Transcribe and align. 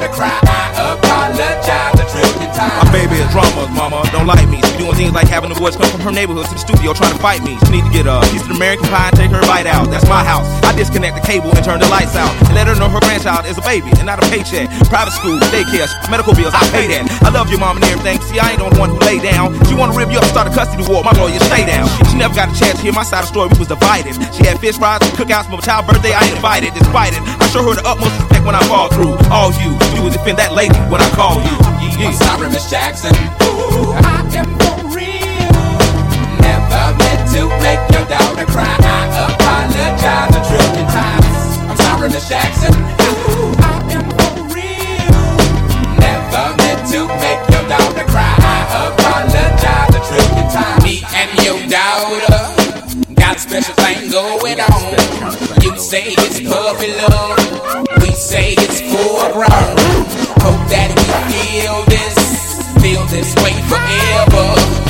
Daughter 0.00 0.12
cry. 0.14 0.40
I 0.42 0.96
apologize 0.96 2.00
a 2.00 2.06
trillion 2.08 2.50
times. 2.56 2.72
My 2.80 2.88
baby 2.92 3.20
is 3.20 3.28
drama, 3.30 3.68
mama. 3.76 4.08
Don't 4.12 4.26
like 4.26 4.48
me. 4.48 4.62
She 4.64 4.78
doing 4.78 4.96
things 4.96 5.12
like 5.12 5.28
having 5.28 5.52
the 5.52 5.58
boys 5.58 5.76
come 5.76 5.90
from 5.92 6.00
her 6.00 6.12
neighborhood 6.12 6.46
to 6.46 6.54
the 6.56 6.60
studio 6.60 6.92
trying 6.92 7.12
to 7.12 7.20
fight 7.20 7.42
me. 7.44 7.60
She 7.66 7.70
need 7.70 7.84
to 7.84 7.92
get 7.92 8.06
a 8.08 8.20
piece 8.32 8.44
of 8.44 8.50
American 8.56 8.88
pie 8.88 9.12
and 9.12 9.16
take 9.16 9.30
her 9.30 9.40
bite 9.44 9.66
out. 9.68 9.90
That's 9.90 10.08
my 10.08 10.24
house. 10.24 10.48
I 10.64 10.72
disconnect 10.72 11.20
the 11.20 11.24
cable 11.26 11.52
and 11.52 11.64
turn 11.64 11.80
the 11.80 11.88
lights 11.88 12.16
out. 12.16 12.32
And 12.48 12.56
let 12.56 12.66
her 12.66 12.76
know 12.76 12.88
her 12.88 13.00
grandchild 13.00 13.44
is 13.44 13.58
a 13.58 13.64
baby 13.68 13.92
and 14.00 14.06
not 14.08 14.22
a 14.22 14.26
paycheck. 14.32 14.69
Private 14.90 15.14
school, 15.14 15.38
daycare, 15.54 15.86
medical 16.10 16.34
bills, 16.34 16.50
I 16.50 16.66
pay 16.74 16.90
that. 16.90 17.06
I 17.22 17.30
love 17.30 17.46
your 17.46 17.62
mom 17.62 17.78
and 17.78 17.86
everything. 17.86 18.18
See, 18.26 18.42
I 18.42 18.52
ain't 18.52 18.58
the 18.58 18.66
one 18.74 18.90
who 18.90 18.98
lay 19.06 19.22
down. 19.22 19.54
She 19.70 19.78
wanna 19.78 19.94
rip 19.94 20.10
you 20.10 20.18
up, 20.18 20.26
start 20.26 20.50
a 20.50 20.52
custody 20.52 20.82
war. 20.82 21.06
My 21.06 21.14
lawyer, 21.14 21.38
stay 21.46 21.62
down. 21.62 21.86
She 22.10 22.18
never 22.18 22.34
got 22.34 22.50
a 22.50 22.54
chance 22.58 22.82
to 22.82 22.82
hear 22.82 22.92
my 22.92 23.06
side 23.06 23.22
of 23.22 23.30
the 23.30 23.38
story. 23.38 23.54
We 23.54 23.62
was 23.62 23.70
divided. 23.70 24.18
She 24.34 24.42
had 24.42 24.58
fish 24.58 24.82
fries 24.82 24.98
and 25.06 25.14
cookouts 25.14 25.46
for 25.46 25.62
my 25.62 25.64
child's 25.64 25.86
birthday. 25.86 26.10
I 26.10 26.26
ain't 26.26 26.34
invited, 26.34 26.74
despite 26.74 27.14
it. 27.14 27.22
I 27.22 27.46
show 27.54 27.62
her 27.70 27.78
the 27.78 27.86
utmost 27.86 28.18
respect 28.18 28.42
when 28.42 28.58
I 28.58 28.62
fall 28.66 28.90
through. 28.90 29.14
All 29.30 29.54
you 29.62 29.78
do 29.94 30.10
is 30.10 30.18
defend 30.18 30.42
that 30.42 30.58
lady 30.58 30.74
when 30.90 30.98
I 30.98 31.08
call 31.14 31.38
you. 31.38 31.54
Yeah. 31.94 32.10
I'm 32.10 32.18
sorry, 32.18 32.50
Miss 32.50 32.66
Jackson. 32.66 33.14
Ooh, 33.46 33.94
I 33.94 34.26
am 34.42 34.50
for 34.58 34.90
real. 34.90 35.54
Never 36.42 36.82
meant 36.98 37.22
to 37.38 37.46
make 37.62 37.82
your 37.94 38.04
daughter 38.10 38.42
cry. 38.50 38.74
I 38.74 39.06
apologize 39.38 40.34
a 40.34 40.42
trillion 40.50 40.86
times. 40.90 41.62
I'm 41.70 41.78
sorry, 41.78 42.10
Miss 42.10 42.26
Jackson. 42.26 42.74
Ooh, 42.74 43.69
to 46.90 47.06
make 47.06 47.38
your 47.50 47.62
daughter 47.68 48.04
cry. 48.10 48.34
I 48.40 48.90
apologize 48.90 49.94
a 49.94 50.00
trillion 50.10 50.50
times. 50.50 50.82
Me 50.82 51.02
and 51.14 51.30
your 51.46 51.58
daughter 51.70 53.14
got 53.14 53.36
a 53.36 53.38
special 53.38 53.74
thing 53.74 54.10
going 54.10 54.58
on. 54.58 55.62
You 55.62 55.78
say 55.78 56.02
it's 56.18 56.40
puppy 56.40 56.90
love. 56.98 57.38
We 58.02 58.10
say 58.10 58.54
it's 58.58 58.80
foreground. 58.80 59.78
Hope 60.42 60.66
that 60.74 60.90
we 60.98 61.06
feel 61.30 61.84
this, 61.86 62.58
feel 62.82 63.04
this 63.06 63.36
way 63.38 63.54
forever. 63.70 64.89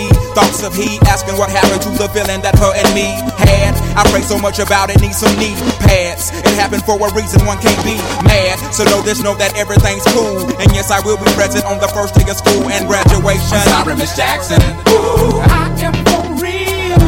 thoughts 0.33 0.63
of 0.63 0.73
he. 0.73 0.97
Asking 1.05 1.37
what 1.37 1.49
happened 1.49 1.81
to 1.83 1.89
the 1.97 2.07
feeling 2.09 2.41
that 2.41 2.57
her 2.57 2.71
and 2.73 2.89
me 2.95 3.13
had. 3.37 3.75
I 3.97 4.07
pray 4.09 4.21
so 4.21 4.39
much 4.39 4.59
about 4.59 4.89
it, 4.89 5.01
need 5.01 5.13
some 5.13 5.35
knee 5.35 5.55
pads. 5.83 6.31
It 6.31 6.55
happened 6.55 6.83
for 6.87 6.95
a 6.95 7.09
reason, 7.13 7.43
one 7.45 7.59
can't 7.59 7.77
be 7.83 7.99
mad. 8.23 8.55
So 8.71 8.83
know 8.85 9.01
this, 9.01 9.21
know 9.21 9.35
that 9.35 9.57
everything's 9.59 10.05
cool. 10.15 10.47
And 10.61 10.71
yes, 10.71 10.91
I 10.91 11.03
will 11.03 11.17
be 11.17 11.27
present 11.35 11.65
on 11.65 11.79
the 11.79 11.91
first 11.91 12.15
day 12.15 12.23
of 12.29 12.37
school 12.37 12.71
and 12.71 12.87
graduation. 12.87 13.59
I'm 13.59 13.83
sorry, 13.83 13.95
Miss 13.99 14.15
Jackson. 14.15 14.61
Ooh, 14.89 15.43
I 15.43 15.67
am 15.83 15.95
for 16.07 16.23
real. 16.39 17.03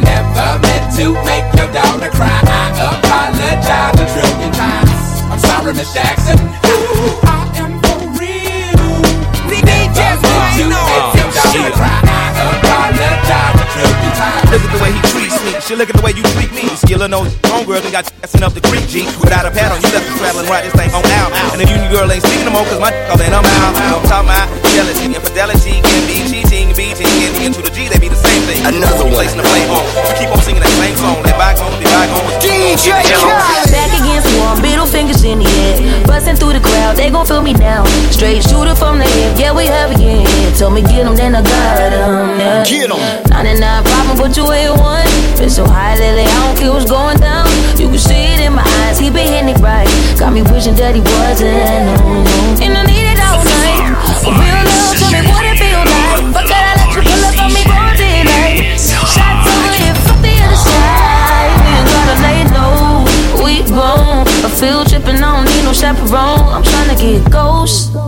Never 0.00 0.48
meant 0.64 0.86
to 0.96 1.12
make 1.28 1.46
your 1.60 1.68
daughter 1.76 2.08
cry. 2.08 2.40
I 2.40 2.72
apologize 2.72 4.00
a 4.00 4.06
trillion 4.08 4.52
times. 4.56 4.96
I'm 5.28 5.40
sorry, 5.44 5.74
Miss 5.76 5.92
Jackson. 5.92 6.40
Ooh, 6.40 7.20
I 7.28 7.47
Uh, 11.78 12.54
apologize 12.58 13.58
a 13.58 13.66
trillion 13.74 14.12
times. 14.14 14.50
Look 14.50 14.62
at 14.62 14.72
the 14.72 14.80
way 14.82 14.90
he 14.92 15.02
treats 15.10 15.38
me. 15.44 15.52
She 15.60 15.74
look 15.76 15.90
at 15.90 15.96
the 15.96 16.04
way 16.04 16.12
you 16.14 16.22
treat 16.34 16.52
me. 16.54 16.70
Skillin' 16.78 17.10
those 17.10 17.34
homegirl 17.50 17.82
done 17.82 17.92
got 17.92 18.06
you 18.06 18.46
up 18.46 18.54
the 18.54 18.62
creek, 18.62 18.86
G. 18.88 19.04
Without 19.20 19.44
a 19.44 19.50
pad 19.50 19.72
on, 19.72 19.82
you 19.82 19.90
left 19.90 20.08
me 20.08 20.16
straddling 20.16 20.48
right 20.48 20.64
this 20.64 20.74
thing 20.74 20.90
on 20.94 21.04
out. 21.20 21.30
And 21.52 21.60
the 21.60 21.66
union 21.68 21.90
girl 21.90 22.10
ain't 22.10 22.22
speaking 22.22 22.46
no 22.46 22.52
more, 22.54 22.64
cause 22.64 22.80
my 22.80 22.94
all 23.10 23.20
in, 23.20 23.34
I'm 23.34 23.44
out. 23.44 23.72
I'm 23.76 24.02
talking 24.06 24.30
about 24.30 24.46
jealousy, 24.72 25.06
infidelity, 25.10 25.82
can 25.82 26.02
be 26.06 26.18
cheating, 26.78 27.06
and 27.42 27.54
the 27.54 27.58
to 27.58 27.62
the 27.66 27.74
G, 27.74 27.88
they 27.90 27.98
be 27.98 28.08
the 28.08 28.14
same 28.14 28.42
thing. 28.46 28.62
Another 28.62 29.04
one. 29.04 29.18
Placing 29.18 29.42
the 29.42 29.48
flame 29.50 29.70
on. 29.74 29.82
You 29.82 30.14
keep 30.14 30.30
on 30.30 30.38
singing 30.38 30.62
that 30.62 30.70
same 30.78 30.94
song, 30.94 31.18
that 31.26 31.34
bygone, 31.34 31.74
the 31.82 31.90
bygone. 31.90 32.22
DJ 32.38 32.94
Back 33.74 33.90
against 33.98 34.30
the 34.30 34.38
wall, 34.38 34.54
middle 34.62 34.86
fingers 34.86 35.24
in 35.24 35.42
the 35.42 35.48
air. 35.66 36.06
Busting 36.06 36.36
through 36.36 36.54
the 36.54 36.62
crowd, 36.62 36.94
they 36.94 37.10
gon' 37.10 37.26
feel 37.26 37.42
me 37.42 37.52
now. 37.52 37.82
Straight 38.14 38.46
shooter 38.46 38.78
from 38.78 39.02
the 39.02 39.08
hip, 39.10 39.34
yeah, 39.34 39.50
we 39.50 39.66
heavy 39.66 39.98
in 40.06 40.22
here. 40.22 40.50
Told 40.54 40.74
me 40.74 40.82
get 40.82 41.02
'em, 41.02 41.16
then 41.16 41.34
I 41.34 41.42
got 41.42 41.90
'em. 41.90 42.38
Yeah. 42.38 42.62
Get 42.62 42.90
'em. 42.94 43.00
99 43.34 43.82
problem, 43.82 44.14
but 44.22 44.36
you 44.36 44.46
ain't 44.52 44.78
one. 44.78 45.02
Been 45.34 45.50
so 45.50 45.66
high 45.66 45.98
lately, 45.98 46.22
I 46.22 46.38
don't 46.46 46.56
care 46.56 46.70
what's 46.70 46.86
going 46.86 47.18
down. 47.18 47.50
You 47.74 47.90
can 47.90 47.98
see 47.98 48.38
it 48.38 48.40
in 48.46 48.54
my 48.54 48.62
eyes, 48.86 48.98
he 49.02 49.10
been 49.10 49.26
hitting 49.26 49.50
it 49.50 49.58
right. 49.58 49.90
Got 50.14 50.30
me 50.32 50.42
wishing 50.42 50.76
that 50.78 50.94
he 50.94 51.02
wasn't. 51.02 51.58
No, 51.98 52.22
no. 52.22 52.62
And 52.62 52.78
I 52.78 52.82
need 52.86 53.06
it 53.12 53.18
all 53.18 53.42
night. 53.42 53.98
A 54.22 54.30
real 54.30 54.62
love, 54.62 54.94
tell 54.94 55.10
me 55.10 55.26
what 55.26 55.42
it 55.42 55.58
feel 55.58 55.82
like. 55.82 56.07
But 56.38 56.46
can 56.46 56.54
I 56.54 56.74
let 56.78 56.94
you 56.94 57.02
pull 57.02 57.24
up 57.26 57.34
on 57.42 57.50
me 57.52 57.64
daylight? 57.98 58.78
Shots 58.78 59.50
over 59.50 59.74
here, 59.74 59.92
the 60.22 60.38
other 60.38 60.54
side. 60.54 61.50
We 61.66 61.90
gotta. 61.90 62.14
We 63.42 63.64
and 65.08 65.18
I 65.18 65.34
don't 65.34 65.46
need 65.46 65.64
no 65.64 65.72
chaperone. 65.72 66.46
I'm 66.54 66.62
tryna 66.62 66.96
get 66.96 67.28
ghost. 67.32 68.07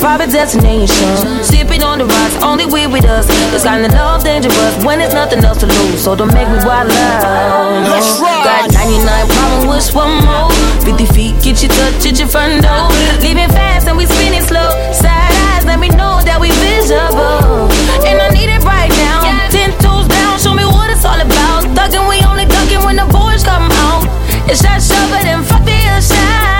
Private 0.00 0.32
destination. 0.32 1.44
Sipping 1.44 1.84
on 1.84 1.98
the 1.98 2.06
rocks, 2.06 2.36
only 2.42 2.64
we 2.64 2.88
with 2.88 3.04
us. 3.04 3.28
This 3.52 3.62
kind 3.62 3.84
of 3.84 3.92
love 3.92 4.24
dangerous 4.24 4.74
when 4.82 4.98
there's 4.98 5.12
nothing 5.12 5.44
else 5.44 5.58
to 5.60 5.66
lose. 5.66 6.02
So 6.02 6.16
don't 6.16 6.32
make 6.32 6.48
me 6.48 6.58
wild 6.64 6.90
out. 6.90 7.84
no. 7.84 8.00
Got 8.42 8.72
99 8.72 9.28
problems, 9.28 9.64
wish 9.68 9.94
one 9.94 10.24
more. 10.24 10.50
50 10.80 11.06
feet, 11.12 11.34
get 11.44 11.62
you 11.62 11.68
touch 11.68 12.08
at 12.08 12.18
your 12.18 12.28
front 12.28 12.64
door. 12.64 12.88
Leaving 13.20 13.52
fast 13.52 13.86
and 13.86 13.96
we 13.96 14.06
spinning 14.06 14.42
slow. 14.42 14.72
Side 14.90 15.32
eyes, 15.52 15.64
let 15.68 15.78
me 15.78 15.88
know 15.92 16.24
that 16.24 16.40
we 16.40 16.48
visible. 16.64 17.68
And 18.08 18.16
I 18.18 18.32
need 18.32 18.48
it 18.48 18.64
right 18.64 18.90
now. 19.04 19.20
Ten 19.52 19.70
toes 19.84 20.08
down, 20.08 20.40
show 20.40 20.54
me 20.56 20.64
what 20.64 20.88
it's 20.90 21.04
all 21.04 21.20
about. 21.20 21.68
Thugging, 21.76 22.08
we 22.08 22.24
only 22.24 22.48
ducking 22.48 22.82
when 22.82 22.96
the 22.96 23.06
boys 23.12 23.44
come 23.44 23.68
out. 23.84 24.08
It's 24.48 24.64
that 24.64 24.80
shoving 24.80 25.28
and 25.28 25.44
fuck 25.44 25.62
the 25.68 25.76
other 25.92 26.00
side. 26.00 26.59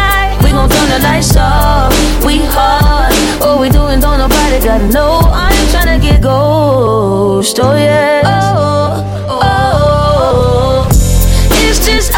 Gon' 0.60 0.68
turn 0.68 0.90
the 0.90 0.98
lights 0.98 1.34
off. 1.38 1.90
We 2.22 2.44
hard. 2.44 3.14
What 3.40 3.60
we 3.60 3.70
doing, 3.70 3.98
don't 3.98 4.18
nobody 4.18 4.62
gotta 4.62 4.88
know. 4.88 5.20
I 5.32 5.48
ain't 5.48 5.70
tryna 5.72 6.02
get 6.02 6.20
ghost. 6.20 7.58
Oh 7.62 7.74
yeah. 7.74 8.20
Oh, 8.26 9.26
oh, 9.30 9.40
oh. 9.42 10.88
It's 11.64 11.80
just 11.86 12.12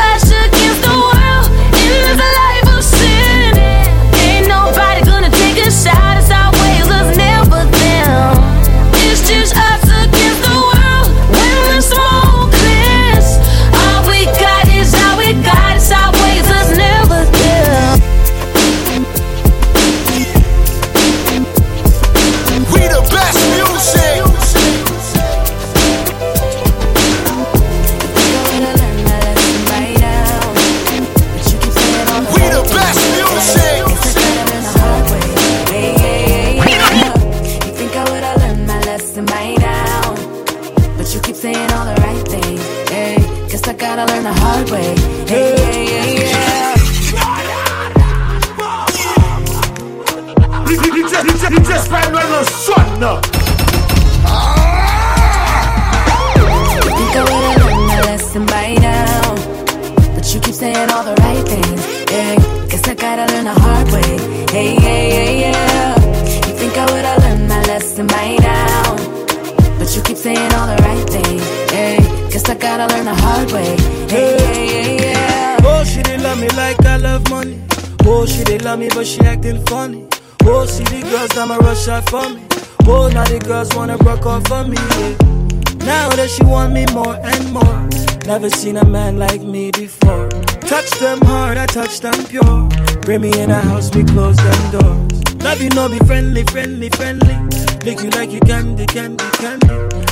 Bring 93.12 93.30
me 93.30 93.42
in 93.42 93.50
a 93.50 93.60
house, 93.60 93.94
we 93.94 94.04
close 94.04 94.38
them 94.38 94.70
doors. 94.70 95.34
Love 95.44 95.60
you, 95.60 95.68
no 95.68 95.86
know, 95.86 95.88
be 95.92 95.98
friendly, 96.06 96.44
friendly, 96.44 96.88
friendly. 96.88 97.36
Lick 97.84 98.00
you 98.00 98.08
like 98.08 98.30
you 98.30 98.40
candy, 98.40 98.86
candy, 98.86 99.24
candy. 99.32 99.68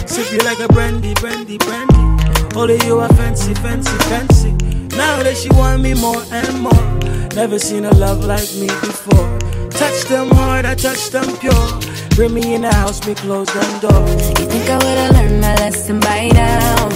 Sip 0.07 0.31
you 0.31 0.39
like 0.41 0.61
a 0.61 0.69
brandy, 0.69 1.15
brandy, 1.15 1.57
brandy. 1.57 2.55
All 2.55 2.69
of 2.69 2.85
you 2.85 2.99
are 2.99 3.09
fancy, 3.15 3.55
fancy, 3.55 3.97
fancy. 4.11 4.53
Now 4.99 5.23
that 5.23 5.35
she 5.35 5.49
want 5.57 5.81
me 5.81 5.95
more 5.95 6.23
and 6.31 6.61
more. 6.61 7.29
Never 7.35 7.59
seen 7.59 7.87
a 7.87 7.95
love 7.95 8.23
like 8.23 8.53
me 8.57 8.67
before. 8.67 9.39
Touch 9.71 10.05
them 10.05 10.29
hard, 10.33 10.67
I 10.67 10.75
touch 10.75 11.09
them 11.09 11.39
pure. 11.39 11.81
Bring 12.17 12.35
me 12.35 12.55
in 12.55 12.61
the 12.61 12.75
house, 12.75 13.01
we 13.07 13.15
close 13.15 13.51
them 13.51 13.81
doors. 13.81 14.29
You 14.29 14.45
think 14.45 14.69
I 14.69 14.77
would've 14.77 15.17
learned 15.17 15.41
my 15.41 15.55
lesson 15.55 16.01
by 16.01 16.29
now? 16.35 16.91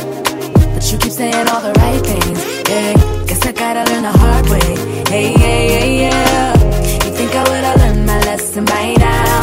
But 0.75 0.93
you 0.93 0.99
keep 0.99 1.13
saying 1.13 1.49
all 1.49 1.63
the 1.63 1.73
right 1.81 2.05
things, 2.05 2.69
yeah 2.69 3.24
gotta 3.65 3.91
learn 3.91 4.03
the 4.03 4.13
hard 4.25 4.47
way. 4.51 4.71
Hey, 5.09 5.27
yeah, 5.43 5.61
yeah, 5.73 5.87
yeah. 6.03 6.53
You 7.05 7.11
think 7.19 7.35
I 7.35 7.43
would 7.49 7.65
have 7.69 7.79
learned 7.81 8.05
my 8.05 8.19
lesson 8.29 8.65
by 8.67 8.95
now? 8.99 9.41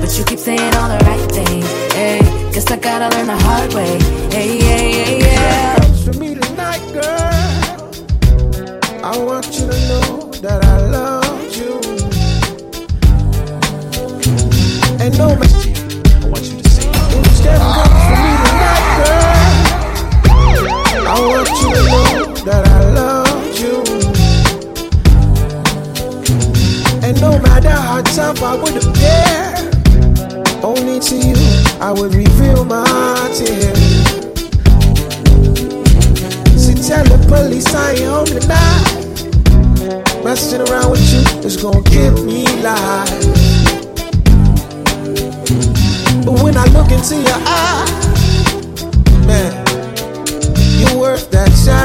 But 0.00 0.10
you 0.16 0.24
keep 0.24 0.38
saying 0.38 0.72
all 0.78 0.88
the 0.94 1.00
right 1.04 1.26
things. 1.36 1.68
Hey, 1.92 2.20
guess 2.54 2.70
I 2.70 2.78
gotta 2.78 3.14
learn 3.14 3.26
the 3.26 3.40
hard 3.48 3.70
way. 3.74 3.92
Hey, 4.34 4.48
yeah, 4.66 4.84
yeah, 4.96 5.26
yeah. 5.26 5.76
Comes 5.76 6.04
for 6.06 6.14
me 6.22 6.28
tonight, 6.36 6.84
girl. 6.96 7.34
I 9.10 9.12
want 9.28 9.46
you 9.56 9.66
to 9.72 9.78
know 9.90 10.08
that 10.46 10.60
I 10.64 10.76
love 10.96 11.48
you. 11.58 11.74
And 15.04 15.12
no 15.18 15.28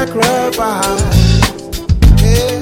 sacrifice. 0.06 1.00
Yeah, 2.20 2.60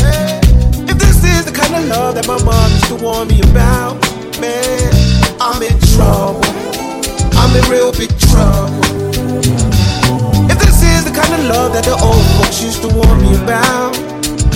yeah. 0.00 0.90
If 0.90 0.98
this 0.98 1.24
is 1.24 1.44
the 1.44 1.52
kind 1.52 1.74
of 1.74 1.88
love 1.88 2.14
that 2.14 2.26
my 2.26 2.42
mom 2.42 2.70
used 2.72 2.88
to 2.88 2.96
warn 2.96 3.28
me 3.28 3.40
about, 3.50 4.00
man, 4.40 4.92
I'm 5.40 5.62
in 5.62 5.76
trouble. 5.92 6.40
I'm 7.36 7.52
in 7.56 7.64
real 7.70 7.92
big 7.92 8.12
trouble. 8.30 8.80
If 10.48 10.58
this 10.58 10.82
is 10.82 11.04
the 11.04 11.12
kind 11.12 11.34
of 11.34 11.44
love 11.52 11.72
that 11.74 11.84
the 11.84 11.96
old 12.00 12.24
folks 12.36 12.62
used 12.62 12.82
to 12.82 12.88
warn 12.88 13.20
me 13.20 13.34
about, 13.44 13.92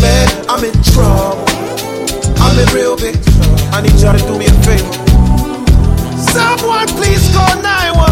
man, 0.01 0.29
I'm 0.49 0.65
in 0.65 0.77
trouble. 0.95 1.45
I'm 2.41 2.57
in 2.57 2.69
real 2.75 2.97
big 2.97 3.17
trouble. 3.21 3.59
I 3.75 3.83
need 3.83 3.97
y'all 4.01 4.17
to 4.17 4.25
do 4.25 4.39
me 4.39 4.47
a 4.47 4.57
favor. 4.65 4.93
Someone 6.17 6.89
please 6.97 7.29
call 7.35 7.61
911. 7.61 8.08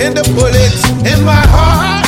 and 0.00 0.16
the 0.16 0.24
bullets 0.34 0.88
in 1.12 1.24
my 1.24 1.40
heart. 1.46 2.03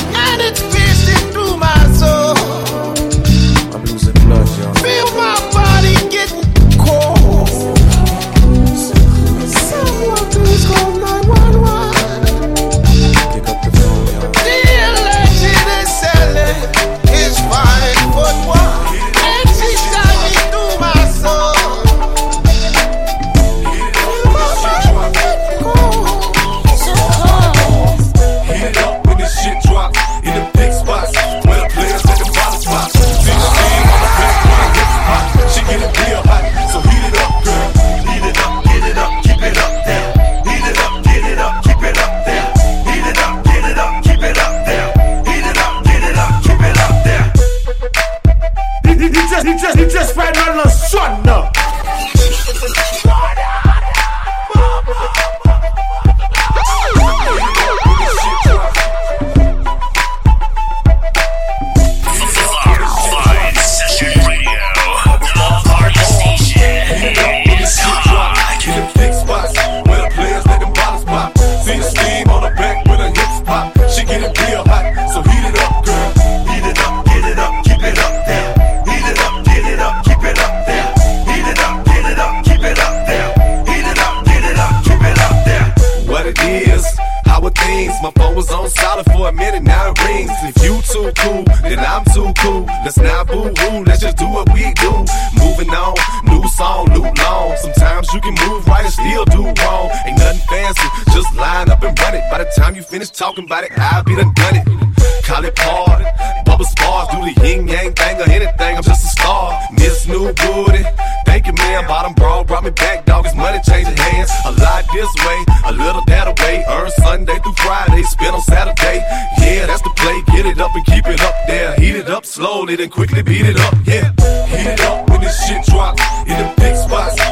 And 122.68 122.76
then 122.78 122.90
quickly 122.90 123.22
beat 123.22 123.46
it 123.46 123.60
up. 123.60 123.74
Yeah, 123.84 124.10
heat 124.48 124.66
it 124.66 124.80
up 124.80 125.08
when 125.08 125.20
this 125.20 125.46
shit 125.46 125.64
drops 125.66 126.02
in 126.26 126.36
the 126.36 126.52
big 126.56 126.74
spots. 126.74 127.25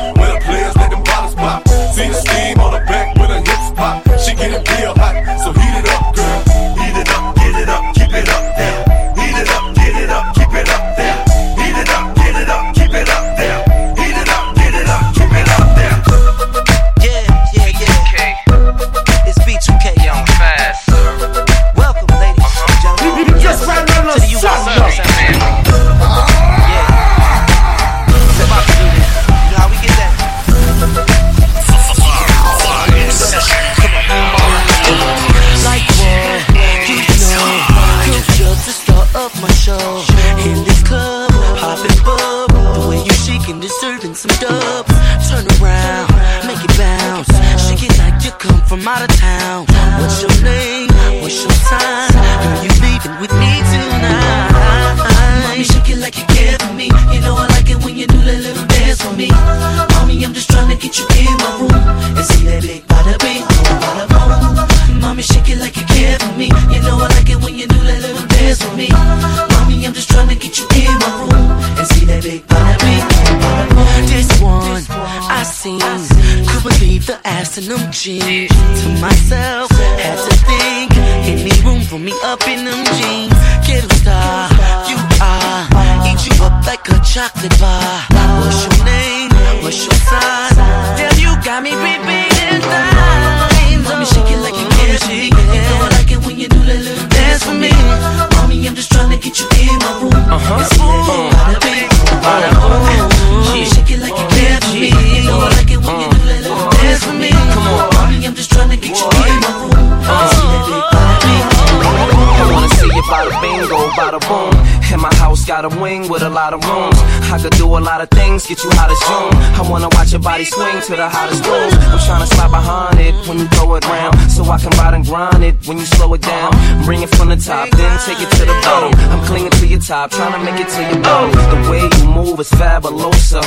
To 129.85 129.89
top, 129.89 130.11
tryna 130.11 130.45
make 130.45 130.61
it 130.61 130.69
to 130.69 130.83
your 130.83 131.03
bottom. 131.03 131.31
The 131.31 131.71
way 131.71 131.83
you 131.83 132.05
move 132.11 132.41
is 132.41 132.51
fabulosa. 132.51 133.43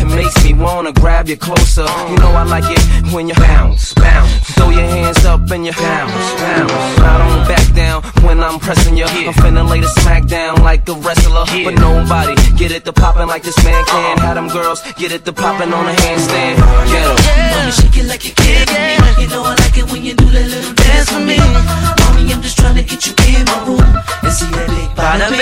It 0.00 0.14
makes 0.14 0.44
me 0.44 0.54
wanna 0.54 0.92
grab 0.92 1.28
you 1.28 1.36
closer. 1.36 1.86
You 2.10 2.16
know 2.16 2.30
I 2.30 2.44
like 2.44 2.64
it 2.66 3.12
when 3.12 3.28
you 3.28 3.34
bounce, 3.34 3.94
bounce. 3.94 4.47
Throw 4.68 4.76
your 4.76 4.90
hands 4.90 5.24
up 5.24 5.50
and 5.50 5.64
you 5.64 5.72
bounce, 5.72 6.12
bounce. 6.36 6.72
I 7.00 7.16
don't 7.16 7.48
back 7.48 7.74
down 7.74 8.02
when 8.20 8.42
I'm 8.44 8.58
pressing 8.60 8.98
you. 8.98 9.06
I'm 9.06 9.32
finna 9.32 9.66
lay 9.66 9.80
the 9.80 9.88
smack 9.88 10.26
down 10.26 10.62
like 10.62 10.86
a 10.90 10.92
wrestler. 10.92 11.46
But 11.64 11.80
nobody 11.80 12.34
get 12.58 12.70
it 12.70 12.84
to 12.84 12.92
poppin' 12.92 13.28
like 13.28 13.42
this 13.42 13.56
man 13.64 13.82
can. 13.86 14.18
Uh-huh. 14.18 14.26
Have 14.26 14.34
them 14.34 14.48
girls 14.48 14.82
get 14.98 15.10
it 15.12 15.24
to 15.24 15.32
poppin' 15.32 15.72
on 15.72 15.86
a 15.88 15.92
handstand. 16.04 16.56
Get 16.92 17.00
'em. 17.00 17.16
Mommy, 17.56 17.72
shake 17.72 17.96
it 17.96 18.06
like 18.12 18.24
you 18.28 18.34
care 18.34 18.66
for 18.66 18.76
me. 18.76 19.22
You 19.22 19.28
know 19.32 19.42
I 19.42 19.54
like 19.54 19.78
it 19.78 19.90
when 19.90 20.04
you 20.04 20.14
do 20.14 20.26
that 20.36 20.46
little 20.52 20.74
dance 20.74 21.08
for 21.08 21.20
me. 21.20 21.38
Mommy, 21.38 22.32
I'm 22.32 22.42
just 22.42 22.58
trying 22.58 22.76
to 22.76 22.82
get 22.82 23.06
you 23.06 23.14
in 23.24 23.44
my 23.48 23.58
room 23.64 23.88
and 24.22 24.32
see 24.32 24.50
that 24.52 24.68
big 24.68 24.88
bada 24.92 25.32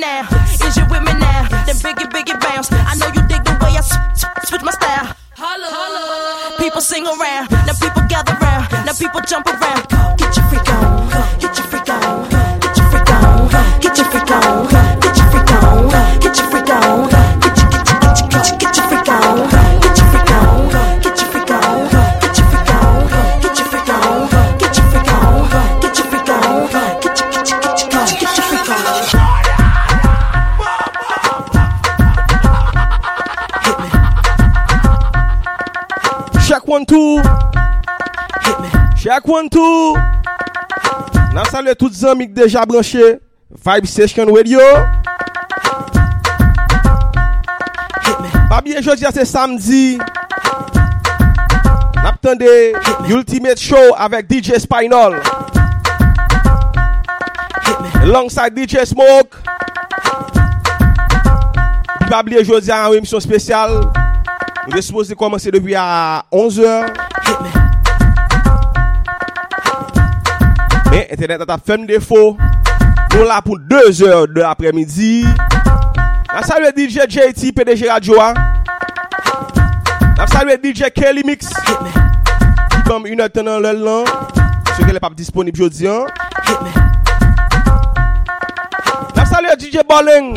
now. 0.00 0.26
Is 0.66 0.76
you 0.76 0.84
with 0.90 1.02
me 1.04 1.12
now? 1.20 1.46
Then 1.66 1.76
biggie, 1.84 2.08
biggie 2.10 2.38
bounce. 2.40 2.72
I 2.72 2.96
know 2.96 3.06
you 3.08 3.22
dig 3.28 3.44
the 3.44 3.52
way 3.62 3.76
I 3.76 3.82
sw- 3.82 4.00
sw- 4.18 4.48
switch 4.48 4.62
my 4.62 4.72
style. 4.72 5.14
Holla. 5.36 6.56
People 6.58 6.80
sing 6.80 7.06
around. 7.06 7.50
Now 7.66 7.74
people 7.80 8.02
gather 8.08 8.34
round. 8.40 8.70
Now 8.86 8.92
people 8.92 9.20
jump 9.20 9.46
around. 9.46 9.86
Get 10.18 10.36
your 10.36 10.46
freak 10.48 10.68
on. 10.72 11.08
Get 11.38 11.56
your 11.56 11.66
freak 11.68 11.88
on. 11.90 12.28
Get 12.60 12.76
your 12.76 12.86
freak 12.90 13.10
on. 13.10 13.80
Get 13.80 13.96
your 13.98 14.06
freak 14.06 14.30
on. 14.30 14.89
Kwantou. 39.30 39.94
Nan 41.30 41.44
salye 41.52 41.76
tout 41.78 41.94
zanmik 41.94 42.32
deja 42.34 42.64
branche. 42.66 43.20
Vibe 43.50 43.86
Session 43.86 44.26
Radio. 44.34 44.58
Babye 48.50 48.82
jodi 48.82 49.06
a 49.06 49.12
se 49.14 49.24
samdi. 49.24 49.98
Nap 52.02 52.18
tende 52.26 52.50
Ultimate 53.14 53.62
Show 53.62 53.94
avek 53.94 54.26
DJ 54.26 54.58
Spinal. 54.58 55.20
Alongside 58.02 58.58
DJ 58.58 58.82
Smoke. 58.84 59.38
Babye 62.10 62.42
jodi 62.42 62.74
a 62.74 62.82
an 62.88 62.98
emisyon 62.98 63.22
spesyal. 63.22 63.78
Nou 64.70 64.82
sommes 64.82 64.90
supposé 64.90 65.14
komanse 65.14 65.50
depuis 65.50 65.74
a 65.74 66.24
11h. 66.32 66.90
Mais 70.90 71.08
Internet 71.12 71.42
a 71.48 71.58
fait 71.58 71.74
un 71.80 71.84
défaut. 71.84 72.36
Nous 73.14 73.24
là 73.24 73.40
pour 73.42 73.58
2 73.58 74.02
heures 74.02 74.28
de 74.28 74.40
l'après-midi. 74.40 75.24
N'a 76.32 76.42
salué 76.42 76.70
DJ 76.76 77.00
JT, 77.08 77.52
PDG 77.52 77.88
Radio. 77.88 78.16
N'a 80.16 80.26
salué 80.26 80.58
DJ 80.62 80.84
Kelly 80.94 81.22
Mix. 81.24 81.48
Qui 81.48 82.82
comme 82.86 83.06
une 83.06 83.20
heure 83.20 83.30
tenant 83.30 83.58
le 83.58 83.72
long. 83.72 84.04
Ce 84.76 84.82
qu'elle 84.82 84.94
n'est 84.94 85.00
pas 85.00 85.10
disponible 85.14 85.60
aujourd'hui. 85.60 85.88
Hein. 85.88 86.06
N'a 89.16 89.24
salué 89.24 89.50
DJ 89.58 89.78
Bolling. 89.88 90.36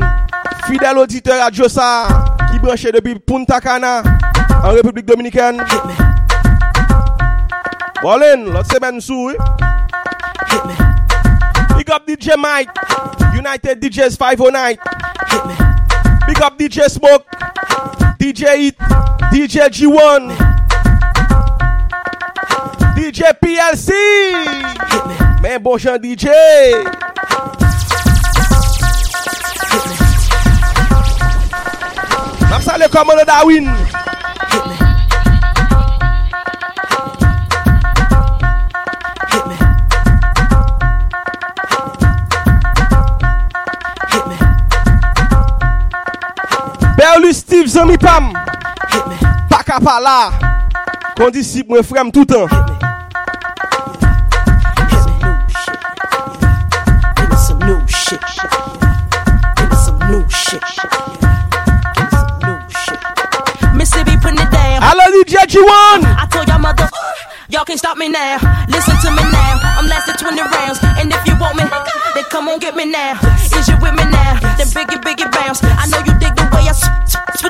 Fidèle 0.65 0.97
auditeur 0.97 1.41
Radio 1.43 1.67
ça. 1.67 2.07
Qui 2.51 2.59
branché 2.59 2.91
depuis 2.91 3.15
Punta 3.19 3.59
Cana. 3.59 4.01
En 4.63 4.69
République 4.69 5.05
Dominicaine. 5.05 5.63
Bolling, 8.01 8.45
l'autre 8.51 8.71
semaine 8.73 8.99
sous. 9.01 9.31
Sou. 10.53 10.69
eh? 10.69 11.75
Big 11.77 11.89
up 11.89 12.05
DJ 12.07 12.37
Mike. 12.37 12.69
United 13.35 13.81
DJs 13.81 14.17
509. 14.17 14.77
Hit 15.29 15.45
me. 15.45 15.55
Big 16.27 16.41
up 16.41 16.57
DJ 16.57 16.89
Smoke. 16.89 17.25
DJ 18.19 18.57
Eat. 18.57 18.77
DJ 19.31 19.67
G1. 19.69 20.31
DJ 22.95 23.33
PLC. 23.41 23.91
Men 25.41 25.61
bon 25.61 25.77
jan 25.77 25.99
DJ. 25.99 26.29
Nam 32.49 32.61
sale 32.61 32.87
Komando 32.89 33.25
Darwin. 33.25 33.65
Berlu 33.65 33.65
Steve 33.65 33.73
Zami 33.73 33.82
me 47.53 47.69
some 59.85 59.99
new 62.41 62.57
shit. 62.73 62.99
Missy 63.75 64.03
be 64.03 64.17
putting 64.17 64.41
it 64.41 64.49
down. 64.49 64.81
Hello 64.81 65.05
DJ 65.13 65.45
G1. 65.45 66.01
I 66.17 66.25
told 66.31 66.47
y'all 66.47 66.57
mother. 66.57 66.89
Y'all 67.49 67.65
can't 67.65 67.77
stop 67.77 67.97
me 67.97 68.09
now. 68.09 68.41
Listen 68.67 68.97
to 68.97 69.11
me 69.11 69.21
now. 69.29 69.59
I'm 69.77 69.85
lasting 69.85 70.15
20 70.17 70.41
rounds. 70.41 70.79
And 70.97 71.13
if 71.13 71.21
you 71.27 71.37
want 71.39 71.57
me, 71.57 71.63
then 72.15 72.23
come 72.31 72.47
on 72.49 72.57
get 72.57 72.75
me 72.75 72.85
now. 72.85 73.13
Is 73.53 73.67
you 73.67 73.77
with 73.77 73.93
me 73.93 74.05
now? 74.09 74.39
Then 74.57 74.67
biggie, 74.73 74.97
biggie 75.05 75.31
bounce. 75.31 75.61
I 75.63 75.85
know 75.91 75.99
you 75.99 76.22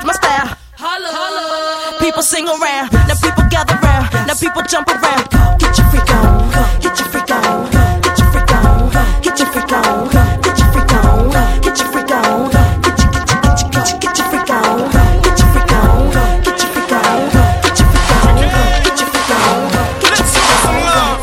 sw- 0.03 0.07
sw- 0.07 0.07
my 0.07 0.13
style. 0.13 0.57
Holla, 0.75 1.09
holla. 1.11 1.99
People 1.99 2.21
sing 2.23 2.47
around. 2.47 2.91
Now 2.91 3.15
people 3.15 3.43
gather 3.49 3.75
round. 3.81 4.11
Now 4.27 4.33
people 4.35 4.61
jump 4.63 4.87
around. 4.87 5.29
Get 5.59 5.77
your 5.77 5.87
freak 5.87 6.09
on. 6.11 6.51
Get 6.81 6.99
your 6.99 7.07
freak 7.07 7.31
on. 7.31 7.71
Get 8.01 8.19
your 8.19 8.27
freak 8.31 8.51
on. 8.51 8.91
Get 9.21 9.39
your 9.39 9.47
freak 9.47 9.71
on. 9.71 10.11
Get 10.41 10.59
your 10.59 10.67
freak 10.73 10.91
on. 10.91 11.31
Get 11.61 11.79
your 11.79 11.87
freak 11.91 12.11
on. 12.11 12.51
Get 12.51 12.99
your, 12.99 13.11
get 13.11 13.31
your, 13.31 13.43
get 13.43 13.63
your, 13.63 13.69
get 13.71 13.87
your, 13.87 13.99
get 14.03 14.17
your 14.17 14.27
freak 14.27 14.51
on. 14.51 15.21
Get 15.23 15.39
your 15.39 15.47
freak 15.53 15.71
on. 15.71 16.11
Get 16.43 16.59
your 16.59 16.69
freak 16.73 16.91
on. 16.91 17.31
Get 17.63 17.79
your 17.79 17.87
freak 17.93 18.11
on. 18.11 18.35
Get 18.83 18.99
your 18.99 19.07
freak 19.13 19.31
on. 19.33 19.71
Let's 20.03 20.29
show 20.33 20.51
some 20.63 20.79
love. 20.83 21.15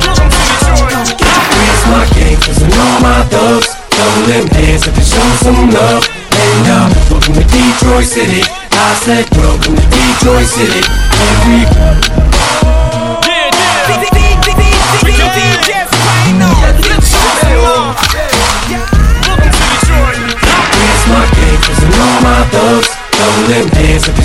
Welcome 0.00 0.30
to 0.32 0.40
Detroit. 0.48 1.12
It's 1.60 1.84
my 1.92 2.02
game, 2.16 2.40
cause 2.40 2.62
I 2.62 2.68
know 2.72 2.92
my 3.04 3.20
thugs. 3.28 3.68
Double 3.92 4.24
them 4.32 4.46
hands 4.48 4.86
if 4.88 4.96
you 4.96 5.04
show 5.04 5.28
some 5.44 5.70
love. 5.70 6.19
Welcome 7.30 7.46
to 7.46 7.54
Detroit 7.54 8.10
City. 8.10 8.42
I 8.42 8.90
said, 9.06 9.22
welcome 9.38 9.78
to 9.78 9.86
Detroit 9.86 10.50
City. 10.50 10.82
Every 10.82 11.62
Yeah, 13.22 13.54
yeah. 13.54 13.86
Some 17.06 17.54
love. 17.62 17.94
Welcome 19.22 19.46
to 19.46 19.62
Detroit. 19.62 20.18
My 21.06 21.22
my 22.18 22.42
thugs. 22.50 22.98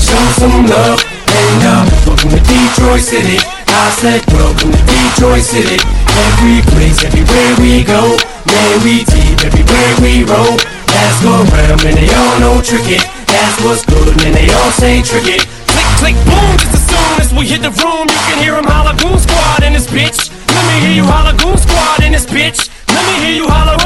Show 0.02 0.26
some 0.42 0.66
love. 0.66 0.98
And 1.30 1.62
uh, 1.62 1.86
welcome 2.10 2.34
to 2.34 2.42
Detroit 2.42 3.06
City. 3.06 3.38
I 3.70 3.94
said, 4.02 4.26
welcome 4.34 4.74
to 4.74 4.82
Detroit 4.82 5.46
City. 5.46 5.78
Every 6.10 6.66
place, 6.74 7.06
everywhere 7.06 7.54
we 7.62 7.86
go. 7.86 8.18
Man, 8.50 8.82
we 8.82 9.06
deep 9.06 9.46
everywhere 9.46 9.94
we 10.02 10.26
roll. 10.26 10.75
Ask 11.06 11.22
around, 11.22 11.84
man, 11.84 11.94
they 11.94 12.10
all 12.10 12.40
know 12.42 12.62
tricky. 12.66 12.98
That's 13.30 13.62
what's 13.62 13.86
good, 13.86 14.18
man, 14.18 14.34
they 14.34 14.50
all 14.50 14.72
say 14.72 15.04
tricky. 15.06 15.38
Click, 15.38 15.90
click, 16.02 16.18
boom, 16.26 16.52
just 16.58 16.74
as 16.74 16.86
soon 16.90 17.22
as 17.22 17.30
we 17.30 17.46
hit 17.46 17.62
the 17.62 17.70
room, 17.86 18.10
you 18.10 18.22
can 18.26 18.38
hear 18.42 18.56
him 18.58 18.66
holler 18.66 18.98
Goon 18.98 19.20
Squad 19.20 19.62
in 19.62 19.74
this 19.74 19.86
bitch. 19.86 20.34
Let 20.50 20.66
me 20.66 20.76
hear 20.82 20.96
you 20.98 21.06
holler 21.06 21.38
Goon 21.38 21.58
Squad 21.58 22.02
in 22.02 22.12
this 22.14 22.26
bitch. 22.26 22.74
Let 22.90 23.06
me 23.06 23.14
hear 23.22 23.36
you 23.38 23.48
holler 23.48 23.85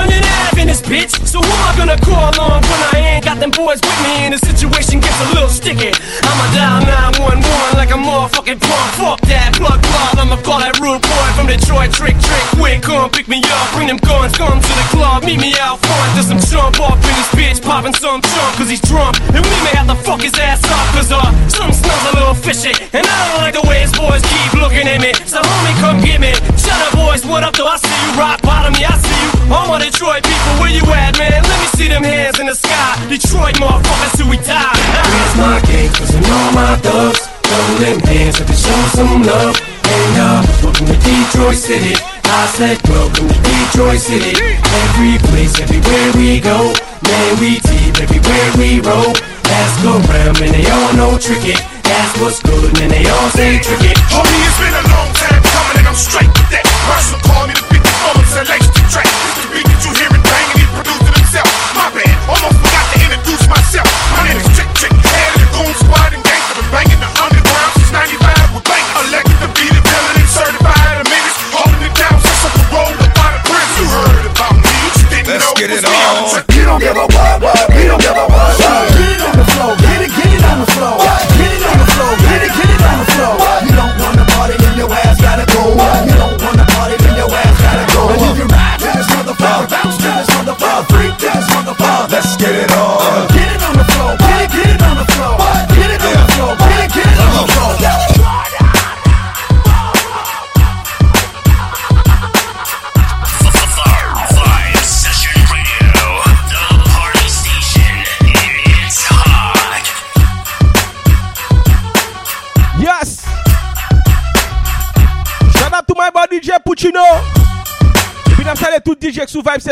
this 0.70 0.82
bitch. 0.86 1.10
So 1.26 1.42
who 1.42 1.50
am 1.50 1.66
I 1.66 1.74
gonna 1.74 1.98
call 1.98 2.30
on 2.38 2.62
when 2.62 2.82
I 2.94 3.18
ain't 3.18 3.26
got 3.26 3.42
them 3.42 3.50
boys 3.50 3.82
with 3.82 4.00
me 4.06 4.30
and 4.30 4.34
the 4.38 4.42
situation 4.46 5.02
gets 5.02 5.18
a 5.26 5.28
little 5.34 5.50
sticky? 5.50 5.90
I'ma 6.22 6.46
dial 6.54 6.86
911 7.18 7.42
like 7.74 7.90
a 7.90 7.98
motherfucking 7.98 8.62
punk. 8.62 8.90
Fuck 9.02 9.20
that 9.34 9.58
plug 9.58 9.82
plug, 9.82 10.14
I'ma 10.22 10.38
call 10.46 10.62
that 10.62 10.78
rude 10.78 11.02
boy 11.02 11.28
from 11.34 11.50
Detroit. 11.50 11.90
Trick, 11.90 12.14
trick, 12.22 12.46
quick, 12.54 12.86
come 12.86 13.10
pick 13.10 13.26
me 13.26 13.42
up. 13.50 13.66
Bring 13.74 13.90
them 13.90 13.98
guns, 13.98 14.38
come 14.38 14.62
to 14.62 14.74
the 14.78 14.86
club, 14.94 15.26
meet 15.26 15.42
me 15.42 15.58
out 15.58 15.82
front. 15.82 16.10
There's 16.14 16.30
some 16.30 16.42
chump 16.46 16.78
up 16.78 17.02
in 17.02 17.14
this 17.18 17.32
bitch, 17.34 17.58
popping 17.66 17.98
some 17.98 18.22
chump 18.22 18.54
cause 18.62 18.70
he's 18.70 18.84
drunk. 18.86 19.18
And 19.34 19.42
we 19.42 19.58
may 19.66 19.74
have 19.74 19.90
to 19.90 19.98
fuck 19.98 20.22
his 20.22 20.38
ass 20.38 20.62
up 20.70 20.86
cause 20.94 21.10
uh, 21.10 21.26
something 21.50 21.74
smells 21.74 22.06
a 22.14 22.22
little 22.22 22.38
fishy. 22.38 22.78
And 22.94 23.10
I 23.10 23.18
don't 23.26 23.42
like 23.42 23.58
the 23.58 23.66
way 23.66 23.82
his 23.82 23.94
boys 23.98 24.22
keep 24.22 24.54
looking 24.62 24.86
at 24.86 25.02
me. 25.02 25.18
So 25.26 25.42
homie, 25.42 25.74
come 25.82 25.98
get 26.06 26.22
me. 26.22 26.38
Shut 26.62 26.78
up, 26.78 26.94
boys, 26.94 27.26
what 27.26 27.42
up 27.42 27.58
though? 27.58 27.66
I 27.66 27.82
see 27.82 27.90
you 27.90 28.12
rock 28.22 28.38
bottom, 28.46 28.78
yeah, 28.78 28.94
I 28.94 28.98
see 29.02 29.18
you. 29.26 29.30
All 29.50 29.66
my 29.66 29.82
Detroit 29.82 30.22
people, 30.22 30.59
where 30.60 30.70
you 30.70 30.84
at, 30.92 31.18
man? 31.18 31.42
Let 31.42 31.58
me 31.64 31.68
see 31.80 31.88
them 31.88 32.04
hands 32.04 32.38
in 32.40 32.46
the 32.46 32.56
sky. 32.56 33.00
Detroit 33.08 33.56
motherfuckers 33.58 34.14
till 34.20 34.30
we 34.30 34.38
die. 34.44 34.76
It's 34.76 35.36
my 35.40 35.58
game, 35.66 35.90
cause 35.96 36.12
know 36.14 36.46
my 36.54 36.76
thugs. 36.84 37.26
Double 37.48 37.78
them 37.82 38.00
hands 38.06 38.38
if 38.40 38.48
you 38.52 38.60
show 38.60 38.82
some 38.94 39.24
love. 39.24 39.56
And 39.90 40.14
uh, 40.20 40.46
welcome 40.62 40.86
to 40.86 40.98
Detroit 41.02 41.58
City. 41.58 41.96
I 42.30 42.46
said, 42.54 42.78
welcome 42.86 43.26
to 43.26 43.38
Detroit 43.42 43.98
City. 43.98 44.38
Every 44.38 45.18
place, 45.34 45.58
everywhere 45.58 46.12
we 46.14 46.40
go. 46.40 46.76
Man, 47.02 47.32
we 47.42 47.58
deep 47.66 47.98
everywhere 47.98 48.50
we 48.60 48.80
roll. 48.86 49.18
Ask 49.50 49.82
around, 49.82 50.38
man, 50.40 50.54
they 50.54 50.70
all 50.70 50.94
know 50.94 51.18
tricky. 51.18 51.58
That's 51.82 52.14
what's 52.22 52.40
good, 52.44 52.70
man, 52.78 52.90
they 52.94 53.10
all 53.10 53.30
say 53.34 53.58
tricky. 53.58 53.98
Homie, 54.14 54.46
it's 54.46 54.60
been 54.62 54.79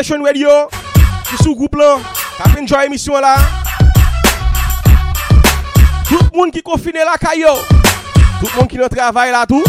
qui 0.08 0.14
sous 0.14 0.24
Vibe 0.24 0.24
Session 0.24 0.24
Radio. 0.24 0.48
Qui 1.28 1.36
sous 1.42 1.54
groupe 1.54 1.76
là. 1.76 1.96
T'as 2.38 2.50
fait 2.50 2.62
enjoy 2.62 2.86
émission 2.86 3.20
là. 3.20 3.36
Tout 6.08 6.18
le 6.32 6.38
monde 6.38 6.50
qui 6.50 6.62
confiné 6.62 7.00
là, 7.00 7.16
Kayo. 7.20 7.48
Tout 8.40 8.48
le 8.52 8.58
monde 8.58 8.68
qui 8.68 8.78
dans 8.78 8.88
travail 8.88 9.30
là, 9.30 9.44
tout. 9.46 9.64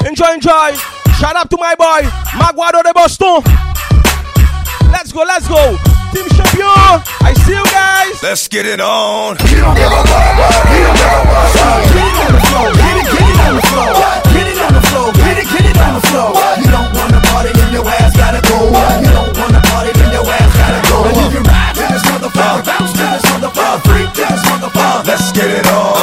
Enjoy, 0.00 0.36
enjoy. 0.36 0.76
Shout 1.18 1.34
out 1.34 1.48
to 1.50 1.56
my 1.56 1.74
boy, 1.76 2.08
Maguado 2.36 2.82
de 2.82 2.92
Boston. 2.92 3.42
Let's 4.92 5.12
go, 5.12 5.24
let's 5.24 5.48
go. 5.48 5.76
Team 6.12 6.28
champion. 6.36 7.02
I 7.20 7.34
see 7.44 7.52
you 7.52 7.64
guys. 7.64 8.22
Let's 8.22 8.48
get 8.48 8.66
it 8.66 8.80
on. 8.80 9.36
Get 9.36 9.52
it 9.52 9.64
on 9.64 9.74
the 9.74 9.82
floor, 12.46 12.72
get 12.72 12.96
it, 12.96 13.06
get 13.10 13.28
it 13.28 13.40
on 13.40 13.54
the 13.56 13.62
floor. 13.66 13.92
Get 14.32 14.46
it 14.46 14.58
on 14.60 14.72
the 14.74 14.80
floor, 14.82 15.12
get 15.12 15.38
it, 15.38 15.48
get 15.48 15.64
it 15.66 15.78
on 15.78 15.94
the 15.94 16.00
floor. 16.06 16.67
You 19.02 19.10
don't 19.10 19.36
wanna 19.38 19.60
party, 19.70 19.92
then 19.98 20.12
your 20.12 20.26
ass 20.26 20.52
gotta 20.56 20.80
go. 20.90 20.98
You 21.34 21.40
ride 21.42 21.74
to 21.74 21.84
this 21.92 22.04
motherfucker, 22.10 22.64
bounce 22.64 22.92
to 22.92 22.98
this 22.98 23.24
motherfucker, 23.30 23.80
freak 23.86 24.10
to 24.14 24.24
this 24.30 24.42
motherfucker. 24.48 25.06
Let's 25.06 25.32
get 25.32 25.50
it 25.50 25.66
on. 25.66 25.97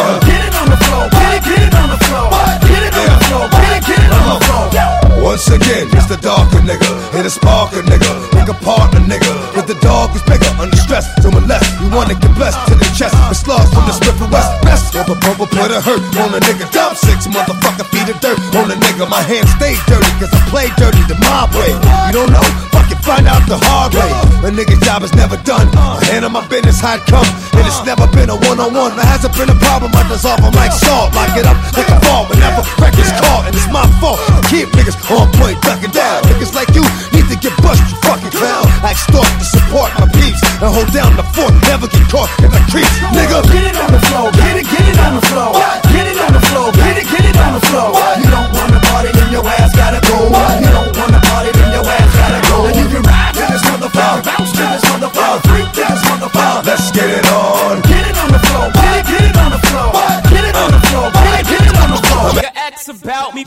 Once 5.36 5.52
again, 5.52 5.91
it's 5.91 6.08
the 6.08 6.15
darker 6.24 6.63
nigga. 6.63 6.88
Hit 7.12 7.28
a 7.28 7.34
sparker 7.36 7.84
nigga. 7.84 8.08
Nigga 8.32 8.56
partner 8.63 9.04
nigga. 9.04 9.28
But 9.52 9.67
the 9.67 9.76
dog 9.84 10.15
is 10.15 10.24
bigger 10.24 10.48
under 10.56 10.80
stress. 10.80 11.12
To 11.19 11.28
my 11.28 11.43
left, 11.43 11.67
you 11.84 11.91
wanna 11.91 12.15
get 12.15 12.32
blessed 12.39 12.56
to 12.71 12.76
the 12.80 12.88
chest. 12.95 13.12
The 13.28 13.36
slugs 13.36 13.67
from 13.76 13.84
the 13.84 13.91
Smith 13.91 14.15
and 14.15 14.32
West. 14.32 14.48
Best 14.63 14.95
of 14.95 15.12
a 15.12 15.15
bubble 15.19 15.52
put 15.52 15.76
a 15.76 15.84
hurt 15.84 16.00
on 16.24 16.32
a 16.32 16.39
nigga. 16.39 16.71
Dump 16.71 16.95
six 16.95 17.28
motherfucker 17.28 17.84
feet 17.91 18.08
of 18.08 18.15
dirt 18.24 18.39
on 18.56 18.71
a 18.71 18.80
nigga. 18.80 19.12
My 19.12 19.19
hands 19.28 19.52
stay 19.60 19.76
dirty 19.91 20.08
cause 20.24 20.32
I 20.32 20.39
play 20.48 20.71
dirty 20.80 21.04
the 21.12 21.19
mob 21.19 21.52
way. 21.52 21.76
You 22.08 22.15
don't 22.15 22.32
know? 22.32 22.48
Fucking 22.71 23.04
find 23.04 23.28
out 23.28 23.43
the 23.52 23.60
hard 23.60 23.91
way. 23.91 24.08
A 24.48 24.52
nigga's 24.56 24.80
job 24.88 25.04
is 25.04 25.12
never 25.19 25.36
done. 25.43 25.67
I 25.76 26.00
handle 26.15 26.32
my 26.32 26.48
business 26.48 26.80
how 26.80 26.95
it 26.95 27.04
come. 27.12 27.28
And 27.60 27.67
it's 27.67 27.84
never 27.84 28.08
been 28.15 28.32
a 28.32 28.39
one 28.48 28.63
on 28.63 28.71
one. 28.71 28.95
There 28.95 29.04
hasn't 29.04 29.36
been 29.36 29.52
a 29.52 29.60
problem. 29.60 29.91
I 30.00 30.08
dissolve 30.08 30.39
them 30.39 30.56
like 30.56 30.71
salt. 30.71 31.12
Lock 31.12 31.36
it 31.36 31.43
up 31.43 31.60
like 31.76 31.91
a 31.91 32.00
ball 32.08 32.24
whenever 32.32 32.63
records 32.80 33.12
caught. 33.19 33.52
And 33.52 33.54
it's 33.56 33.67
my 33.67 33.84
fault. 34.00 34.24
Keep 34.48 34.71
niggas 34.80 34.95
on 35.12 35.25
point, 35.40 35.58
ducking 35.62 35.92
down. 35.92 36.24
Niggas 36.30 36.54
like 36.54 36.70
you 36.76 36.84
need 37.14 37.28
to 37.30 37.38
get 37.38 37.54
bust, 37.62 37.82
you 37.90 37.98
fucking 38.06 38.32
clown. 38.32 38.66
I 38.86 38.92
extort 38.94 39.28
to 39.28 39.46
support 39.46 39.90
my 40.00 40.08
peeps 40.10 40.42
and 40.62 40.70
hold 40.70 40.90
down 40.94 41.16
the 41.18 41.26
fort. 41.36 41.54
Never 41.70 41.88
get 41.88 42.06
caught 42.10 42.30
in 42.42 42.50
the 42.52 42.62
creeps, 42.72 42.96
nigga. 43.14 43.44
Get 43.50 43.66
it 43.72 43.78
on 43.78 43.92
the 43.92 44.02
floor, 44.10 44.32
get 44.32 44.56
it, 44.58 44.66
get 44.66 44.86
it 44.86 45.00
on 45.00 45.14
the 45.16 45.24
floor. 45.30 45.52
Get 45.92 46.06
it 46.08 46.18
on 46.20 46.32
the 46.34 46.44
floor, 46.50 46.72
get 46.74 46.98
it, 46.98 47.08
get 47.08 47.26
it 47.26 47.38
on 47.38 47.54
the 47.58 47.64
floor. 47.68 47.90
You 48.22 48.30
don't 48.30 48.50
wanna 48.54 48.80
party, 48.92 49.12
then 49.12 49.32
your 49.32 49.46
ass 49.46 49.76
gotta 49.76 50.02
go. 50.08 50.32
You 50.62 50.72
don't 50.72 50.95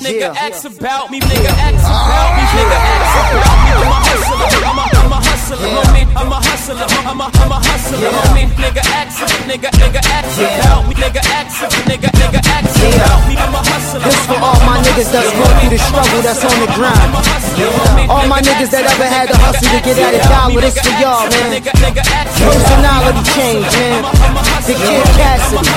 nigga. 0.09 0.33
Ask 0.37 0.65
about 0.65 1.11
me, 1.11 1.21
nigga. 1.21 1.53
Ask 1.53 1.85
about 1.85 2.31
me, 2.37 2.45
nigga. 2.57 2.79
Ask 2.81 3.29
about 3.37 3.59
me. 3.65 3.71
I'm 3.77 3.93
a 3.93 4.01
hustler. 4.09 4.49
I'm 4.65 4.79
a, 4.79 4.85
I'm 4.89 5.13
a 5.13 5.19
hustler, 5.21 5.69
homie. 5.77 6.05
I'm 6.17 6.33
a 6.33 6.39
hustler. 6.41 6.87
I'm 7.05 7.21
a, 7.21 7.27
I'm 7.29 7.53
a 7.53 7.59
hustler, 7.61 8.11
homie. 8.17 8.47
Nigga, 8.57 8.83
ask 8.97 9.21
nigga, 9.45 9.71
nigga. 9.77 10.01
Ask 10.09 10.41
about 10.41 10.89
me, 10.89 10.95
nigga. 10.97 11.23
Ask 11.37 11.61
nigga, 11.89 12.09
nigga. 12.09 12.41
Ask 12.57 12.77
about 12.81 13.21
me. 13.29 13.35
I'm 13.37 13.55
a 13.55 13.61
hustler. 13.61 14.01
This 14.01 14.21
for 14.27 14.39
all 14.41 14.61
my 14.65 14.81
niggas 14.81 15.13
that's 15.13 15.33
going 15.33 15.57
through 15.61 15.73
the 15.77 15.79
struggle 15.79 16.23
that's 16.25 16.45
on 16.45 16.57
the 16.61 16.69
grind. 16.73 17.13
All 18.09 18.25
my 18.25 18.41
niggas 18.41 18.73
that 18.73 18.89
ever 18.89 19.05
had 19.05 19.29
to 19.29 19.37
hustle 19.37 19.69
to 19.69 19.81
get 19.85 20.01
out 20.01 20.17
of 20.17 20.25
dollar, 20.33 20.65
this 20.65 20.81
for 20.81 20.97
y'all, 20.97 21.29
man. 21.29 21.61
Personality 21.61 23.21
change, 23.37 23.69
man. 23.77 24.01
The 24.65 24.73
kid 24.81 25.05
Cassidy. 25.13 25.69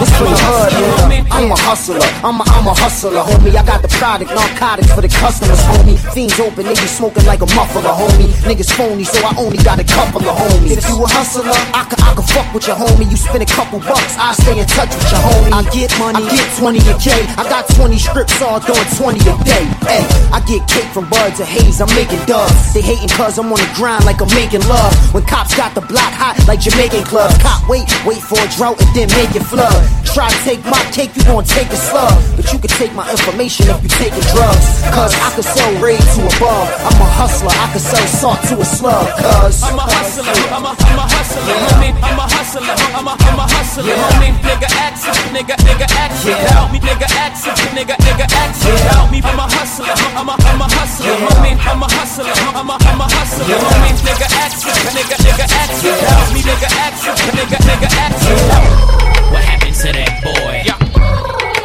This 0.00 0.10
for 0.16 0.24
the 0.24 0.40
hood, 0.40 0.72
man. 1.12 1.28
I'm 1.28 1.52
a 1.52 1.58
hustler. 1.60 2.00
I'm 2.24 2.40
a, 2.40 2.44
I'm 2.48 2.64
a 2.64 2.72
hustler, 2.72 3.20
homie. 3.20 3.52
I 3.52 3.60
got 3.60 3.84
the 3.84 3.92
product, 4.00 4.32
narcotics 4.32 4.88
for 4.88 5.04
the 5.04 5.12
customers, 5.12 5.60
homie. 5.68 6.00
Fiends 6.16 6.40
open, 6.40 6.64
be 6.64 6.74
smoking 6.88 7.28
like 7.28 7.44
a 7.44 7.48
muffler, 7.52 7.92
homie. 7.92 8.32
Niggas 8.48 8.72
phony, 8.72 9.04
so 9.04 9.20
I 9.20 9.36
only 9.36 9.60
got 9.60 9.76
a 9.76 9.84
couple 9.84 10.24
of 10.24 10.32
homies. 10.32 10.80
If 10.80 10.88
you 10.88 10.96
a 10.96 11.08
hustler, 11.12 11.52
I 11.76 11.84
can, 11.92 11.99
I 12.10 12.14
can 12.14 12.26
fuck 12.26 12.50
with 12.50 12.66
your 12.66 12.74
homie. 12.74 13.06
You 13.06 13.14
spend 13.14 13.38
a 13.38 13.46
couple 13.46 13.78
bucks, 13.78 14.18
I 14.18 14.34
stay 14.34 14.58
in 14.58 14.66
touch 14.66 14.90
with 14.90 15.10
your 15.14 15.22
homie. 15.22 15.54
I 15.54 15.62
get 15.70 15.94
money, 15.94 16.18
I 16.18 16.34
get 16.34 16.58
20 16.58 16.82
a 16.90 16.94
K. 16.98 17.14
I 17.38 17.46
got 17.46 17.70
20 17.78 17.94
strips 18.02 18.42
all 18.42 18.58
doing 18.58 18.82
20 18.98 19.22
a 19.30 19.34
day. 19.46 19.62
Hey, 19.86 20.02
I 20.34 20.42
get 20.42 20.66
cake 20.66 20.90
from 20.90 21.06
buds 21.06 21.38
and 21.38 21.46
haze, 21.46 21.78
I'm 21.78 21.86
making 21.94 22.18
dubs. 22.26 22.74
They 22.74 22.82
hating 22.82 23.14
cause 23.14 23.38
I'm 23.38 23.46
on 23.54 23.62
the 23.62 23.70
grind 23.78 24.02
like 24.10 24.18
I'm 24.18 24.32
making 24.34 24.66
love. 24.66 24.90
When 25.14 25.22
cops 25.22 25.54
got 25.54 25.78
the 25.78 25.86
block 25.86 26.10
hot 26.10 26.34
like 26.50 26.58
Jamaican 26.58 27.06
clubs. 27.06 27.38
Cop 27.38 27.62
wait, 27.70 27.86
wait 28.02 28.18
for 28.18 28.42
a 28.42 28.48
drought 28.58 28.82
and 28.82 28.90
then 28.90 29.06
make 29.14 29.30
it 29.38 29.46
flood. 29.46 29.78
Try 30.10 30.26
to 30.26 30.40
take 30.42 30.58
my 30.66 30.82
cake, 30.90 31.14
you 31.14 31.22
gon' 31.30 31.46
take 31.46 31.70
a 31.70 31.78
slug. 31.78 32.18
But 32.34 32.50
you 32.50 32.58
can 32.58 32.74
take 32.74 32.90
my 32.98 33.06
information 33.06 33.70
if 33.70 33.78
you 33.86 33.90
taking 34.02 34.26
drugs. 34.34 34.66
Cause 34.90 35.14
I 35.14 35.30
can 35.38 35.46
sell 35.46 35.70
raid 35.78 36.02
to 36.02 36.20
above. 36.26 36.66
I'm 36.82 36.98
a 36.98 37.06
hustler, 37.14 37.54
I 37.54 37.70
can 37.70 37.78
sell 37.78 38.06
salt 38.18 38.42
to 38.50 38.58
a 38.58 38.66
slug. 38.66 39.06
Cause 39.14 39.62
I'm 39.62 39.78
a 39.78 39.86
hustler, 39.86 40.34
I'm 40.50 40.66
a, 40.66 40.74
I'm 40.74 40.98
a 40.98 41.06
hustler, 41.06 41.46
homie. 41.46 41.99
I'm 42.02 42.18
a 42.18 42.24
hustler, 42.26 42.62
I'm 42.96 43.06
a, 43.06 43.12
I'm 43.12 43.38
a 43.38 43.44
hustler, 43.46 43.84
homie. 43.84 44.32
Nigga, 44.44 44.68
ask 44.80 45.06
nigga, 45.32 45.56
nigga, 45.64 45.86
ask 45.96 46.26
about 46.26 46.72
me, 46.72 46.78
nigga, 46.80 47.06
ask 47.20 47.46
nigga, 47.76 47.96
nigga, 48.00 48.26
ask 48.26 48.64
about 48.66 49.10
me. 49.12 49.20
I'm 49.22 49.38
a 49.38 49.46
hustler, 49.46 49.94
I'm 50.16 50.28
a, 50.28 50.34
I'm 50.34 50.60
a 50.60 50.66
hustler, 50.68 51.14
homie. 51.28 51.54
I'm 51.60 51.82
a 51.82 51.88
hustler, 51.90 52.32
I'm 52.56 52.70
a, 52.70 52.76
I'm 52.80 53.00
a 53.00 53.06
hustler, 53.06 53.44
homie. 53.46 53.92
Nigga, 54.04 54.28
ask 54.40 54.66
nigga, 54.66 55.16
nigga, 55.20 55.46
ask 55.48 55.84
about 55.84 56.32
me, 56.34 56.40
nigga, 56.42 56.68
ask 56.84 57.04
nigga, 57.36 57.58
nigga, 57.68 57.88
ask 58.00 58.24
about. 58.28 59.32
What 59.32 59.44
happened 59.44 59.76
to 59.76 59.92
that 59.92 60.12
boy? 60.24 60.64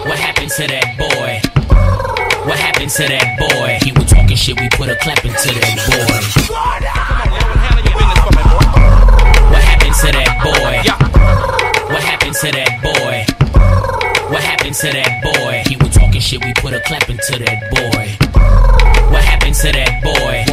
What 0.07 0.19
happened 0.19 0.51
to 0.51 0.67
that 0.67 0.97
boy? 0.97 1.41
What 2.45 2.59
happened 2.59 2.91
to 2.91 3.03
that 3.07 3.39
boy? 3.39 3.79
He 3.81 3.91
was 3.91 4.05
talking 4.05 4.37
shit, 4.37 4.59
we 4.59 4.69
put 4.69 4.89
a 4.89 4.95
clap 4.95 5.25
into 5.25 5.49
that 5.49 5.75
boy. 5.89 7.24
What 10.05 10.13
happened 10.13 10.45
to 10.45 10.45
that 10.45 10.45
boy? 10.45 11.89
What 11.89 12.03
happened 12.03 12.35
to 12.35 12.47
that 12.53 12.77
boy? 12.83 13.25
What 14.29 14.43
happened 14.43 14.75
to 14.75 14.87
that 14.93 15.23
boy? 15.23 15.63
He 15.65 15.75
was 15.77 15.95
talking 15.95 16.21
shit, 16.21 16.45
we 16.45 16.53
put 16.53 16.73
a 16.73 16.79
clap 16.81 17.09
into 17.09 17.39
that 17.41 17.57
boy. 17.73 18.05
What 19.09 19.23
happened 19.23 19.55
to 19.55 19.71
that 19.71 20.03
boy? 20.03 20.45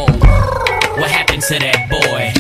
What 1.00 1.10
happened 1.10 1.42
to 1.42 1.58
that 1.58 1.90
boy? 1.90 2.32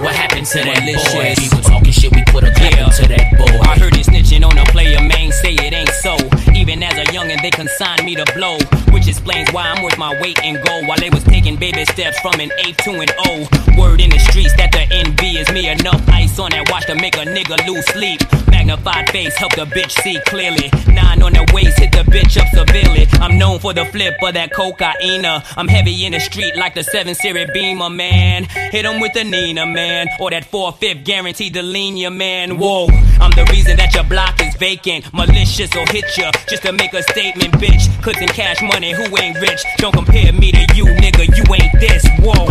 What 0.00 0.14
happened 0.14 0.46
to 0.46 0.58
that 0.64 0.80
boy? 0.86 1.34
He 1.36 1.48
was 1.54 1.66
talking 1.66 1.92
shit, 1.92 2.14
we 2.14 2.24
put 2.32 2.44
a 2.44 2.50
clap 2.52 2.72
into 2.72 3.08
that 3.08 3.36
boy. 3.36 3.58
I 3.68 3.76
heard 3.78 3.96
it 3.96 4.08
snitching 4.26 4.44
on 4.44 4.58
a 4.58 4.64
player, 4.66 5.00
man, 5.00 5.32
say 5.32 5.54
it 5.54 5.72
ain't 5.72 5.88
so. 5.88 6.16
Even 6.54 6.82
as 6.82 6.94
a 6.94 7.04
youngin', 7.12 7.40
they 7.42 7.50
consigned 7.50 8.04
me 8.04 8.14
to 8.14 8.24
blow, 8.34 8.58
which 8.92 9.08
explains 9.08 9.50
why 9.52 9.68
I'm 9.68 9.82
worth 9.82 9.98
my 9.98 10.20
weight 10.20 10.38
in 10.42 10.54
gold. 10.64 10.86
While 10.86 10.98
they 10.98 11.10
was 11.10 11.24
taking 11.24 11.56
baby 11.56 11.84
steps 11.84 12.18
from 12.20 12.40
an 12.40 12.50
A 12.64 12.72
to 12.72 12.90
an 13.00 13.08
O. 13.26 13.48
Word 13.78 14.00
in 14.00 14.10
the 14.10 14.18
streets 14.18 14.54
that 14.56 14.72
the 14.72 14.86
envy 14.90 15.38
is 15.38 15.50
me. 15.52 15.68
Enough 15.68 16.08
ice 16.08 16.38
on 16.38 16.50
that 16.50 16.70
watch 16.70 16.86
to 16.86 16.94
make 16.94 17.16
a 17.16 17.24
nigga 17.24 17.66
lose 17.66 17.84
sleep. 17.86 18.20
Magnified 18.48 19.10
face 19.10 19.36
help 19.36 19.54
the 19.54 19.66
bitch 19.66 19.92
see 20.02 20.18
clearly. 20.26 20.70
Nine 20.88 21.22
on 21.22 21.32
the 21.32 21.48
waist 21.52 21.78
hit 21.78 21.92
the 21.92 22.04
bitch 22.10 22.40
up 22.40 22.48
severely. 22.48 23.06
I'm 23.20 23.38
known 23.38 23.58
for 23.58 23.74
the 23.74 23.84
flip 23.86 24.14
of 24.22 24.34
that 24.34 24.52
cocaine. 24.52 25.26
I'm 25.26 25.68
heavy 25.68 26.04
in 26.04 26.12
the 26.12 26.20
street 26.20 26.56
like 26.56 26.74
the 26.74 26.82
7 26.82 27.14
Series 27.14 27.50
Beamer, 27.52 27.90
man. 27.90 28.44
Hit 28.44 28.84
'em 28.86 29.00
with 29.00 29.12
the 29.12 29.24
Nina, 29.24 29.66
man. 29.66 30.08
Or 30.18 30.30
that 30.30 30.50
4-5 30.50 31.04
guaranteed 31.04 31.54
to 31.54 31.62
lean 31.62 31.96
ya, 31.96 32.10
man. 32.10 32.58
Whoa, 32.58 32.88
I'm 33.20 33.32
the 33.32 33.44
reason 33.50 33.76
that 33.76 33.94
your 33.94 34.04
block 34.16 34.40
is 34.40 34.54
vacant. 34.56 35.12
Malicious 35.12 35.68
will 35.74 35.84
hit 35.92 36.06
ya 36.16 36.30
just 36.48 36.62
to 36.62 36.72
make 36.72 36.94
a 36.94 37.02
statement, 37.02 37.52
bitch. 37.60 37.84
Cause 38.02 38.16
in 38.16 38.28
cash 38.28 38.62
money, 38.62 38.92
who 38.92 39.04
ain't 39.18 39.38
rich? 39.42 39.62
Don't 39.76 39.92
compare 39.92 40.32
me 40.32 40.50
to 40.52 40.64
you, 40.74 40.86
nigga. 41.04 41.24
You 41.36 41.44
ain't 41.52 41.74
this. 41.78 42.02
Whoa. 42.24 42.46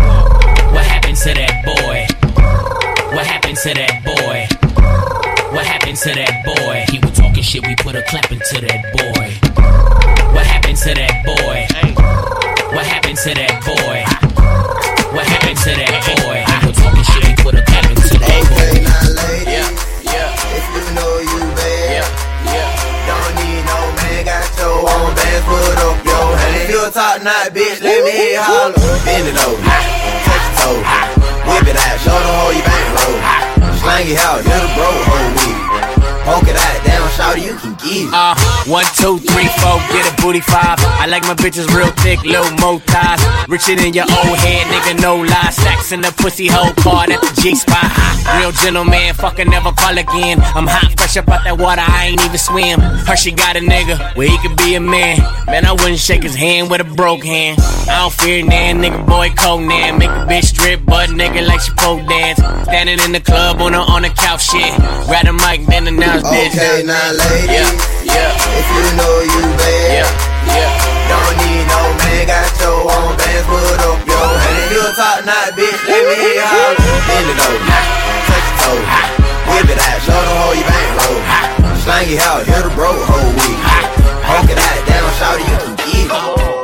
What 0.75 0.85
happened 0.85 1.17
to 1.25 1.33
that 1.33 1.55
boy? 1.65 2.05
What 3.15 3.25
happened 3.25 3.57
to 3.65 3.73
that 3.73 3.93
boy? 4.05 4.37
What 5.55 5.65
happened 5.65 5.97
to 6.05 6.09
that 6.13 6.45
boy? 6.45 6.85
He 6.91 6.99
was 6.99 7.17
talking 7.17 7.41
shit, 7.41 7.65
we 7.65 7.75
put 7.77 7.95
a 7.95 8.03
clap 8.03 8.31
into 8.31 8.61
that 8.61 8.81
boy. 8.93 9.27
What 10.35 10.45
happened 10.45 10.77
to 10.85 10.93
that 10.93 11.15
boy? 11.25 11.65
What 12.75 12.85
happened 12.85 13.17
to 13.25 13.33
that 13.33 13.65
boy? 13.65 13.74
If 27.25 27.31
you 27.31 27.33
a 27.33 27.37
top 27.37 27.45
knot, 27.45 27.57
bitch, 27.57 27.81
let 27.81 28.03
me 28.03 28.11
hear 28.11 28.39
holler. 28.39 28.73
Bend 29.03 29.27
it 29.27 29.37
over, 29.41 29.57
touch 29.57 30.45
your 30.45 30.61
toe, 30.61 30.77
whip 31.49 31.65
it 31.65 31.75
out, 31.75 31.97
show 31.99 32.13
the 32.13 32.29
hoe 32.37 32.53
you 32.53 32.61
bang 32.61 32.89
low. 32.93 33.77
Slang 33.77 34.07
it 34.07 34.17
out, 34.17 34.41
a 34.41 34.75
bro, 34.75 34.85
hoe 34.85 35.33
weed. 35.33 35.64
Poke 36.25 36.47
it 36.47 36.57
out, 36.57 36.75
you 37.37 37.55
can 37.55 37.73
get 37.75 38.07
it. 38.07 38.13
Uh, 38.13 38.35
one, 38.67 38.85
two, 38.95 39.17
three, 39.19 39.47
four, 39.61 39.77
get 39.93 40.05
a 40.05 40.13
booty 40.21 40.41
five. 40.41 40.77
I 40.99 41.05
like 41.07 41.23
my 41.23 41.35
bitches 41.35 41.67
real 41.73 41.91
thick, 42.03 42.23
little 42.23 42.49
mo 42.57 42.79
thighs. 42.79 43.21
Richer 43.47 43.75
than 43.75 43.93
your 43.93 44.05
old 44.05 44.37
head, 44.39 44.65
nigga, 44.67 45.01
no 45.01 45.17
lie. 45.17 45.49
Stacks 45.51 45.91
in 45.91 46.01
the 46.01 46.11
pussy 46.17 46.47
hole 46.47 46.73
part 46.81 47.09
at 47.09 47.21
the 47.21 47.41
G 47.41 47.55
spot. 47.55 47.91
Real 48.39 48.51
gentleman, 48.51 49.13
fucker, 49.13 49.47
never 49.47 49.71
call 49.71 49.97
again. 49.97 50.41
I'm 50.55 50.67
hot, 50.67 50.97
fresh 50.97 51.17
up 51.17 51.29
out 51.29 51.43
that 51.43 51.57
water, 51.57 51.83
I 51.85 52.07
ain't 52.07 52.23
even 52.25 52.37
swim. 52.37 52.79
Her, 52.79 53.15
she 53.15 53.31
got 53.31 53.55
a 53.55 53.59
nigga 53.59 54.15
where 54.15 54.27
he 54.27 54.37
could 54.39 54.57
be 54.57 54.75
a 54.75 54.79
man. 54.79 55.19
Man, 55.45 55.65
I 55.65 55.71
wouldn't 55.73 55.99
shake 55.99 56.23
his 56.23 56.35
hand 56.35 56.69
with 56.69 56.81
a 56.81 56.85
broke 56.85 57.23
hand. 57.23 57.59
I 57.87 58.01
don't 58.01 58.13
fear 58.13 58.43
nan, 58.43 58.81
nigga, 58.81 59.05
boy, 59.05 59.29
Conan. 59.37 59.99
Make 59.99 60.09
a 60.09 60.25
bitch 60.25 60.45
strip, 60.45 60.85
butt 60.85 61.09
nigga, 61.09 61.45
like 61.47 61.61
she 61.61 61.71
pole 61.73 62.03
dance. 62.05 62.39
Standing 62.65 62.99
in 63.05 63.11
the 63.11 63.21
club 63.21 63.61
on 63.61 63.73
a, 63.73 63.79
on 63.79 64.05
a 64.05 64.09
couch 64.09 64.49
shit. 64.49 64.73
Grab 65.05 65.25
the 65.25 65.33
mic, 65.33 65.65
then 65.67 65.85
announce 66.19 66.31
bitch. 66.31 66.55
Okay, 66.55 66.83
now 66.83 67.11
lady, 67.11 67.53
Yeah, 67.53 67.71
yeah. 68.07 68.57
if 68.59 68.67
you 68.71 68.83
know 68.95 69.15
you 69.25 69.41
bad, 69.59 69.91
Yeah, 69.91 70.09
yeah. 70.55 70.71
Don't 71.11 71.33
need 71.43 71.63
no 71.67 71.81
man, 72.01 72.23
got 72.27 72.49
your 72.59 72.79
own 72.87 73.11
bands, 73.19 73.45
put 73.45 73.81
up 73.83 73.99
your 74.07 74.27
hand. 74.39 74.57
If 74.63 74.71
you 74.73 74.81
a 74.81 74.91
top 74.95 75.19
knot, 75.25 75.49
bitch, 75.53 75.79
let 75.85 76.01
me 76.07 76.15
hear 76.15 76.35
you 76.39 76.47
holler. 76.47 76.75
Bend 77.05 77.27
it 77.29 77.39
over, 77.45 77.61
touch 78.25 78.47
your 78.47 78.57
toe, 78.63 78.81
whip 79.51 79.67
it 79.69 79.79
out, 79.79 79.99
show 80.01 80.17
the 80.17 80.33
hoe 80.39 80.55
you 80.55 80.65
bang 80.65 80.91
low. 80.99 81.15
Slang 81.83 82.09
it 82.09 82.21
out, 82.25 82.41
hit 82.45 82.65
a 82.65 82.71
bro, 82.73 82.89
hoe 82.89 83.29
weed. 83.37 83.59
Honk 84.25 84.49
it 84.49 84.57
out, 84.57 84.79
down, 84.87 85.07
shout 85.19 85.37
you 85.39 85.45
can 85.45 85.75
get 85.75 86.49
it. 86.49 86.54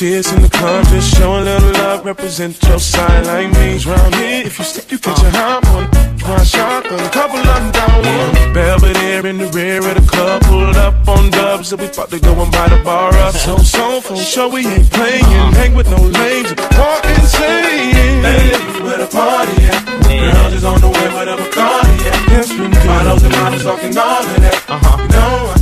Us 0.00 0.32
in 0.32 0.40
the 0.40 0.48
club. 0.48 0.84
Just 0.86 1.14
show 1.14 1.38
a 1.38 1.42
little 1.42 1.72
love, 1.72 2.04
represent 2.06 2.56
your 2.64 2.78
side 2.78 3.26
like 3.26 3.52
me. 3.52 3.76
Round 3.84 4.14
here, 4.14 4.46
if 4.46 4.58
you 4.58 4.64
slip, 4.64 4.90
you 4.90 4.98
catch 4.98 5.22
a 5.22 5.30
hot 5.30 5.62
one. 5.74 5.90
Try 6.18 6.42
shotgun, 6.42 7.00
a 7.00 7.10
couple 7.10 7.38
of 7.38 7.44
them 7.44 7.72
down 7.72 7.96
one. 8.00 8.54
Belvedere 8.54 9.26
in 9.26 9.38
the 9.38 9.48
rear 9.48 9.78
of 9.78 9.94
the 9.94 10.06
club, 10.10 10.42
pulled 10.42 10.76
up 10.76 11.06
on 11.06 11.30
dubs, 11.30 11.72
and 11.72 11.82
we 11.82 11.88
about 11.88 12.08
to 12.10 12.18
go 12.18 12.32
and 12.32 12.50
buy 12.50 12.68
the 12.68 12.82
bar 12.82 13.12
up. 13.14 13.34
So, 13.34 13.58
so, 13.58 14.00
for 14.00 14.16
sure 14.16 14.48
we 14.48 14.66
ain't 14.66 14.90
playing. 14.90 15.24
Hang 15.60 15.74
with 15.74 15.90
no 15.90 16.00
lames, 16.00 16.54
walk 16.78 17.04
insane. 17.04 18.24
Hey, 18.24 18.56
where 18.82 18.98
the 18.98 19.08
party 19.12 19.64
at? 19.66 19.84
Girls 20.08 20.54
is 20.54 20.64
on 20.64 20.80
the 20.80 20.88
way 20.88 21.06
a 21.06 21.36
Bacardi 21.36 21.94
at. 22.08 22.28
Yes, 22.28 22.50
we 22.50 22.68
do. 22.68 22.86
Models 22.86 23.22
and 23.22 23.32
models 23.32 23.62
talking 23.62 23.98
all 23.98 24.24
of 24.24 24.40
that. 24.40 24.64
Uh-huh. 24.68 25.02
You 25.02 25.08
know, 25.08 25.59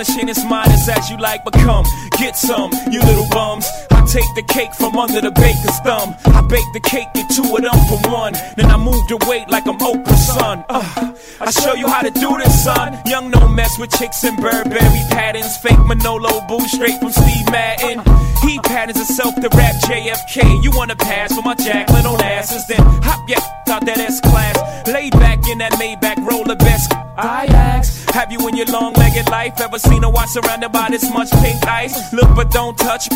my 0.00 0.30
as 0.30 0.44
modest 0.46 0.88
as 0.88 1.10
you 1.10 1.18
like, 1.18 1.44
but 1.44 1.52
come, 1.52 1.84
get 2.18 2.34
some, 2.34 2.72
you 2.90 3.00
little 3.00 3.28
bums. 3.30 3.68
I 3.90 4.04
take 4.06 4.34
the 4.34 4.42
cake 4.42 4.72
from 4.74 4.96
under 4.96 5.20
the 5.20 5.30
baker's 5.30 5.78
thumb. 5.80 6.14
I 6.24 6.40
bake 6.48 6.64
the 6.72 6.80
cake, 6.80 7.08
get 7.14 7.28
two 7.28 7.42
of 7.42 7.60
them 7.60 7.76
for 7.88 8.00
one. 8.10 8.32
Then 8.56 8.70
I 8.70 8.78
move 8.78 9.06
the 9.08 9.18
weight 9.28 9.50
like 9.50 9.66
I'm 9.66 9.78
Oprah's 9.78 10.26
son. 10.26 10.64
Uh, 10.70 11.12
I 11.40 11.50
show 11.50 11.74
you 11.74 11.86
how 11.86 12.00
to 12.00 12.10
do 12.10 12.36
this, 12.38 12.64
son. 12.64 12.98
Young 13.04 13.30
no 13.30 13.46
mess 13.48 13.78
with 13.78 13.90
chicks 13.98 14.24
and 14.24 14.38
Burberry 14.38 15.02
patterns. 15.10 15.56
Fake 15.58 15.84
Manolo 15.84 16.40
boo 16.48 16.60
straight 16.68 16.98
from 16.98 17.12
Steve 17.12 17.50
Madden. 17.50 18.00
He 18.42 18.58
patterns 18.60 18.96
himself 18.96 19.34
to 19.34 19.48
rap 19.54 19.74
JFK. 19.84 20.64
You 20.64 20.70
wanna 20.74 20.96
pass 20.96 21.34
for 21.34 21.42
my 21.42 21.54
Jacqueline 21.54 22.04
Onassis? 22.04 22.66
Then 22.68 22.80
hop 23.02 23.28
yeah 23.28 23.40
out 23.70 23.86
that 23.86 23.98
S 23.98 24.20
class. 24.20 24.56
Lay 24.88 25.10
back 25.10 25.38
in 25.48 25.58
that 25.58 25.72
Maybach, 25.72 26.19
the 26.50 26.64
best. 26.64 26.92
I 27.16 27.46
ask, 27.46 28.10
have 28.10 28.32
you 28.32 28.40
in 28.48 28.56
your 28.56 28.66
long 28.66 28.92
legged 28.94 29.30
life 29.30 29.60
ever 29.60 29.78
seen 29.78 30.02
a 30.02 30.10
watch 30.10 30.30
surrounded 30.30 30.72
by 30.72 30.88
this 30.90 31.08
much 31.12 31.30
pink 31.42 31.64
ice? 31.66 32.12
Look 32.12 32.34
but 32.34 32.50
don't 32.50 32.76
touch. 32.76 33.06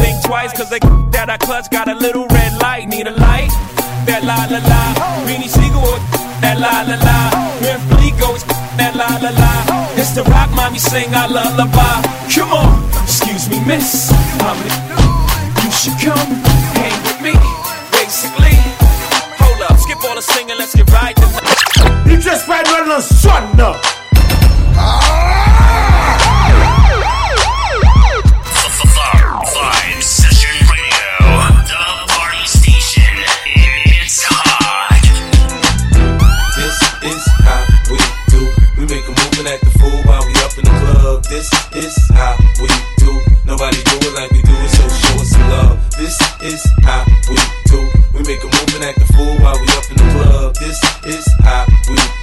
Think 0.00 0.16
twice, 0.24 0.52
cause 0.52 0.68
the 0.68 0.80
that 1.12 1.30
I 1.30 1.38
clutch 1.38 1.70
got 1.70 1.88
a 1.88 1.94
little 1.94 2.26
red 2.28 2.52
light. 2.60 2.88
Need 2.88 3.06
a 3.06 3.12
light? 3.12 3.48
That 4.04 4.24
la 4.24 4.36
la 4.52 4.60
la. 4.70 4.82
Beanie 5.24 5.48
Sigel, 5.48 5.80
that 6.42 6.60
la 6.60 6.84
la 6.88 6.96
la. 7.00 7.18
Bleek 7.96 8.18
goes, 8.20 8.44
that 8.76 8.94
la 8.94 9.08
la 9.24 9.32
la. 9.40 9.52
It's 9.96 10.12
the 10.12 10.24
rock 10.24 10.50
mommy 10.52 10.78
sing 10.78 11.08
I 11.14 11.26
lullaby. 11.26 11.96
Come 12.34 12.52
on, 12.52 12.84
excuse 13.04 13.48
me, 13.48 13.58
miss. 13.64 14.12
I'm 14.44 14.58
you 15.64 15.70
should 15.72 15.98
come 16.04 16.28
hang 16.76 17.05
the 22.86 23.02
party 32.14 32.46
This 36.54 36.78
is 37.02 37.26
how 37.42 37.66
we 37.90 37.98
do 38.30 38.54
We 38.78 38.86
make 38.86 39.02
a 39.02 39.10
movin 39.10 39.46
act 39.50 39.66
of 39.66 39.72
fool 39.74 40.02
while 40.04 40.22
we 40.22 40.32
up 40.46 40.56
in 40.56 40.64
the 40.64 40.70
club. 40.70 41.24
This 41.24 41.50
is 41.74 41.96
how 42.14 42.38
we 42.62 42.68
do. 42.98 43.10
Nobody 43.46 43.82
do 43.82 43.98
it 43.98 44.14
like 44.14 44.30
we 44.30 44.42
do 44.42 44.54
it, 44.54 44.70
so 44.70 44.86
show 44.88 45.20
us 45.20 45.30
some 45.30 45.50
love. 45.50 45.90
This 45.98 46.16
is 46.42 46.62
how 46.82 47.04
we 47.28 47.36
do. 47.66 47.82
We 48.14 48.22
make 48.22 48.42
a 48.44 48.46
move 48.46 48.74
and 48.76 48.84
act 48.84 49.00
the 49.00 49.06
fool 49.12 49.34
while 49.42 49.58
we 49.58 49.66
up 49.74 49.90
in 49.90 49.96
the 49.96 50.08
club. 50.14 50.54
This 50.54 50.78
is 51.04 51.26
how 51.42 51.66
we 51.90 51.96
do. 51.96 52.15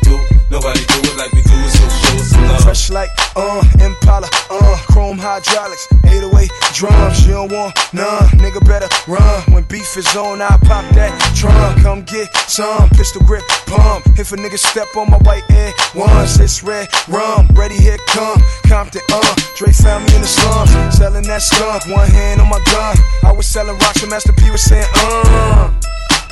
Do 0.77 0.99
it 1.09 1.17
like 1.17 1.31
we 1.33 1.41
do 1.41 1.53
it, 1.53 1.71
so 1.71 1.85
show 1.89 2.15
us 2.17 2.29
some 2.29 2.47
love. 2.47 2.63
Fresh 2.63 2.89
like, 2.89 3.09
uh, 3.35 3.61
Impala, 3.79 4.27
uh, 4.49 4.77
chrome 4.87 5.17
hydraulics, 5.17 5.87
808 6.05 6.49
drums. 6.73 7.25
You 7.25 7.33
don't 7.33 7.51
want 7.51 7.77
none, 7.93 8.27
nigga 8.41 8.65
better 8.65 8.87
run. 9.07 9.41
When 9.53 9.63
beef 9.63 9.97
is 9.97 10.15
on, 10.15 10.41
I 10.41 10.57
pop 10.63 10.85
that 10.95 11.13
trunk. 11.35 11.81
Come 11.81 12.03
get 12.03 12.33
some 12.49 12.89
pistol 12.89 13.21
grip 13.23 13.43
pump. 13.67 14.05
If 14.19 14.31
a 14.31 14.35
nigga 14.37 14.57
step 14.57 14.87
on 14.95 15.09
my 15.11 15.17
white 15.19 15.43
air 15.51 15.73
ones, 15.95 16.39
it's 16.39 16.63
red 16.63 16.87
rum. 17.07 17.47
Ready, 17.53 17.75
here 17.75 17.97
come 18.07 18.41
Compton, 18.67 19.01
uh. 19.11 19.35
Dre 19.57 19.71
found 19.71 20.05
me 20.05 20.15
in 20.15 20.21
the 20.21 20.27
slums, 20.27 20.71
selling 20.97 21.23
that 21.27 21.41
skunk. 21.41 21.85
One 21.87 22.09
hand 22.09 22.41
on 22.41 22.49
my 22.49 22.61
gun. 22.71 22.95
I 23.23 23.31
was 23.31 23.45
selling 23.45 23.77
rocks, 23.79 24.01
and 24.01 24.09
Master 24.09 24.33
P 24.33 24.49
was 24.51 24.63
saying, 24.63 24.87
uh. 24.95 25.71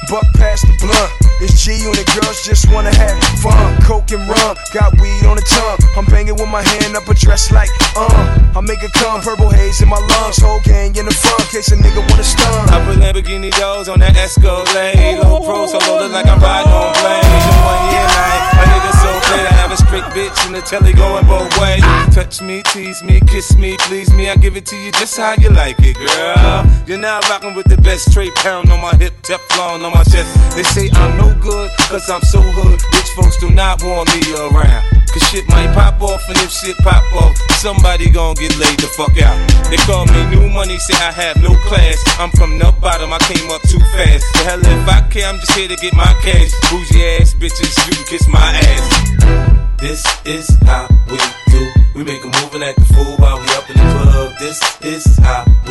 Buck 0.09 0.25
past 0.33 0.65
the 0.65 0.73
blunt. 0.81 1.11
It's 1.41 1.61
G 1.63 1.77
unit 1.77 2.05
girls 2.13 2.41
just 2.45 2.69
wanna 2.73 2.93
have 2.93 3.17
fun. 3.41 3.77
Coke 3.81 4.11
and 4.11 4.25
rum, 4.29 4.55
got 4.73 4.93
weed 5.01 5.25
on 5.25 5.37
the 5.37 5.45
tongue. 5.45 5.77
I'm 5.97 6.05
banging 6.05 6.35
with 6.35 6.49
my 6.49 6.61
hand 6.61 6.95
up 6.95 7.07
a 7.07 7.13
dress 7.13 7.51
like, 7.51 7.69
uh. 7.95 8.09
I 8.55 8.61
make 8.61 8.81
it 8.83 8.93
come, 8.93 9.21
purple 9.21 9.49
haze 9.49 9.81
in 9.81 9.89
my 9.89 9.97
lungs. 9.97 10.41
Whole 10.41 10.61
gang 10.61 10.95
in 10.95 11.05
the 11.05 11.13
front, 11.13 11.45
case 11.49 11.71
a 11.71 11.75
nigga 11.75 12.01
wanna 12.09 12.23
stun. 12.23 12.69
I 12.69 12.83
put 12.85 12.97
Lamborghini 12.97 13.51
doors 13.57 13.89
on 13.89 13.99
that 13.99 14.15
Escalade. 14.17 15.19
Low 15.21 15.41
pro, 15.41 15.67
so 15.67 15.77
loaded 15.89 16.11
like 16.11 16.25
I'm 16.25 16.39
riding 16.41 16.71
on 16.73 16.93
planes. 16.97 17.45
One 17.65 17.83
year 17.93 18.05
night, 18.05 18.41
a 18.57 18.63
nigga 18.69 18.91
so 19.01 19.11
clear 19.29 19.43
to 19.47 19.53
have 19.53 19.71
a 19.71 19.77
straight 19.77 20.07
bitch 20.13 20.37
in 20.47 20.53
the 20.53 20.61
telly 20.61 20.93
going 20.93 21.25
both 21.25 21.49
ways. 21.61 21.81
Touch 22.21 22.39
me, 22.39 22.61
tease 22.69 23.01
me, 23.01 23.19
kiss 23.21 23.57
me, 23.57 23.75
please 23.89 24.13
me. 24.13 24.29
I 24.29 24.35
give 24.35 24.55
it 24.55 24.67
to 24.67 24.75
you 24.77 24.91
just 24.91 25.17
how 25.17 25.33
you 25.41 25.49
like 25.49 25.77
it, 25.79 25.97
girl. 25.97 26.69
You're 26.85 27.01
now 27.01 27.19
rocking 27.25 27.55
with 27.55 27.65
the 27.65 27.81
best 27.81 28.11
straight 28.11 28.29
pound 28.35 28.69
on 28.69 28.79
my 28.79 28.93
hip, 29.01 29.13
Teflon 29.23 29.81
on 29.81 29.89
my 29.89 30.03
chest. 30.05 30.29
They 30.55 30.61
say 30.61 30.91
I'm 30.93 31.17
no 31.17 31.33
good, 31.41 31.71
cause 31.89 32.07
I'm 32.11 32.21
so 32.21 32.37
hood. 32.39 32.77
Rich 32.93 33.09
folks 33.17 33.41
do 33.41 33.49
not 33.49 33.81
want 33.81 34.13
me 34.13 34.21
around. 34.37 34.85
Cause 35.09 35.25
shit 35.33 35.49
might 35.49 35.73
pop 35.73 35.99
off, 35.99 36.21
and 36.29 36.37
if 36.45 36.51
shit 36.53 36.77
pop 36.85 37.01
off, 37.17 37.35
somebody 37.57 38.07
gon' 38.11 38.35
get 38.35 38.53
laid 38.61 38.77
the 38.77 38.85
fuck 38.93 39.17
out. 39.17 39.33
They 39.73 39.81
call 39.89 40.05
me 40.05 40.21
new 40.29 40.47
money, 40.53 40.77
say 40.77 40.93
I 41.01 41.09
have 41.09 41.41
no 41.41 41.57
class. 41.65 41.97
I'm 42.21 42.29
from 42.37 42.59
the 42.59 42.69
bottom, 42.79 43.11
I 43.11 43.17
came 43.25 43.49
up 43.49 43.65
too 43.65 43.81
fast. 43.97 44.29
The 44.37 44.45
hell 44.45 44.61
if 44.61 44.87
I 44.87 45.01
care, 45.09 45.25
I'm 45.25 45.39
just 45.41 45.57
here 45.57 45.67
to 45.67 45.75
get 45.75 45.97
my 45.97 46.13
cash. 46.21 46.53
Bougie 46.69 47.01
ass 47.17 47.33
bitches, 47.33 47.73
you 47.89 47.97
can 47.97 48.05
kiss 48.05 48.27
my 48.29 48.45
ass. 48.45 49.51
This 49.81 50.05
is 50.25 50.45
how 50.61 50.85
we 51.09 51.17
do. 51.49 51.65
We 51.95 52.03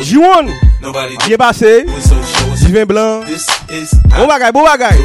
Jiwon, 0.01 0.49
diye 1.25 1.37
pase, 1.37 1.85
jivin 2.61 2.85
blan, 2.85 3.23
bon 4.17 4.27
bagay, 4.27 4.51
bon 4.51 4.63
bagay, 4.65 4.97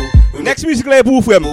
next 0.43 0.65
music 0.65 0.87
la 0.87 1.01
e 1.01 1.03
pou 1.03 1.21
fwem. 1.23 1.45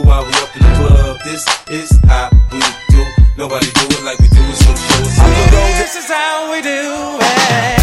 Nobody 3.36 3.66
do 3.66 3.82
it 3.90 4.04
like 4.04 4.20
we 4.20 4.28
do. 4.28 4.42
It, 4.42 4.56
so 4.56 4.76
show 4.76 5.02
us 5.02 5.18
how. 5.18 5.78
This 5.80 5.96
is 5.96 6.06
how 6.06 6.52
we 6.52 6.62
do 6.62 7.18
it. 7.20 7.83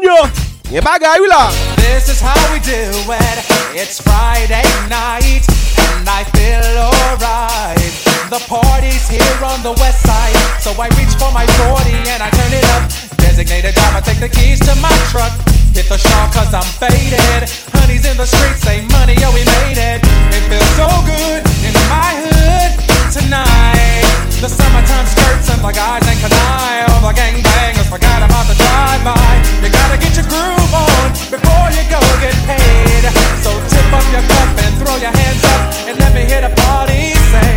Yo, 0.00 0.14
Yen 0.70 0.82
bagay 0.82 1.18
ou. 1.18 1.26
This 1.74 2.06
is 2.06 2.20
how 2.22 2.38
we 2.54 2.62
do 2.62 2.78
it. 3.10 3.38
It's 3.74 3.98
Friday 3.98 4.62
night, 4.86 5.42
and 5.90 6.06
I 6.06 6.22
feel 6.38 6.62
alright. 6.78 7.92
The 8.30 8.38
party's 8.46 9.08
here 9.10 9.42
on 9.42 9.58
the 9.66 9.74
west 9.82 10.06
side, 10.06 10.38
so 10.62 10.70
I 10.78 10.86
reach 10.94 11.10
for 11.18 11.32
my 11.34 11.46
40 11.66 11.90
and 12.14 12.22
I 12.22 12.30
turn 12.30 12.52
it 12.54 12.64
up. 12.78 12.86
Designated 13.18 13.74
driver, 13.74 14.00
take 14.06 14.20
the 14.20 14.28
keys 14.28 14.60
to 14.70 14.74
my 14.78 14.94
truck. 15.10 15.34
Hit 15.74 15.88
the 15.90 15.98
shop 15.98 16.30
cause 16.30 16.54
I'm 16.54 16.68
faded. 16.78 17.50
Honey's 17.74 18.06
in 18.06 18.16
the 18.16 18.26
streets, 18.26 18.62
say 18.62 18.86
money, 18.94 19.18
oh 19.26 19.34
we 19.34 19.42
made 19.42 19.82
it. 19.82 19.98
It 20.30 20.42
feels 20.46 20.70
so 20.78 20.86
good 21.10 21.42
in 21.66 21.74
my 21.90 22.14
hood 22.22 22.87
tonight. 23.10 24.04
The 24.38 24.48
summertime 24.48 25.06
skirts 25.08 25.48
and 25.48 25.60
the 25.64 25.72
guys 25.72 26.04
the 26.20 26.28
gangbangers 27.16 27.88
forgot 27.88 28.20
about 28.20 28.46
the 28.46 28.54
drive-by. 28.54 29.32
You 29.64 29.70
gotta 29.72 29.96
get 29.96 30.12
your 30.14 30.28
groove 30.28 30.72
on 30.76 31.08
before 31.32 31.68
you 31.72 31.84
go 31.88 32.00
get 32.20 32.36
paid. 32.44 33.04
So 33.40 33.50
tip 33.72 33.88
up 33.96 34.04
your 34.12 34.24
and 34.60 34.72
throw 34.76 34.96
your 35.00 35.14
hands 35.14 35.42
up 35.42 35.62
and 35.88 35.96
let 35.98 36.12
me 36.12 36.28
hear 36.28 36.44
the 36.44 36.52
party 36.68 37.16
say, 37.32 37.50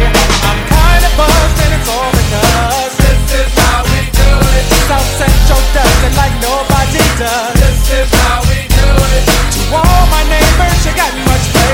I'm 0.47 0.59
kinda 0.71 1.09
buzzed 1.19 1.57
and 1.67 1.71
it's 1.75 1.89
all 1.91 2.11
because 2.15 2.93
this 3.03 3.21
is 3.43 3.51
how 3.59 3.83
we 3.91 4.07
do 4.07 4.31
it. 4.55 4.65
Does 4.87 5.99
it 6.07 6.13
like 6.15 6.35
nobody 6.39 7.03
does. 7.19 7.53
This 7.59 7.81
is 7.91 8.09
how 8.23 8.39
we 8.47 8.67
do 8.71 8.87
it. 9.19 9.23
To 9.27 9.61
all 9.75 10.03
my 10.15 10.23
neighbors, 10.31 10.79
you 10.87 10.95
got 10.95 11.11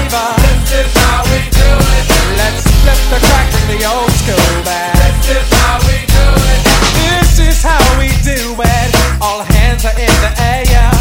car 0.09 0.36
the 3.17 3.25
crack 3.27 3.49
in 3.49 3.65
the 3.73 3.81
old 3.85 4.11
school 4.21 4.53
bag. 4.61 4.93
This 5.25 5.41
is 5.41 5.49
how 5.57 5.81
we 5.89 5.97
do 6.05 6.27
it. 6.53 6.61
This 7.01 7.33
is 7.39 7.57
how 7.65 7.81
we 7.97 8.13
do 8.21 8.37
it. 8.53 8.89
All 9.21 9.41
hands 9.57 9.85
are 9.85 9.97
in 9.97 10.13
the 10.21 10.31
air 10.37 10.91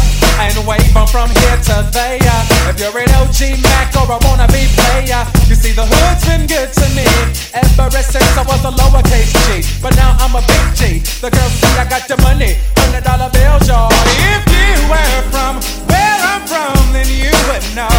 and 0.41 0.57
wave 0.65 0.93
them 0.93 1.05
from 1.07 1.29
here 1.29 1.57
to 1.69 1.85
there. 1.93 2.39
If 2.69 2.81
you're 2.81 2.97
an 2.97 3.09
OG 3.21 3.61
Mac 3.61 3.93
or 4.01 4.09
a 4.09 4.17
wannabe 4.25 4.65
player, 4.73 5.21
you 5.45 5.55
see 5.55 5.73
the 5.73 5.85
hood's 5.85 6.25
been 6.25 6.47
good 6.49 6.73
to 6.73 6.85
me 6.97 7.05
ever 7.53 8.01
since 8.01 8.33
I 8.37 8.43
was 8.49 8.65
a 8.65 8.73
lowercase 8.73 9.33
G. 9.45 9.61
But 9.81 9.95
now 9.95 10.17
I'm 10.17 10.33
a 10.33 10.41
big 10.41 10.65
G. 10.73 10.81
The 11.21 11.29
girls 11.29 11.53
see 11.53 11.73
I 11.77 11.85
got 11.85 12.07
the 12.07 12.17
money, 12.25 12.57
hundred 12.81 13.03
dollar 13.05 13.29
bills, 13.29 13.67
y'all. 13.69 13.93
If 14.33 14.41
you 14.49 14.73
were 14.89 15.21
from 15.29 15.61
where 15.85 16.17
I'm 16.25 16.41
from, 16.49 16.81
then 16.93 17.09
you 17.09 17.33
would 17.49 17.65
know 17.77 17.93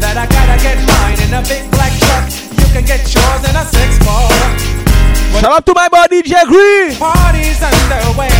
that 0.00 0.16
I 0.16 0.24
gotta 0.32 0.56
get 0.64 0.80
mine 0.88 1.20
in 1.28 1.30
a 1.36 1.42
big 1.44 1.68
black 1.72 1.92
truck 2.00 2.63
can 2.74 2.82
get 2.82 3.06
yours 3.06 3.42
in 3.46 3.54
a 3.54 3.62
six 3.70 4.02
ball. 4.02 4.26
Shout 5.38 5.46
out 5.46 5.62
to 5.62 5.72
my 5.78 5.86
buddy 5.86 6.26
DJ 6.26 6.42
Green. 6.42 6.90
Party's 6.98 7.62
underway. 7.62 8.34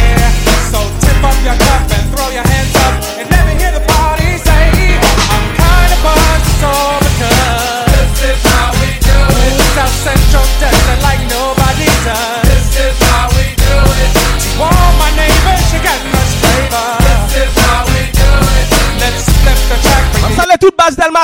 So 0.74 0.82
tip 1.06 1.22
up 1.22 1.38
your 1.46 1.54
cup 1.54 1.86
and 1.94 2.04
throw 2.10 2.26
your 2.34 2.42
hands 2.42 2.74
up 2.82 2.94
and 3.22 3.30
let 3.30 3.46
me 3.46 3.54
hear 3.54 3.70
the 3.70 3.84
party 3.86 4.34
say, 4.42 4.98
I'm 5.30 5.46
kind 5.54 5.90
of 5.94 6.00
buzzed 6.02 6.50
so 6.58 6.74
because 6.98 7.94
this 7.94 8.34
is 8.34 8.42
how 8.42 8.74
we 8.82 8.98
do 8.98 9.18
it. 9.46 9.54
South 9.78 9.94
Central 10.02 10.42
does 10.58 10.82
it 10.82 10.98
like 11.06 11.22
nobody 11.30 11.86
does. 12.02 12.42
This 12.50 12.90
is 12.90 12.96
how 13.06 13.30
we 13.38 13.54
do 13.54 13.78
it. 14.02 14.10
To 14.18 14.66
all 14.66 14.90
my 14.98 15.14
neighbors, 15.14 15.62
you 15.70 15.78
got 15.78 16.00
much 16.10 16.32
flavor. 16.42 16.90
This 17.06 17.46
is 17.46 17.54
how 17.62 17.86
we 17.86 18.02
do 18.10 18.30
it. 18.58 18.66
Let's 18.98 19.30
flip 19.30 19.60
the 19.70 19.78
track. 19.78 20.02
I'm 20.26 20.34
telling 20.34 20.58
you, 20.58 20.58
toute 20.58 20.74
base 20.74 20.98
d'Alma, 20.98 21.22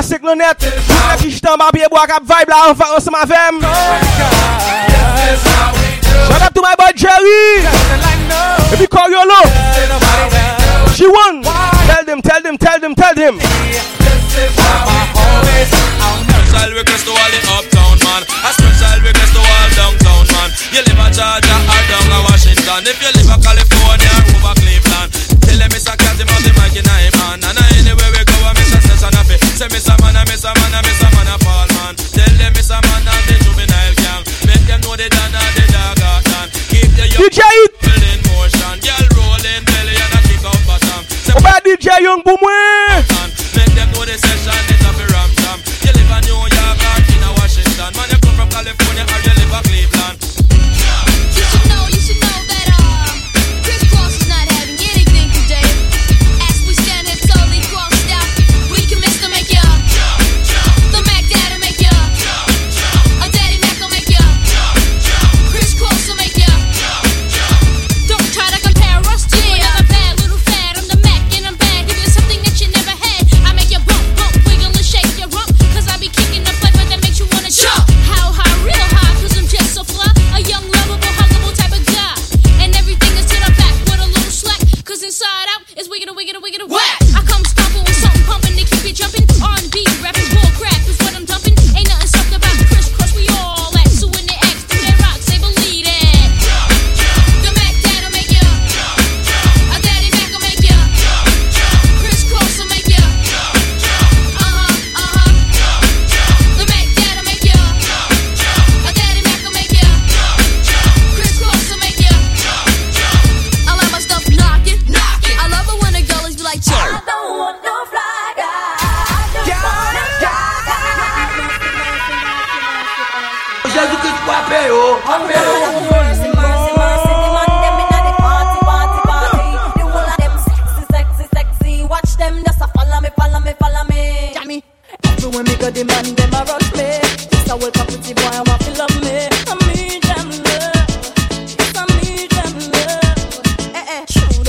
back 2.06 2.16
up 2.16 2.24
vibe 2.24 2.48
la 2.48 2.56
anseman 2.96 3.20
avem 3.20 3.60
Shout 6.28 6.42
out 6.42 6.54
to 6.54 6.62
my 6.62 6.74
boy 6.80 6.92
Jerry. 6.96 7.60
E 8.72 8.76
pi 8.76 8.86
Koryolo 8.86 9.40
She 10.96 11.06
won. 11.06 11.42
Tell 11.42 12.04
them, 12.04 12.22
tell 12.22 12.42
them, 12.42 12.56
tell 12.56 12.80
them, 12.80 12.94
tell 12.94 13.14
them. 13.14 13.40
Special 16.50 16.72
request 16.74 17.04
to 17.04 17.12
all 17.12 17.30
the 17.34 17.40
uptown 17.56 17.96
man. 18.04 18.22
A 18.48 18.50
special 18.56 19.00
request 19.04 19.32
to 19.36 19.40
all 19.40 19.68
downtown 19.76 20.24
man. 20.32 20.48
You 20.72 20.82
live 20.86 21.12
Georgia 21.12 21.56
or 21.74 21.82
down 21.90 22.24
Washington. 22.24 22.82
If 22.88 22.96
you 23.02 23.19
Bumbué. 42.24 42.60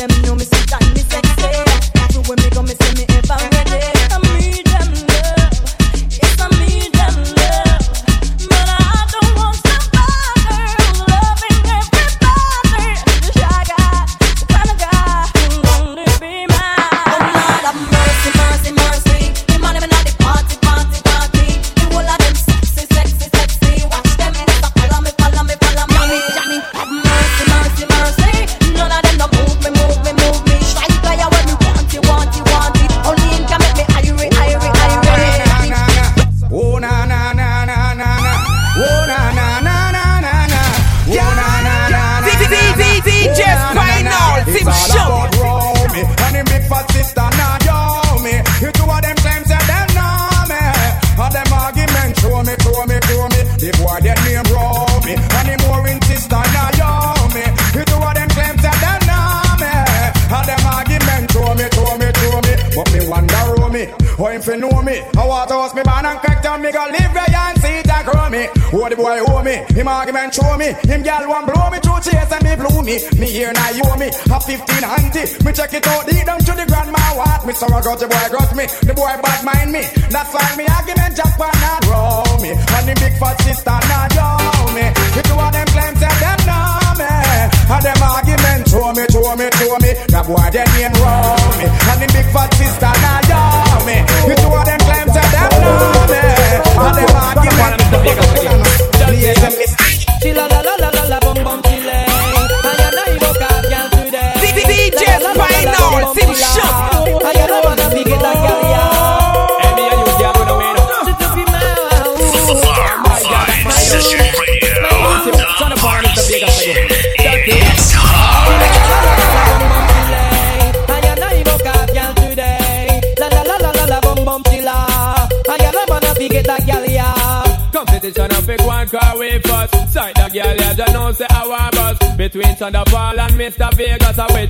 them 0.07 0.21
know 0.23 0.35
me. 0.35 0.60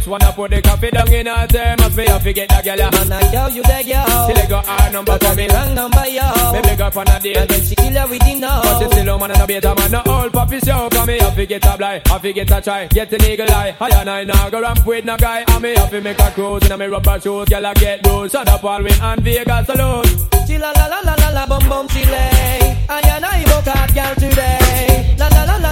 Vegas, 0.02 0.08
I 0.08 0.08
which 0.08 0.08
one 0.08 0.24
I 0.24 0.32
put 0.32 0.52
the 0.52 0.62
coffee 0.62 0.90
down 0.92 1.14
in 1.14 1.26
her 1.28 1.48
term. 1.48 1.78
Must 1.80 1.96
be 1.96 2.08
I 2.08 2.20
forget 2.20 2.50
the 2.50 2.62
girl, 2.64 2.78
yeah. 2.78 2.90
Man, 2.92 3.12
I 3.12 3.32
girl, 3.32 3.50
you 3.50 3.64
the 3.64 3.84
girl. 3.86 4.28
Till 4.28 4.38
I 4.38 4.46
got 4.48 4.66
her 4.66 4.92
number 4.92 5.18
for 5.18 5.36
me. 5.36 5.48
wrong 5.48 5.76
number, 5.76 6.08
yo. 6.08 6.52
Me 6.54 6.62
beg 6.62 6.80
her 6.80 6.92
for 6.92 7.02
a 7.02 7.20
date. 7.20 7.38
And 7.38 7.50
then 7.50 7.62
she 7.62 7.76
kill 7.76 7.94
her 7.94 8.08
with 8.08 8.22
the 8.22 8.36
no. 8.36 8.62
But 8.64 8.80
she 8.80 8.86
still 8.90 9.16
a 9.16 9.20
man 9.20 9.32
and 9.32 9.42
a 9.42 9.48
beta 9.48 9.76
man, 9.76 9.92
no 9.92 10.02
old 10.06 10.34
puppy 10.34 10.60
show. 10.60 10.90
Come 10.90 11.08
me 11.08 11.20
have 11.20 11.36
to 11.36 11.46
get 11.46 11.66
a 11.66 11.78
blind, 11.78 12.08
have 12.08 12.22
to 12.22 12.34
get 12.34 12.52
a 12.52 12.62
try, 12.62 12.88
get 12.88 13.14
an 13.14 13.24
eagle 13.24 13.52
eye. 13.52 13.76
I 13.80 13.90
and 13.90 14.10
I 14.10 14.24
now 14.24 14.50
go 14.50 14.62
ramp 14.62 14.86
with 14.86 15.06
no 15.06 15.18
guy. 15.18 15.44
And 15.48 15.62
me 15.62 15.76
have 15.76 15.90
to 15.92 16.02
make 16.02 16.20
a 16.20 16.32
cruise 16.32 16.66
in 16.66 16.72
a 16.72 16.78
me 16.78 16.86
rubber 16.86 17.20
shoes. 17.20 17.50
Girl, 17.50 17.66
I 17.66 17.74
get 17.76 18.04
those. 18.04 18.32
Shut 18.32 18.48
up, 18.48 18.64
all 18.64 18.82
win 18.82 18.94
and 19.02 19.22
Vegas 19.22 19.70
alone. 19.70 20.06
She 20.48 20.58
la 20.58 20.72
la 20.72 20.88
la 20.88 21.00
la 21.06 21.14
la 21.16 21.30
la 21.30 21.46
bum 21.46 21.70
bum 21.70 21.88
she 21.90 22.04
lay. 22.06 22.78
I 22.90 23.02
and 23.16 23.26
I 23.26 23.44
book 23.44 23.66
hot 23.66 23.94
girl 23.94 24.16
today. 24.16 25.16
La 25.18 25.28
la 25.28 25.44
la 25.44 25.58
la 25.58 25.71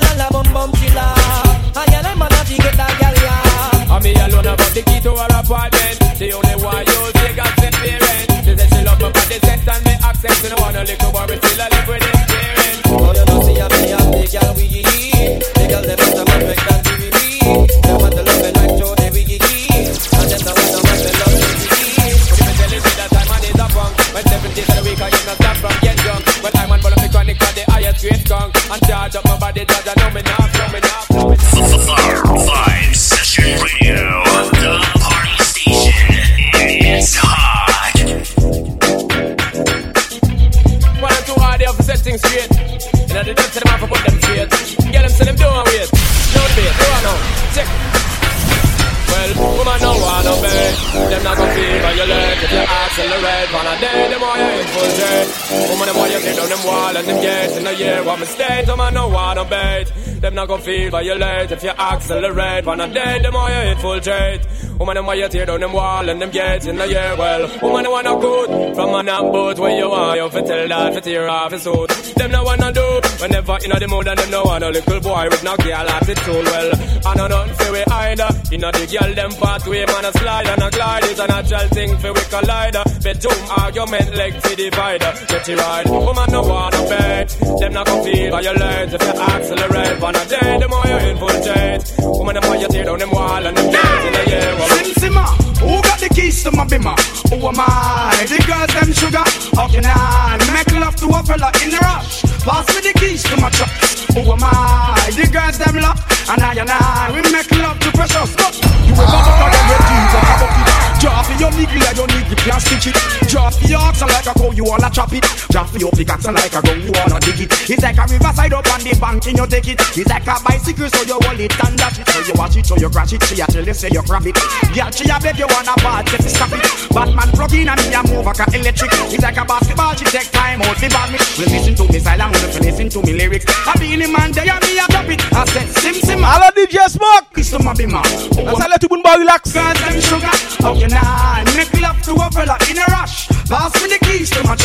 year. 58.20 58.30
What 58.30 58.38
mistake? 58.38 58.68
Woman 58.68 58.94
no 58.94 59.08
want 59.08 59.38
no 59.38 59.46
bait. 59.46 60.22
Them 60.22 60.36
not 60.36 60.48
gonna 60.48 60.62
feel 60.62 60.90
violent 60.92 61.52
if 61.52 61.64
you 61.64 61.70
accelerate. 61.70 62.68
On 62.68 62.80
a 62.82 62.94
day, 62.94 63.20
them 63.22 63.34
want 63.34 63.54
you 63.54 63.72
infiltrate. 63.72 64.48
Woman, 64.80 64.96
them 64.96 65.06
want 65.06 65.20
you 65.20 65.30
tear 65.30 65.46
down 65.46 65.60
them 65.60 65.74
wall 65.74 66.10
and 66.10 66.22
them 66.22 66.32
gates 66.32 66.66
in 66.66 66.78
the 66.78 66.88
year. 66.88 67.16
Well, 67.18 67.50
woman, 67.62 67.90
want 67.90 68.06
no 68.06 68.20
good 68.20 68.76
from 68.76 68.94
a 68.94 69.04
knock 69.04 69.32
boat 69.32 69.60
where 69.60 69.78
you 69.78 69.90
want 69.90 70.18
you 70.18 70.30
fi 70.30 70.42
tell 70.42 70.68
that 70.68 70.94
fi 70.94 71.00
tear 71.00 71.30
off 71.30 71.52
his 71.52 71.64
suit. 71.64 71.89
Them 72.30 72.38
no 72.38 72.44
wanna 72.44 72.72
do 72.72 72.86
whenever 73.18 73.58
in 73.66 73.72
the 73.74 73.88
mood 73.90 74.08
and 74.08 74.20
them 74.20 74.30
no 74.30 74.44
want 74.44 74.64
a 74.64 74.70
little 74.70 75.00
boy 75.02 75.26
with 75.32 75.44
no 75.44 75.58
girl 75.58 75.90
attitude. 75.98 76.46
Well, 76.46 76.70
I 77.04 77.16
know 77.18 77.26
nothing 77.26 77.56
fi 77.58 77.72
we 77.72 77.82
either. 77.90 78.30
In 78.54 78.62
the 78.62 78.86
girl 78.86 79.16
them 79.18 79.32
pathway 79.34 79.84
man 79.90 80.06
a 80.06 80.12
slide 80.14 80.46
and 80.46 80.62
a 80.62 80.70
glide 80.70 81.06
is 81.06 81.18
a 81.18 81.26
natural 81.26 81.68
thing 81.74 81.98
fi 81.98 82.12
we 82.12 82.22
collider. 82.30 82.86
Bedroom 83.02 83.42
argument 83.58 84.14
like 84.14 84.36
fi 84.46 84.54
divider. 84.54 85.12
Get 85.26 85.50
it 85.50 85.58
right, 85.58 85.90
woman 85.90 86.30
no 86.30 86.42
wanna 86.44 86.82
bet. 86.86 87.30
Them 87.60 87.74
not 87.74 87.88
gonna 87.88 88.04
feel 88.04 88.30
violent 88.30 88.94
if 88.94 89.02
you 89.02 89.16
accelerate. 89.34 90.04
On 90.04 90.16
a 90.16 90.26
day, 90.30 90.58
the 90.62 90.68
more 90.70 90.86
you 90.86 91.00
infiltrate. 91.10 91.82
Woman, 91.98 92.36
the 92.36 92.42
more 92.46 92.58
you 92.58 92.68
tear 92.68 92.86
down 92.86 93.00
them 93.00 93.10
wall 93.10 93.42
and 93.42 93.58
them 93.58 93.72
gates 93.74 94.06
in 94.06 94.14
the 94.14 94.24
year. 94.30 94.54
Well, 94.54 95.49
who 95.60 95.82
got 95.82 96.00
the 96.00 96.10
keys 96.10 96.44
to 96.44 96.52
my 96.52 96.66
bimmer? 96.66 96.96
Who 97.30 97.36
am 97.48 97.60
I? 97.60 98.26
The 98.28 98.40
girls 98.48 98.72
them 98.74 98.92
sugar. 98.94 99.26
How 99.56 99.68
can 99.68 99.86
I 99.86 100.38
make 100.54 100.72
love 100.74 100.96
to 100.98 101.08
a 101.08 101.24
fella 101.24 101.52
in 101.64 101.74
a 101.74 101.80
rush? 101.80 102.24
Pass 102.44 102.66
me 102.74 102.82
the 102.82 102.94
keys 103.00 103.24
to 103.24 103.36
my 103.42 103.50
truck. 103.50 103.72
Who 104.16 104.22
am 104.32 104.44
I? 104.44 105.12
The 105.16 105.28
girls 105.28 105.58
them 105.58 105.82
lock. 105.82 106.00
And 106.30 106.42
I 106.42 106.54
and 106.56 106.70
I, 106.70 107.12
we 107.14 107.22
make 107.32 107.52
love 107.52 107.80
to 107.80 107.92
precious. 107.92 108.32
Look, 108.38 108.56
you 108.86 108.94
ever 108.94 109.02
look 109.02 109.28
at 109.28 109.52
them 109.52 109.66
red 109.70 110.79
jeans 111.00 111.14
and 111.14 111.20
have 111.20 111.20
a 111.20 111.20
fit? 111.20 111.20
Draw 111.20 111.24
for 111.24 111.36
your 111.40 111.52
nigga, 111.52 111.96
don't 111.96 112.12
need 112.14 112.28
the 112.30 112.36
plastic 112.36 112.82
shit. 112.82 112.98
Draw 113.30 113.50
for 113.50 113.68
your 113.68 113.80
oxen 113.80 114.08
like 114.08 114.28
a 114.28 114.34
cow, 114.34 114.52
you 114.52 114.64
wanna 114.64 114.90
chop 114.90 115.14
it. 115.14 115.24
Draw 115.50 115.64
for 115.64 115.78
your 115.80 115.92
pickaxe 115.92 116.26
like 116.28 116.54
a 116.54 116.62
gun, 116.62 116.82
you 116.82 116.92
wanna 116.92 117.20
dig 117.20 117.40
it. 117.42 117.70
It's 117.70 117.84
like 117.84 117.98
a 117.98 118.06
riverside 118.08 118.54
up 118.54 118.68
on 118.74 118.82
the 118.84 118.94
bank 119.00 119.28
and 119.28 119.38
you 119.38 119.48
take 119.48 119.68
it. 119.68 119.80
It's 119.98 120.10
like 120.10 120.28
a 120.28 120.36
bicycle, 120.44 120.90
so 120.90 121.02
you 121.04 121.20
hold 121.22 121.40
it 121.40 121.54
and 121.64 121.78
dash 121.78 122.00
it. 122.00 122.08
So 122.10 122.20
you 122.20 122.34
watch 122.36 122.58
it, 122.58 122.66
so 122.66 122.76
you 122.78 122.90
crash 122.90 123.14
it. 123.14 123.24
She 123.24 123.42
a 123.42 123.46
tell 123.48 123.66
you 123.66 123.74
say 123.74 123.90
you 123.92 124.04
grab 124.04 124.28
it. 124.28 124.36
Girl, 124.76 124.92
she 124.92 125.10
a 125.10 125.18
beg 125.20 125.40
you 125.40 125.48
wanna 125.50 125.76
bad, 125.80 126.06
get 126.06 126.26
it, 126.26 126.30
stop 126.30 126.52
it. 126.52 126.64
Batman 126.94 127.30
plug 127.34 127.54
in 127.54 127.70
and 127.70 127.80
me 127.80 127.94
a 127.94 128.02
move 128.04 128.26
like 128.26 128.40
a 128.40 128.46
electric. 128.54 128.92
It's 129.14 129.24
like 129.24 129.38
a 129.38 129.46
basketball, 129.46 129.94
she 129.96 130.06
take 130.06 130.32
time 130.32 130.62
out, 130.62 130.78
the 130.78 130.88
bad 130.90 131.10
me. 131.12 131.20
Well, 131.38 131.50
listen 131.50 131.76
to 131.76 131.86
me 131.88 132.00
silent, 132.00 132.32
well, 132.34 132.62
listen 132.62 132.90
to 132.90 133.00
me 133.06 133.14
lyrics. 133.14 133.46
I 133.48 133.74
be 133.80 133.94
in 133.94 134.00
the 134.00 134.08
man, 134.08 134.32
there 134.32 134.50
and 134.50 134.64
me 134.66 134.80
a 134.80 134.86
drop 134.90 135.10
it. 135.10 135.22
I 135.34 135.46
said, 135.46 135.68
sim 135.80 135.96
sim. 135.96 136.20
Hello 136.22 136.50
DJ 136.52 136.86
Smoke. 136.90 137.32
Kiss 137.34 137.52
to 137.52 137.60
my 137.64 137.74
bimmer. 137.74 138.04
That's 138.36 138.60
how 138.60 138.68
let 138.68 138.82
you 138.84 138.90
boy 138.90 139.16
relax. 139.18 139.54
Girls 139.54 139.80
them 139.80 140.00
sugar. 140.02 140.36
How 140.60 140.74
I 140.94 141.44
make 141.56 141.74
love 141.82 142.02
to 142.04 142.14
a 142.14 142.30
fella 142.32 142.58
in 142.70 142.78
a 142.78 142.86
rush? 142.90 143.28
Pass 143.48 143.74
me 143.82 143.90
the 143.90 144.00
keys 144.06 144.30
to 144.32 144.44
my? 144.44 144.56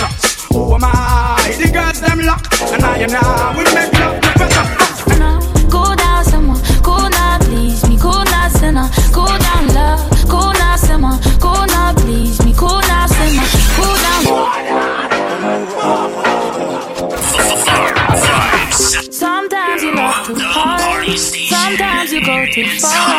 The 1.59 1.71
girls 1.73 2.01
them 2.01 2.21
lock. 2.21 2.47
And 2.73 2.85
I 2.85 2.99
and 2.99 3.15
I 3.15 3.55
will 3.57 3.71
make 3.75 3.93
love 4.01 4.21
to 4.21 4.29
pressure. 4.39 4.67
Cool 5.71 5.95
down, 5.97 6.25
someone. 6.25 6.61
Cool 6.83 7.09
now, 7.11 7.39
please 7.41 7.89
me. 7.89 7.97
Cool 7.99 8.25
now, 8.25 8.49
sinner. 8.49 8.89
Cool 9.13 9.39
down, 9.39 9.69
love. 9.75 10.01
Cool 10.29 10.53
now, 10.53 10.77
simmer. 10.77 11.19
Cool 11.41 11.67
now, 11.67 11.95
please 11.95 12.39
me. 12.45 12.53
Cool 12.55 12.81
now, 12.81 13.07
simmer. 13.07 13.47
Cool 13.77 13.97
down. 14.05 14.23
Sometimes 19.11 19.83
you 19.83 19.95
love 19.95 20.27
too 20.27 20.35
hard. 20.39 21.19
Sometimes 21.19 22.13
you 22.13 22.25
go 22.25 22.47
too 22.47 22.67
far. 22.81 23.14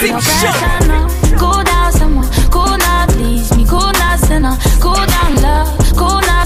Cool 0.00 0.08
down. 1.64 1.92
Cool 2.50 2.78
now, 2.78 3.06
please 3.08 3.54
me. 3.54 3.66
Cool 3.66 3.92
now. 3.92 4.16
Cool 4.80 4.94
down, 4.94 5.36
love. 5.42 5.78
Cool 5.94 6.20
now. 6.22 6.44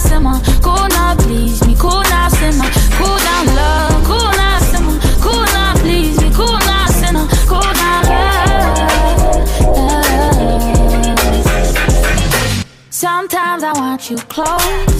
Cool 0.61 0.89
now, 0.89 1.15
please 1.15 1.63
me. 1.65 1.77
Cool 1.79 2.03
now. 2.03 2.29
Cool 2.99 3.19
down, 3.19 3.47
love. 3.55 3.95
Sometimes 12.91 13.63
I 13.63 13.73
want 13.75 14.11
you 14.11 14.17
close. 14.17 14.94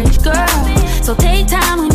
Average 0.00 0.22
girl. 0.22 1.02
So 1.02 1.14
take 1.14 1.46
time 1.46 1.89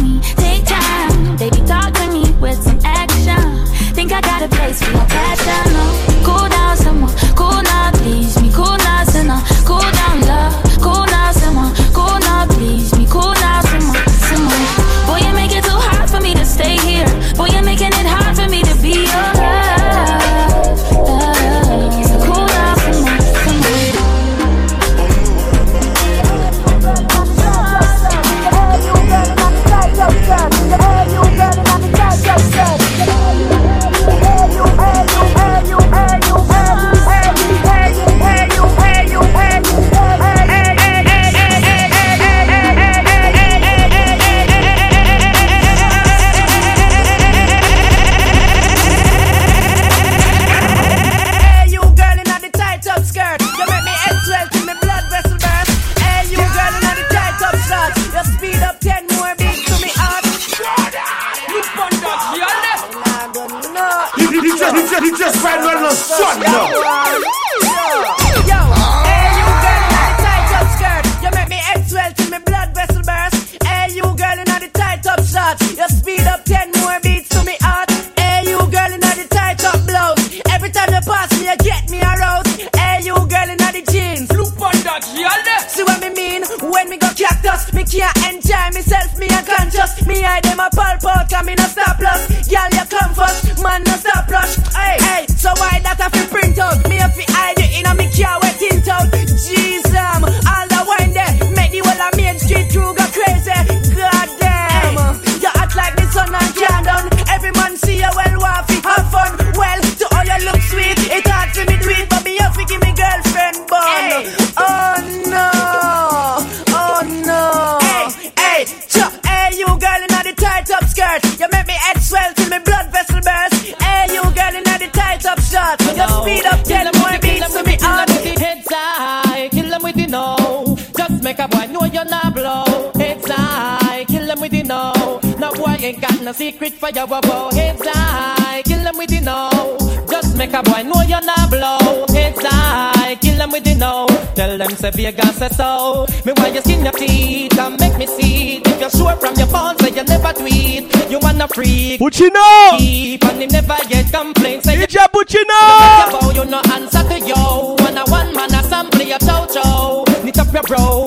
no 136.26 136.32
secret 136.32 136.73
for 136.73 136.89
your 136.89 137.05
bow. 137.05 137.51
Heads 137.53 137.86
high, 137.86 138.63
kill 138.63 138.84
them 138.84 138.97
with 138.97 139.11
the 139.11 139.21
no. 139.21 139.78
Just 140.09 140.36
make 140.36 140.53
a 140.53 140.63
boy 140.63 140.82
know 140.82 141.01
you're 141.03 141.21
not 141.21 141.51
blow. 141.51 142.05
Heads 142.09 142.41
high, 142.41 143.15
kill 143.21 143.38
them 143.38 143.51
with 143.51 143.63
the 143.63 143.76
no. 143.76 144.07
Tell 144.34 144.57
them 144.57 144.71
say 144.71 144.89
Vegas 144.89 145.36
say 145.36 145.49
so. 145.49 146.07
Me 146.26 146.34
want 146.36 146.55
you 146.55 146.61
skin 146.61 146.84
your 146.84 146.93
teeth 146.93 147.59
and 147.59 147.80
make 147.80 147.95
me 147.99 148.07
see 148.07 148.57
it. 148.57 148.67
If 148.67 148.80
you're 148.82 148.89
sure 148.89 149.15
from 149.17 149.36
your 149.36 149.45
phone, 149.47 149.78
say 149.78 149.89
you 149.89 150.03
never 150.03 150.34
tweet. 150.34 151.11
You 151.11 151.19
wanna 151.21 151.47
freak. 151.47 151.99
Puccino! 151.99 152.78
Keep 152.80 153.23
and 153.26 153.41
him 153.43 153.49
never 153.51 153.78
get 153.88 154.11
complaints. 154.11 154.65
Say 154.65 154.78
DJ 154.78 155.05
Puccino! 155.13 156.34
You 156.34 156.45
no 156.49 156.59
answer 156.73 157.03
to 157.07 157.19
yo. 157.19 157.76
When 157.84 157.99
a 157.99 158.03
one 158.05 158.34
man 158.34 158.51
assembly 158.55 159.05
a 159.05 159.07
your 159.09 159.19
chow 159.19 160.03
Knit 160.23 160.39
up 160.39 160.51
your 160.51 160.63
bro, 160.63 160.78
a. 160.78 161.05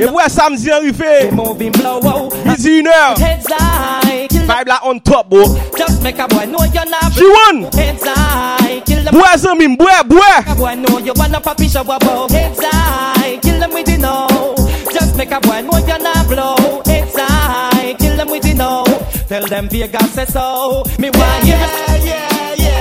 Et 0.00 0.06
voilà 0.06 0.30
samedi 0.30 0.70
arrivé. 0.70 1.30
Moving 1.30 1.72
blow. 1.72 2.00
Midi 2.46 2.78
une 2.78 2.86
heure. 2.86 3.18
Heads 3.18 3.44
high, 3.50 4.26
kill 4.28 4.40
Vibe 4.40 4.68
là 4.68 4.80
on 4.84 4.98
top, 4.98 5.28
bro. 5.28 5.44
Just 5.76 6.02
make 6.02 6.18
a 6.18 6.26
boy 6.26 6.46
know 6.46 6.64
you're 6.72 6.88
not. 6.88 7.12
She 7.12 7.26
won. 7.26 7.64
Heads 7.74 8.02
high, 8.06 8.80
kill 8.86 9.04
them. 9.04 9.12
Bois 9.12 9.36
zami, 9.36 9.76
bois, 9.76 10.02
bois. 10.06 10.20
Make 10.38 10.48
a 10.48 10.54
boy 10.54 10.74
know 10.76 10.98
you 11.00 11.12
wanna 11.16 11.38
pop 11.38 11.60
show 11.60 11.82
about. 11.82 12.30
Heads 12.30 12.60
high, 12.62 13.38
kill 13.42 13.60
them 13.60 13.74
with 13.74 13.84
the 13.84 13.98
no. 13.98 14.26
Just 14.90 15.16
make 15.16 15.32
a 15.32 15.40
boy 15.40 15.60
know 15.60 15.78
you're 15.86 15.98
not 15.98 16.26
blow. 16.26 16.56
Heads 16.86 17.14
high, 17.16 17.94
kill 17.98 18.16
them 18.16 18.30
with 18.30 18.42
the 18.42 18.54
no. 18.54 18.84
Tell 19.28 19.46
them 19.46 19.68
Vegas 19.68 20.12
say 20.14 20.24
so. 20.24 20.82
Me 20.98 21.10
want 21.10 21.44
you. 21.44 21.50
Yeah, 21.50 21.96
yeah, 22.04 22.54
yeah. 22.56 22.79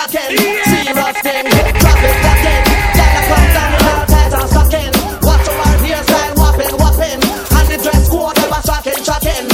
Shocking, 0.00 0.32
shocking. 0.32 0.64
Serious 0.64 1.16
thing, 1.20 1.44
traffic 1.76 2.14
blocking, 2.24 2.62
girl 2.96 3.12
I 3.12 3.22
come 3.28 3.48
down 3.52 3.70
in 3.76 3.80
her 3.84 4.00
tights 4.08 4.34
and 4.34 4.48
stocking. 4.48 4.92
Watch 5.20 5.48
our 5.48 5.56
war 5.60 5.76
hairstyle 5.84 6.34
whopping, 6.40 6.74
whopping, 6.80 7.20
and 7.20 7.66
the 7.68 7.76
dress 7.84 8.08
code 8.08 8.38
ever 8.40 8.60
shocking, 8.64 9.00
shocking. 9.04 9.44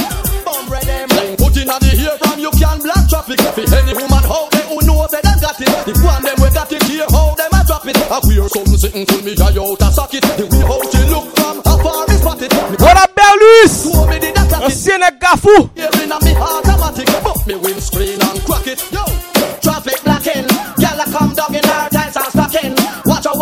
Bum 0.47 0.71
them. 0.71 1.09
Put 1.37 1.57
in 1.59 1.67
the 1.67 1.91
ear 1.99 2.15
from 2.23 2.39
you 2.39 2.51
can 2.55 2.79
block 2.79 3.05
traffic. 3.11 3.41
For 3.43 3.67
any 3.75 3.95
woman 3.99 4.23
how 4.23 4.47
they 4.55 4.63
who 4.71 4.79
know 4.87 5.07
say 5.11 5.21
them 5.23 5.39
got 5.43 5.59
it. 5.59 5.73
The 5.83 5.93
one 6.07 6.23
them 6.23 6.39
we 6.39 6.49
got 6.55 6.71
it 6.71 6.83
here 6.87 7.07
how 7.11 7.35
them 7.35 7.51
a 7.51 7.61
drop 7.67 7.87
it. 7.87 7.99
I 8.07 8.19
wear 8.23 8.47
something 8.47 8.79
sitting 8.79 9.07
full 9.07 9.23
me 9.27 9.35
eye 9.35 9.59
out 9.59 9.83
a 9.83 9.89
socket. 9.91 10.23
The 10.39 10.47
way 10.47 10.63
how 10.63 10.79
she 10.87 11.03
look 11.11 11.27
from 11.35 11.59
afar 11.67 12.07
is 12.07 12.23
spotted. 12.23 12.53
Me 12.71 12.77
What 12.79 12.97
up, 13.03 13.11
Berlus? 13.19 13.91
Show 13.91 14.07
me 14.07 14.19
the 14.23 14.31
data. 14.31 14.63
Ancien 14.63 15.03
gafou. 15.19 15.75
Here 15.75 15.91
in 16.03 16.13
a 16.15 16.19
me 16.23 16.39
automatic, 16.39 17.11
but 17.23 17.43
me 17.47 17.55
windscreen 17.59 18.23
and 18.23 18.39
crack 18.47 18.67
it. 18.71 18.79
Yo. 18.95 19.36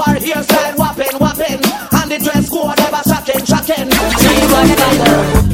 Our 0.07 0.16
hairstyle 0.16 0.76
whopping, 0.76 1.16
whopping, 1.18 1.61
and 1.96 2.11
the 2.11 2.18
dress 2.18 2.48
code 2.48 2.78
ever 2.80 3.02
shocking, 3.09 3.44
shocking. 3.44 3.88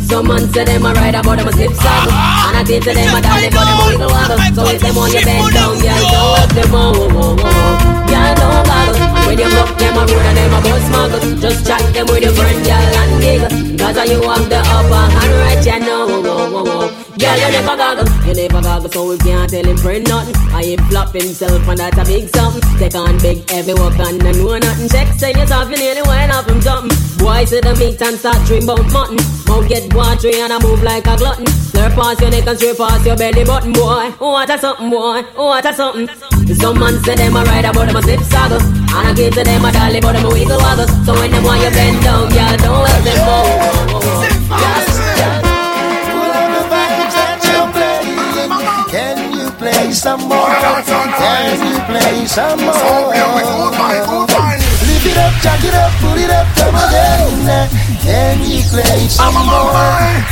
Some 0.09 0.26
man 0.26 0.48
say 0.53 0.64
them 0.64 0.86
a 0.86 0.92
ride 0.92 1.14
about 1.14 1.38
them 1.38 1.48
a 1.48 1.53
slip 1.53 1.72
saddle. 1.72 2.12
And 2.12 2.57
I 2.59 2.64
think 2.66 2.84
to 2.84 2.92
them 2.94 3.14
a 3.14 3.20
dolly 3.22 3.48
but 3.51 3.64
them 3.64 3.78
a 3.78 3.86
wiggle 3.86 4.11
waggle 4.11 4.38
So 4.55 4.62
if 4.74 4.80
them 4.82 4.98
on 4.98 5.12
your 5.12 5.22
bend 5.22 5.55
down, 5.55 5.78
girl, 5.78 6.03
don't 6.11 6.51
them 6.55 6.74
on 6.74 6.94
whoa, 6.94 7.09
whoa, 7.09 7.36
whoa. 7.36 8.07
Girl, 8.11 8.34
don't 8.34 8.66
goggle 8.66 8.99
You 9.41 9.49
fuck 9.57 9.72
them 9.78 9.97
a 9.97 10.05
road 10.05 10.20
and 10.20 10.36
them 10.36 10.53
a 10.53 10.61
bus 10.61 10.84
smuggle 10.84 11.41
Just 11.41 11.66
chat 11.66 11.80
them 11.95 12.05
with 12.12 12.20
your 12.20 12.34
friend, 12.36 12.61
girl, 12.61 12.97
and 13.01 13.12
giggle 13.24 13.49
Cause 13.80 13.97
you 14.12 14.20
have 14.20 14.45
the 14.53 14.61
upper 14.61 15.05
hand 15.16 15.34
right, 15.41 15.64
you 15.64 15.80
know. 15.80 16.20
Whoa, 16.20 16.53
whoa, 16.53 16.64
whoa. 16.68 16.88
Girl, 17.16 17.38
you 17.41 17.49
never 17.49 17.76
goggle, 17.80 18.05
you 18.28 18.34
never 18.36 18.61
goggle 18.61 18.91
So 18.93 19.09
we 19.09 19.16
can't 19.16 19.49
tell 19.49 19.64
him 19.64 19.78
friend 19.78 20.07
nothing. 20.07 20.36
I 20.53 20.76
him 20.76 20.80
flop 20.93 21.14
himself 21.16 21.66
and 21.66 21.78
that's 21.78 21.97
a 21.97 22.05
big 22.05 22.28
something. 22.36 22.61
Take 22.76 22.95
on 22.95 23.16
big 23.24 23.49
heavy 23.49 23.72
work 23.72 23.97
and 23.97 24.20
I 24.20 24.32
know 24.32 24.59
nothing. 24.59 24.88
Check, 24.93 25.09
say 25.16 25.32
yourself, 25.32 25.70
you 25.70 25.78
nearly 25.78 26.03
went 26.05 26.36
off 26.36 26.47
him 26.47 26.61
something 26.61 26.93
Boy, 27.16 27.47
see 27.47 27.61
the 27.61 27.72
meat 27.80 28.03
and 28.03 28.20
start 28.20 28.45
dream 28.45 28.68
about 28.68 28.93
mutton. 28.93 29.16
Mouth 29.49 29.66
get 29.72 29.88
watery 29.95 30.36
and 30.36 30.53
I 30.53 30.61
move 30.61 30.82
like 30.82 31.07
a 31.07 31.16
glutton. 31.16 31.49
Slurp 31.49 31.97
past 31.97 32.20
your 32.20 32.28
neck 32.28 32.47
and 32.47 32.59
straight 32.59 32.76
past 32.76 33.07
your 33.07 33.16
belly 33.16 33.45
button, 33.45 33.72
boy. 33.72 34.12
What 34.20 34.51
a 34.51 34.59
something, 34.59 34.91
boy, 34.91 35.22
what 35.32 35.64
a 35.64 35.72
something 35.72 36.39
Some 36.59 36.78
man 36.78 36.98
say 37.05 37.14
them 37.14 37.36
a 37.36 37.44
ride 37.44 37.64
about 37.64 37.86
them 37.86 37.96
a 37.96 38.03
slip 38.03 38.20
saddle 38.20 38.61
And 38.61 39.09
I 39.09 39.12
give 39.14 39.34
to 39.34 39.44
them 39.44 39.64
a 39.64 39.70
dolly 39.72 40.01
but 40.01 40.12
them 40.12 40.24
a 40.26 40.28
wiggle 40.28 40.59
waggle 40.59 40.88
So 41.07 41.14
when 41.14 41.30
them 41.30 41.44
want 41.44 41.62
you 41.62 41.70
bend 41.70 42.03
down, 42.03 42.30
yeah, 42.34 42.57
don't 42.57 42.82
let 42.82 43.05
them 43.05 43.18
go 43.24 43.38
Yes, 44.51 44.88
yes. 45.20 45.46
Can 48.90 49.32
you 49.32 49.48
play 49.53 49.92
some 49.92 50.22
more? 50.28 50.51
Can 50.51 51.59
you 51.70 51.78
play 51.86 52.26
some 52.26 52.59
more? 52.59 52.74
Lift 54.86 55.07
it 55.07 55.16
up, 55.16 55.32
jack 55.42 55.62
it 55.62 55.74
up, 55.74 55.92
put 56.03 56.18
it 56.18 56.30
up, 56.30 56.46
come 56.59 56.74
again. 56.74 57.68
Can 58.03 58.42
you 58.51 58.62
play 58.68 59.07
some 59.09 59.34
more? 59.34 59.70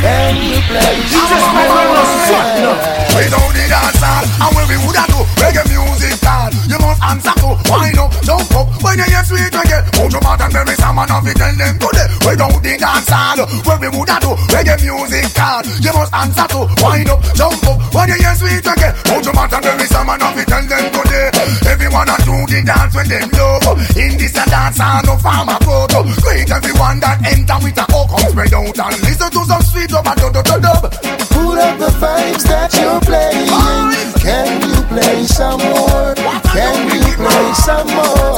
Can 0.03 0.35
you 0.43 0.59
play 0.67 0.99
some 1.07 1.55
more? 1.55 2.75
We 3.15 3.25
don't 3.31 3.53
need 3.55 3.71
dance 3.71 4.01
hall 4.03 4.25
And 4.43 4.51
when 4.57 4.67
we 4.69 4.77
woulda 4.83 5.05
do 5.11 5.23
reggae 5.39 5.63
music 5.69 5.88
hall 6.29 6.53
You 6.69 6.79
must 6.79 7.01
answer 7.01 7.35
to 7.41 7.49
wind 7.73 7.99
up, 7.99 8.13
jump 8.21 8.53
up 8.53 8.69
When 8.85 9.01
you 9.01 9.09
hear 9.09 9.25
sweet 9.25 9.53
reggae 9.57 9.81
Put 9.97 10.13
your 10.13 10.21
mouth 10.21 10.45
and 10.45 10.53
bury 10.53 10.77
some 10.77 11.01
and 11.01 11.25
we 11.25 11.33
tell 11.33 11.55
them 11.57 11.75
today 11.81 12.09
We 12.29 12.33
don't 12.37 12.61
need 12.61 12.81
dance 12.81 13.09
hall 13.09 13.41
When 13.65 13.77
we 13.81 13.89
woulda 13.89 14.17
do? 14.21 14.37
Reggae 14.53 14.77
music 14.85 15.33
hall 15.33 15.65
You 15.81 15.93
must 15.97 16.13
answer 16.13 16.47
to 16.53 16.61
wind 16.85 17.09
up, 17.09 17.21
jump 17.33 17.65
up 17.65 17.77
When 17.97 18.07
you 18.13 18.19
hear 18.21 18.35
sweet 18.37 18.63
reggae 18.63 18.93
Put 19.09 19.25
your 19.25 19.35
mouth 19.35 19.53
and 19.57 19.63
bury 19.65 19.87
some 19.89 20.09
and 20.13 20.23
we 20.37 20.45
tell 20.45 20.65
them 20.69 20.85
today 20.93 21.29
Everyone 21.65 22.09
a 22.13 22.17
do 22.23 22.37
the 22.47 22.63
dance 22.65 22.95
when 22.95 23.09
them 23.09 23.29
love. 23.33 23.97
In 23.97 24.17
this 24.19 24.37
a 24.37 24.45
dance 24.49 24.79
hall 24.79 25.03
no 25.05 25.17
farmer 25.17 25.59
go 25.65 25.87
to 25.89 26.01
Great 26.21 26.51
everyone 26.51 27.01
that 27.01 27.19
enter 27.25 27.59
with 27.63 27.79
a 27.79 27.85
hook 27.89 28.09
spread 28.31 28.55
out 28.55 28.79
and 28.79 29.03
listen 29.03 29.31
to 29.31 29.45
some 29.45 29.63
sweet 29.63 29.89
dub 29.91 30.07
and 30.07 30.19
dub 30.19 30.33
dub 30.33 30.63
dub. 30.63 30.83
Put 31.33 31.59
up 31.59 31.79
the 31.79 31.91
vibes 32.01 32.45
that 32.49 32.73
you're 32.75 33.01
playing. 33.01 33.49
Can 34.21 34.63
you 34.63 34.78
play 35.01 35.25
some 35.27 35.61
more? 35.61 36.15
Can 36.51 36.91
you 36.91 37.15
play 37.15 37.53
some 37.55 37.87
more? 37.95 38.35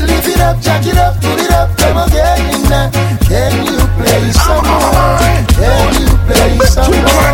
Lift 0.00 0.28
it 0.28 0.40
up, 0.40 0.60
jack 0.60 0.86
it 0.86 0.96
up, 0.96 1.14
put 1.20 1.38
it 1.40 1.50
up, 1.52 1.76
come 1.78 1.98
again. 1.98 2.90
Can 3.30 3.52
you 3.66 3.78
play 3.98 4.32
some 4.32 4.66
more? 4.66 5.18
Can 5.54 5.94
you 5.94 6.10
play 6.26 6.58
some 6.66 6.90
more? 6.90 7.30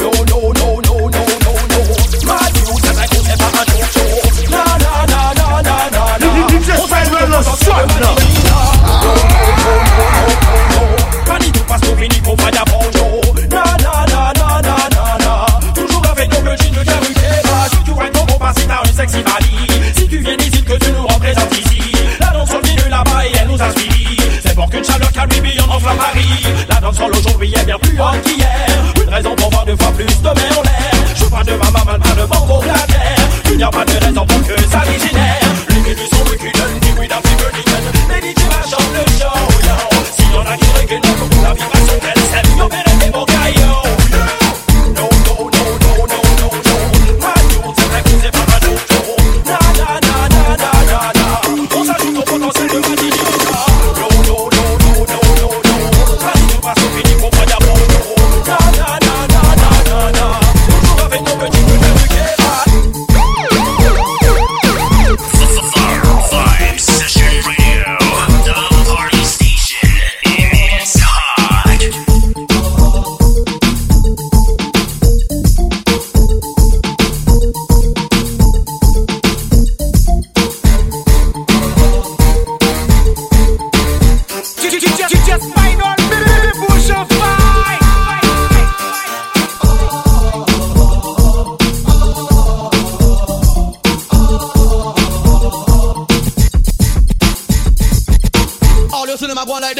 No, 0.00 0.10
no, 0.30 0.40
no, 0.56 0.80
no, 0.80 0.96
no, 1.08 1.24
no, 1.44 1.52
no. 1.72 1.80
My 2.24 2.48
music 2.56 2.96
like 2.96 3.12
you 3.12 3.22
ever 3.28 3.50
had 3.56 3.68
no 3.68 3.78
show. 3.92 4.12
Na, 4.48 4.64
na, 4.84 4.92
na, 5.12 5.20
na, 5.36 5.48
na, 5.60 5.76
na, 5.90 6.04
na. 6.18 6.26
You 6.50 6.58
just 6.60 6.88
find 6.88 7.08
well 7.12 7.28
the 7.28 7.42
sun 7.42 7.88
now. 8.00 8.16
Pani 11.26 11.48
tu 11.52 11.60
pas 11.64 11.80
moving 11.88 12.12
it 12.12 12.22
C'est 24.44 24.54
pour 24.54 24.70
qu'une 24.70 24.84
chaleur 24.84 25.10
calme 25.10 25.30
en 25.68 25.80
Paris. 25.80 26.44
La 26.68 26.80
danse 26.80 27.00
aujourd'hui 27.00 27.52
est 27.56 27.64
bien 27.64 27.78
plus 27.78 28.00
haute 28.00 28.22
qu'hier. 28.22 28.66
Une 29.02 29.12
raison 29.12 29.34
pour 29.34 29.50
voir 29.50 29.64
deux 29.64 29.76
fois 29.76 29.90
plus 29.92 30.04
de 30.04 30.22
mer 30.22 30.58
en 30.58 30.62
l'air. 30.62 30.92
Je 31.16 31.24
parle 31.24 31.46
de 31.46 31.52
ma 31.52 31.70
maman, 31.70 31.98
pas 31.98 32.14
de 32.14 32.26
banque 32.26 32.50
au 32.50 32.62
Il 33.50 33.56
n'y 33.56 33.62
a 33.64 33.70
pas 33.70 33.84
de 33.84 34.04
raison 34.04 34.26
pour 34.26 34.42
que 34.46 34.60
ça 34.70 34.82
dégénère. 34.86 35.37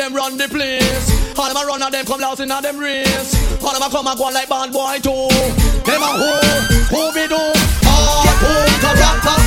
Them 0.09 0.17
run 0.17 0.37
the 0.37 0.49
place. 0.49 1.39
All 1.39 1.49
them 1.49 1.57
a 1.57 1.67
run 1.67 1.83
and 1.83 1.93
them 1.93 2.05
come 2.07 2.21
loud 2.21 2.41
in 2.41 2.49
them 2.49 2.79
race. 2.79 3.35
All 3.63 3.73
them 3.73 3.83
a 3.83 3.91
come 3.91 4.07
and 4.07 4.19
go 4.19 4.25
like 4.25 4.49
band 4.49 4.73
boy 4.73 4.97
too. 5.03 5.29
Them 5.85 6.03
a 6.03 6.11
who, 6.17 6.33
who 6.89 7.01
be 7.13 7.29
do? 7.29 7.43
Hardcore 7.85 8.69
character. 8.81 9.39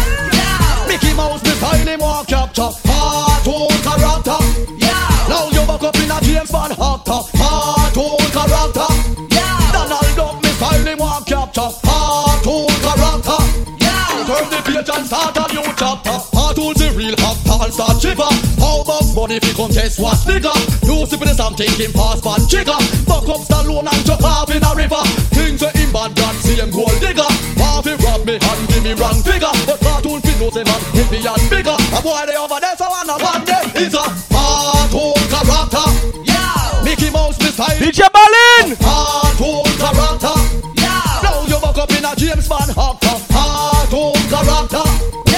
Mickey 0.88 1.14
Mouse 1.16 1.42
style 1.42 1.88
him 1.88 2.00
walk 2.00 2.28
capture. 2.28 2.70
Hardcore 2.86 3.74
character. 3.82 4.40
Yeah. 4.78 5.30
Now 5.30 5.50
you 5.50 5.66
back 5.66 5.84
up 5.84 5.96
in 5.98 6.12
a 6.12 6.18
James 6.22 6.52
Bond 6.52 6.74
actor. 6.74 7.22
Hardcore 7.42 8.28
character. 8.30 8.90
Yeah. 9.34 9.72
Donald 9.74 10.16
Duck 10.16 10.46
style 10.46 10.86
him 10.86 10.98
walk 11.00 11.26
capture. 11.26 11.72
Hardcore 11.82 12.70
character. 12.86 13.40
Yeah. 13.82 14.26
Turn 14.30 14.50
the 14.50 14.60
page 14.66 14.90
and 14.94 15.06
start 15.08 15.38
a 15.38 15.54
new 15.54 15.74
chapter. 15.76 16.31
Hardcore 16.52 16.76
the 16.76 16.92
real 17.00 17.16
actor 17.16 17.64
and 17.64 17.72
start 17.72 17.96
shiver. 18.02 18.28
How 18.60 18.84
much 18.84 19.16
money 19.16 19.40
if 19.40 19.48
you 19.48 19.56
contest 19.56 20.00
what's 20.00 20.28
nigga? 20.28 20.52
You 20.84 21.08
sipping 21.08 21.32
the 21.32 21.36
same 21.36 21.56
thinking 21.56 21.96
pass 21.96 22.20
man 22.28 22.44
chicker. 22.52 22.76
Fuck 23.08 23.24
up 23.32 23.40
Stallone 23.48 23.88
and 23.88 24.04
chuck 24.04 24.20
off 24.20 24.52
in 24.52 24.60
a 24.60 24.72
river. 24.76 25.00
Things 25.32 25.64
say 25.64 25.72
him 25.80 25.96
bad 25.96 26.12
God 26.12 26.36
see 26.44 26.60
him 26.60 26.68
gold 26.68 26.92
digger. 27.00 27.28
Half 27.56 27.88
he 27.88 27.96
rob 28.04 28.28
me 28.28 28.36
and 28.36 28.62
give 28.68 28.84
me 28.84 28.92
wrong 29.00 29.24
figure. 29.24 29.54
But 29.64 29.80
cartoon 29.80 30.20
fit 30.20 30.36
knows 30.44 30.60
him 30.60 30.68
man 30.68 30.82
heavy 30.92 31.24
and 31.24 31.46
bigger. 31.48 31.78
A 31.96 32.00
boy 32.04 32.20
they 32.28 32.36
over 32.36 32.60
there 32.60 32.76
so 32.76 32.84
I 32.84 33.08
know 33.08 33.16
one 33.16 33.44
day 33.48 33.64
is 33.88 33.96
a 33.96 34.04
hardcore 34.36 35.24
character. 35.32 35.88
Yeah. 36.28 36.84
Mickey 36.84 37.08
Mouse 37.16 37.40
me 37.40 37.56
style. 37.56 37.80
DJ 37.80 38.12
Balin. 38.12 38.76
Hardcore 38.76 39.72
character. 39.80 40.36
Yeah. 40.84 41.24
Now 41.24 41.48
you 41.48 41.60
back 41.64 41.80
up 41.80 41.92
in 41.96 42.04
a 42.04 42.12
James 42.20 42.44
Bond 42.52 42.76
actor. 42.76 43.16
Hardcore 43.32 44.20
character. 44.28 45.31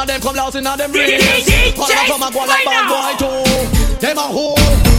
of 0.00 0.06
them 0.06 0.20
come 0.20 0.36
loud, 0.36 0.54
inna 0.54 0.76
them 0.76 0.92
brains. 0.92 1.22
One 1.76 1.90
of 1.90 2.06
from 2.06 2.22
a 2.22 2.32
go 2.32 2.40
like 2.40 2.64
bad 2.64 2.88
boy 2.88 3.12
too. 3.18 3.96
Them 4.00 4.18
a 4.18 4.22
hoe. 4.22 4.89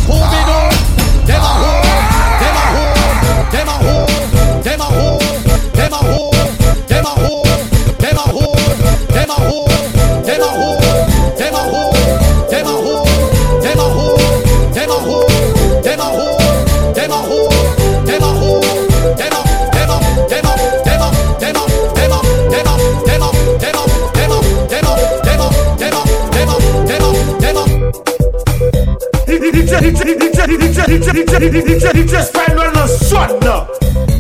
DJ, 29.80 30.03
DJ, 30.03 30.47
DJ, 30.47 30.59
DJ, 30.59 31.11
DJ, 31.13 31.39
DJ, 31.39 31.61
DJ, 31.63 31.91
DJ, 31.93 32.24
Spinal 32.24 32.74
no 32.74 32.88
shot 32.88 33.41
now. 33.41 33.67
Vibe 33.91 34.11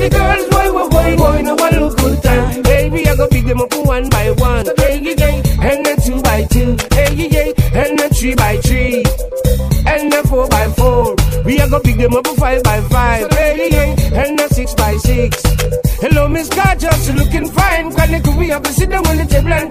the 0.00 0.10
girls, 0.10 0.46
boy, 0.48 0.68
boy, 0.72 0.88
boy, 0.88 1.16
boy, 1.16 1.42
no 1.42 1.54
one 1.54 1.74
look 1.80 1.96
good 1.98 2.22
time. 2.22 2.62
Baby, 2.62 3.08
I 3.08 3.16
go 3.16 3.28
pick 3.28 3.44
them 3.44 3.60
up 3.60 3.74
one 3.74 4.08
by 4.08 4.30
one. 4.32 4.66
Hey, 4.76 5.00
yeah, 5.00 5.14
yeah, 5.18 5.68
and 5.68 5.86
then 5.86 6.00
two 6.00 6.20
by 6.22 6.44
two. 6.44 6.76
Hey, 6.92 7.14
yeah, 7.14 7.28
yeah, 7.36 7.82
and 7.82 7.98
then 7.98 8.10
three 8.10 8.34
by 8.34 8.56
three. 8.58 9.04
And 9.86 10.12
then 10.12 10.24
four 10.26 10.48
by 10.48 10.68
four. 10.70 11.14
We 11.44 11.60
are 11.60 11.68
gonna 11.68 11.82
pick 11.82 11.96
them 11.96 12.14
up 12.14 12.26
five 12.38 12.62
by 12.62 12.80
five. 12.82 13.30
Hey, 13.32 13.68
yeah, 13.70 14.22
and 14.22 14.38
then 14.38 14.48
six 14.50 14.74
by 14.74 14.96
six. 14.96 15.42
Hello, 16.00 16.28
Miss 16.28 16.48
Gorgeous, 16.48 17.08
you 17.08 17.14
looking 17.14 17.48
fine. 17.48 17.92
Can 17.94 18.12
you 18.12 18.22
come 18.22 18.40
here, 18.40 18.60
sit 18.72 18.90
down 18.90 19.06
on 19.06 19.16
the 19.16 19.26
table 19.26 19.52
and 19.52 19.70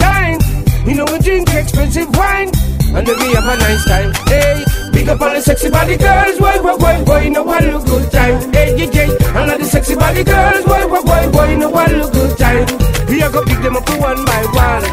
You 0.85 0.93
know 0.93 1.05
we 1.11 1.17
drink 1.19 1.49
expensive 1.53 2.09
wine, 2.15 2.51
and 2.93 3.07
then 3.07 3.17
we 3.19 3.33
have 3.33 3.43
a 3.43 3.57
nice 3.57 3.85
time. 3.85 4.13
Hey, 4.27 4.63
big 4.93 5.09
up 5.09 5.19
all 5.19 5.33
the 5.33 5.41
sexy 5.41 5.69
body 5.69 5.97
girls, 5.97 6.37
boy, 6.37 6.61
boy, 6.61 6.77
boy, 6.77 7.03
boy, 7.03 7.29
no 7.29 7.43
one 7.43 7.65
look 7.71 7.85
good 7.85 8.11
time. 8.11 8.53
Hey, 8.53 8.77
yeah, 8.77 8.91
yeah, 8.93 9.39
all 9.39 9.49
of 9.49 9.59
the 9.59 9.65
sexy 9.65 9.95
body 9.95 10.23
girls, 10.23 10.63
boy, 10.65 10.87
boy, 10.87 11.01
boy, 11.01 11.31
boy, 11.31 11.55
no 11.57 11.69
one 11.69 11.91
look 11.97 12.13
good 12.13 12.37
time. 12.37 12.67
We 13.09 13.21
are 13.23 13.31
gonna 13.31 13.47
pick 13.47 13.61
them 13.61 13.75
up 13.75 13.89
one 13.99 14.23
by 14.25 14.41
one, 14.53 14.85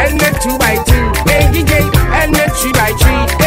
and 0.00 0.18
then 0.18 0.34
two 0.40 0.56
by 0.58 0.76
two. 0.88 1.06
Hey, 1.28 1.52
yeah, 1.52 1.68
yeah, 1.68 2.22
and 2.24 2.34
then 2.34 2.50
three 2.50 2.72
by 2.72 2.90
three. 2.98 3.43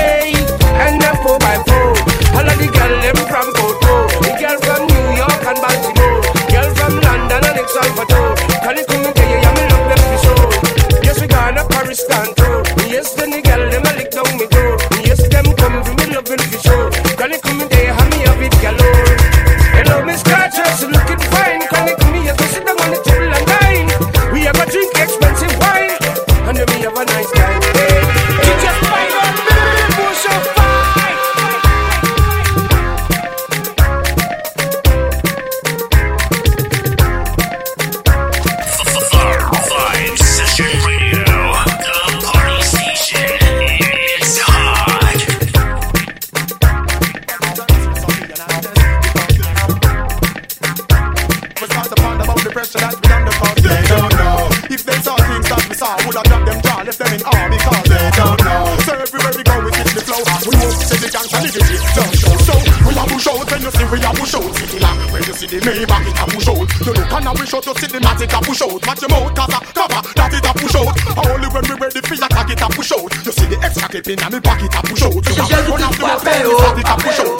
And 67.18 67.28
a 67.28 67.32
wish 67.34 67.54
out, 67.54 67.66
you 67.66 67.74
see 67.76 67.88
the 67.88 68.00
Matic 68.00 68.34
a 68.34 68.40
push 68.46 68.62
out. 68.62 68.86
Match 68.86 69.02
your 69.02 69.10
mouth 69.10 69.34
'cause 69.34 69.54
a 69.54 69.60
cover 69.74 70.02
that 70.16 70.34
it 70.34 70.46
a 70.46 70.54
push 70.54 70.76
out. 70.76 70.94
Only 71.26 71.48
when 71.50 71.64
we 71.66 71.76
ready 71.82 72.02
for 72.02 72.16
your 72.16 72.30
tag 72.30 72.52
it 72.52 72.62
a 72.62 72.68
push 72.70 72.92
out. 72.94 73.26
You 73.26 73.32
see 73.32 73.48
the 73.48 73.58
extra 73.64 73.88
clip 73.90 74.08
in 74.08 74.18
the 74.18 74.42
pocket 74.42 74.76
a 74.76 74.82
push 74.86 75.04
out. 75.04 75.14
You 75.14 75.34
a 75.34 75.58
run 75.68 75.84
off 75.84 75.98
the 75.98 76.06
the 76.06 76.80
it 76.80 76.88
a 76.88 76.96
push 77.02 77.20
out. 77.20 77.37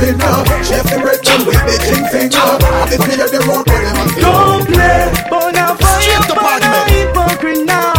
And 0.00 0.18
body 0.18 0.50
a 0.50 0.64
spin. 0.64 0.64
Chef 0.64 0.84
the 0.84 0.98
bread 1.00 1.20
and 1.28 1.46
with 1.46 1.62
the 1.66 1.76
king 1.86 2.06
finger. 2.12 2.58
This 2.88 3.00
me 3.06 3.14
the 3.16 3.40
road 3.46 3.66
where 3.68 3.82
them 3.84 3.98
a. 3.98 4.20
Don't 4.20 4.66
play, 4.66 5.10
but 5.30 5.50
now 5.52 5.74
fire 5.74 6.18
up 6.18 6.30
on 6.36 6.62
a 6.62 6.82
hypocrite 6.90 7.64
now. 7.66 7.92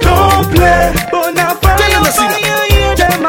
Don't 0.00 0.46
play, 0.50 0.92
but 1.10 1.30
now 1.34 1.54
fire 1.54 1.98
up 1.98 2.18
on 2.18 2.38
you 2.40 2.58
hear 2.72 2.94
them. 2.96 3.22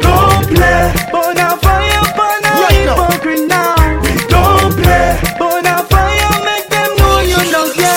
Don't 0.00 0.46
play, 0.48 0.92
but 1.12 1.32
now 1.34 1.56
fire 1.56 1.98
up 2.02 2.18
on 2.18 2.44
a 2.44 2.52
hypocrite 2.72 3.46
now. 3.48 3.74
Don't 4.28 4.74
play, 4.76 5.18
but 5.38 5.60
now 5.62 5.82
fire 5.82 6.36
make 6.44 6.68
them 6.68 6.90
know 6.98 7.20
you 7.20 7.40
don't 7.50 7.72
care. 7.74 7.92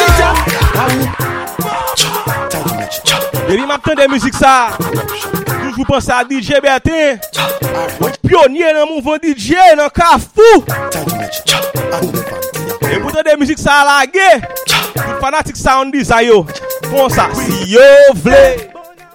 Depi 3.48 3.64
m 3.64 3.72
ap 3.72 3.82
ten 3.84 3.96
de 3.96 4.08
müzik 4.12 4.36
sa 4.36 4.76
Toujou 5.78 5.86
pense 5.86 6.10
a 6.10 6.24
DJ 6.24 6.60
Bertin 6.60 7.20
Pionye 8.26 8.74
nan 8.74 8.88
mouvon 8.90 9.20
DJ 9.22 9.76
nan 9.78 9.92
Kafou 9.94 10.64
E 12.88 12.98
pou 12.98 13.12
ten 13.14 13.22
de 13.28 13.36
müzik 13.38 13.62
sa 13.62 13.84
lage 13.86 14.42
Tout 14.96 15.20
fanatik 15.22 15.60
sound 15.60 15.94
dis 15.94 16.10
a 16.10 16.24
yo. 16.26 16.40
Kon 16.90 17.14
sa 17.14 17.28
Si 17.38 17.76
yo 17.76 17.86
vle. 18.24 18.58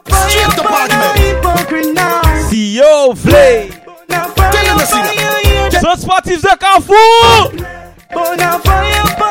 Straight 0.07 0.55
to 0.55 0.63
party, 0.63 0.95
man. 0.95 1.17
Hypocrite 1.19 1.95
now. 1.95 2.23
Si 2.49 2.77
yo 2.77 3.13
vle. 3.13 3.73
Now 4.09 4.29
fire 4.37 4.53
them 4.53 4.79
to 4.79 4.85
up 4.85 4.87
see 4.87 4.99
on 4.99 5.03
that. 5.03 5.17
you 5.19 5.51
hear 5.51 5.71
them 5.71 5.81
Son 5.83 5.97
sportif 5.97 6.43
de 6.43 6.57
Kafou 6.63 7.51
But 8.15 8.37
now 8.37 8.59
fire 8.59 9.03
up 9.03 9.23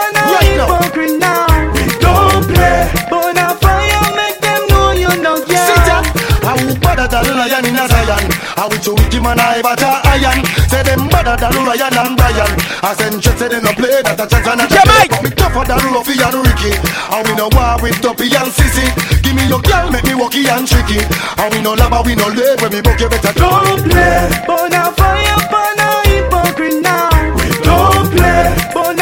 better 6.81 7.07
than 7.07 7.25
Ryan 7.37 7.65
in 7.69 7.77
a 7.77 7.85
Zion. 7.87 8.25
I 8.57 8.67
will 8.67 8.81
to 8.81 8.91
Wiki 8.97 9.19
man, 9.21 9.39
I 9.39 9.61
but 9.61 9.79
iron. 9.79 10.43
Say 10.67 10.83
them 10.83 11.07
better 11.07 11.37
than 11.37 11.53
Ryan 11.63 11.93
and 11.95 12.13
Brian. 12.17 12.51
I 12.83 12.91
send 12.97 13.21
checks, 13.21 13.39
say 13.39 13.47
they 13.47 13.61
no 13.61 13.71
play 13.77 14.01
that 14.01 14.19
a 14.19 14.25
chance 14.25 14.47
and 14.49 14.61
a 14.61 14.65
Jamaica. 14.67 15.17
Me 15.23 15.29
tougher 15.31 15.63
than 15.63 15.79
Ruffy 15.93 16.17
and 16.17 16.37
Ricky. 16.41 16.73
And 17.13 17.23
we 17.29 17.33
no 17.37 17.47
war 17.53 17.77
with 17.79 18.01
Tuppy 18.01 18.27
and 18.33 18.51
Sissy. 18.51 18.85
Give 19.21 19.35
me 19.37 19.47
your 19.47 19.61
girl, 19.61 19.87
make 19.93 20.03
me 20.03 20.15
walkie 20.17 20.49
and 20.49 20.65
tricky. 20.67 20.99
And 21.37 21.49
we 21.53 21.61
no 21.61 21.73
lava, 21.77 22.01
we 22.03 22.17
no 22.17 22.27
lay 22.27 22.57
when 22.59 22.71
we 22.73 22.81
book 22.81 22.99
you 22.99 23.09
better 23.09 23.31
Don't 23.37 23.85
play, 23.85 24.27
but 24.49 24.67
now 24.73 24.91
fire 24.91 25.39
on 25.53 25.79
a 25.79 25.89
hypocrite 26.09 26.81
now. 26.81 27.09
We 27.37 27.47
Don't 27.63 28.09
play, 28.11 28.51
but 28.73 29.00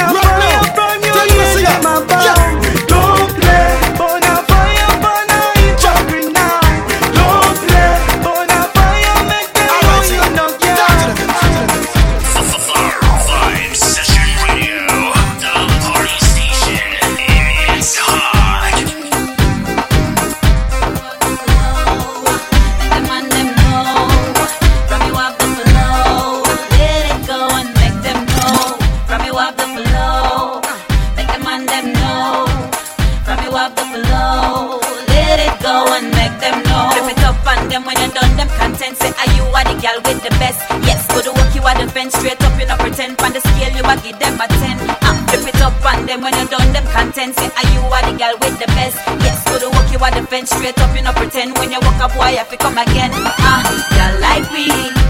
content. 38.80 38.98
Say, 38.98 39.12
are 39.12 39.32
you 39.36 39.44
are 39.52 39.66
the 39.68 39.76
girl 39.82 40.00
with 40.08 40.24
the 40.24 40.32
best? 40.40 40.60
Yes, 40.88 41.04
go 41.08 41.22
to 41.22 41.32
work 41.36 41.52
you 41.56 41.62
are 41.62 41.76
the 41.76 41.92
fence 41.92 42.16
straight 42.16 42.40
up. 42.42 42.56
You 42.60 42.68
know 42.68 42.78
pretend 42.78 43.20
on 43.22 43.34
the 43.34 43.42
scale 43.42 43.76
you 43.76 43.84
are 43.84 44.00
give 44.00 44.18
them 44.20 44.40
a 44.40 44.48
ten. 44.48 44.78
Ah, 45.04 45.16
flip 45.28 45.48
it 45.48 45.62
up 45.62 45.76
on 45.84 46.06
them 46.06 46.22
when 46.22 46.34
you 46.40 46.48
done 46.48 46.72
them 46.72 46.86
content. 46.96 47.36
Say, 47.36 47.50
are 47.52 47.68
you 47.76 47.82
are 47.84 48.04
the 48.08 48.16
girl 48.18 48.36
with 48.40 48.56
the 48.60 48.68
best? 48.80 48.98
Yes, 49.20 49.44
go 49.46 49.60
to 49.60 49.70
work 49.70 49.92
you 49.92 50.00
are 50.00 50.12
the 50.12 50.24
fence 50.28 50.50
straight 50.52 50.80
up. 50.80 50.96
You 50.96 51.04
know 51.04 51.14
pretend 51.14 51.58
when 51.58 51.72
you 51.72 51.80
walk 51.84 52.00
up, 52.00 52.14
boy, 52.16 52.32
you 52.32 52.40
have 52.40 52.50
to 52.50 52.58
come 52.58 52.78
again. 52.78 53.12
Ah, 53.44 53.64
girl 53.68 54.16
like 54.24 54.48
we, 54.52 54.66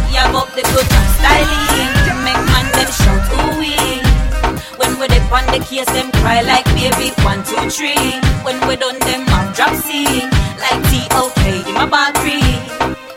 you 0.09 0.17
have 0.17 0.35
up 0.35 0.49
the 0.57 0.63
good 0.65 0.87
styling. 1.21 1.93
To 2.09 2.13
make 2.25 2.41
man 2.49 2.65
them 2.73 2.89
shout 2.89 3.23
ooh 3.37 3.59
wee. 3.61 4.01
When 4.81 4.97
we 4.97 5.05
dip 5.13 5.29
on 5.29 5.45
the 5.53 5.61
case, 5.61 5.89
them 5.93 6.09
cry 6.25 6.41
like 6.41 6.65
baby. 6.73 7.13
One, 7.21 7.45
two, 7.45 7.69
three. 7.69 8.17
When 8.41 8.57
we 8.65 8.75
done 8.75 8.97
them 8.99 9.25
mouth 9.29 9.53
drop 9.55 9.75
C. 9.77 10.25
Like 10.59 10.81
T.O.K. 10.91 11.69
in 11.69 11.73
my 11.73 11.85
battery. 11.85 13.08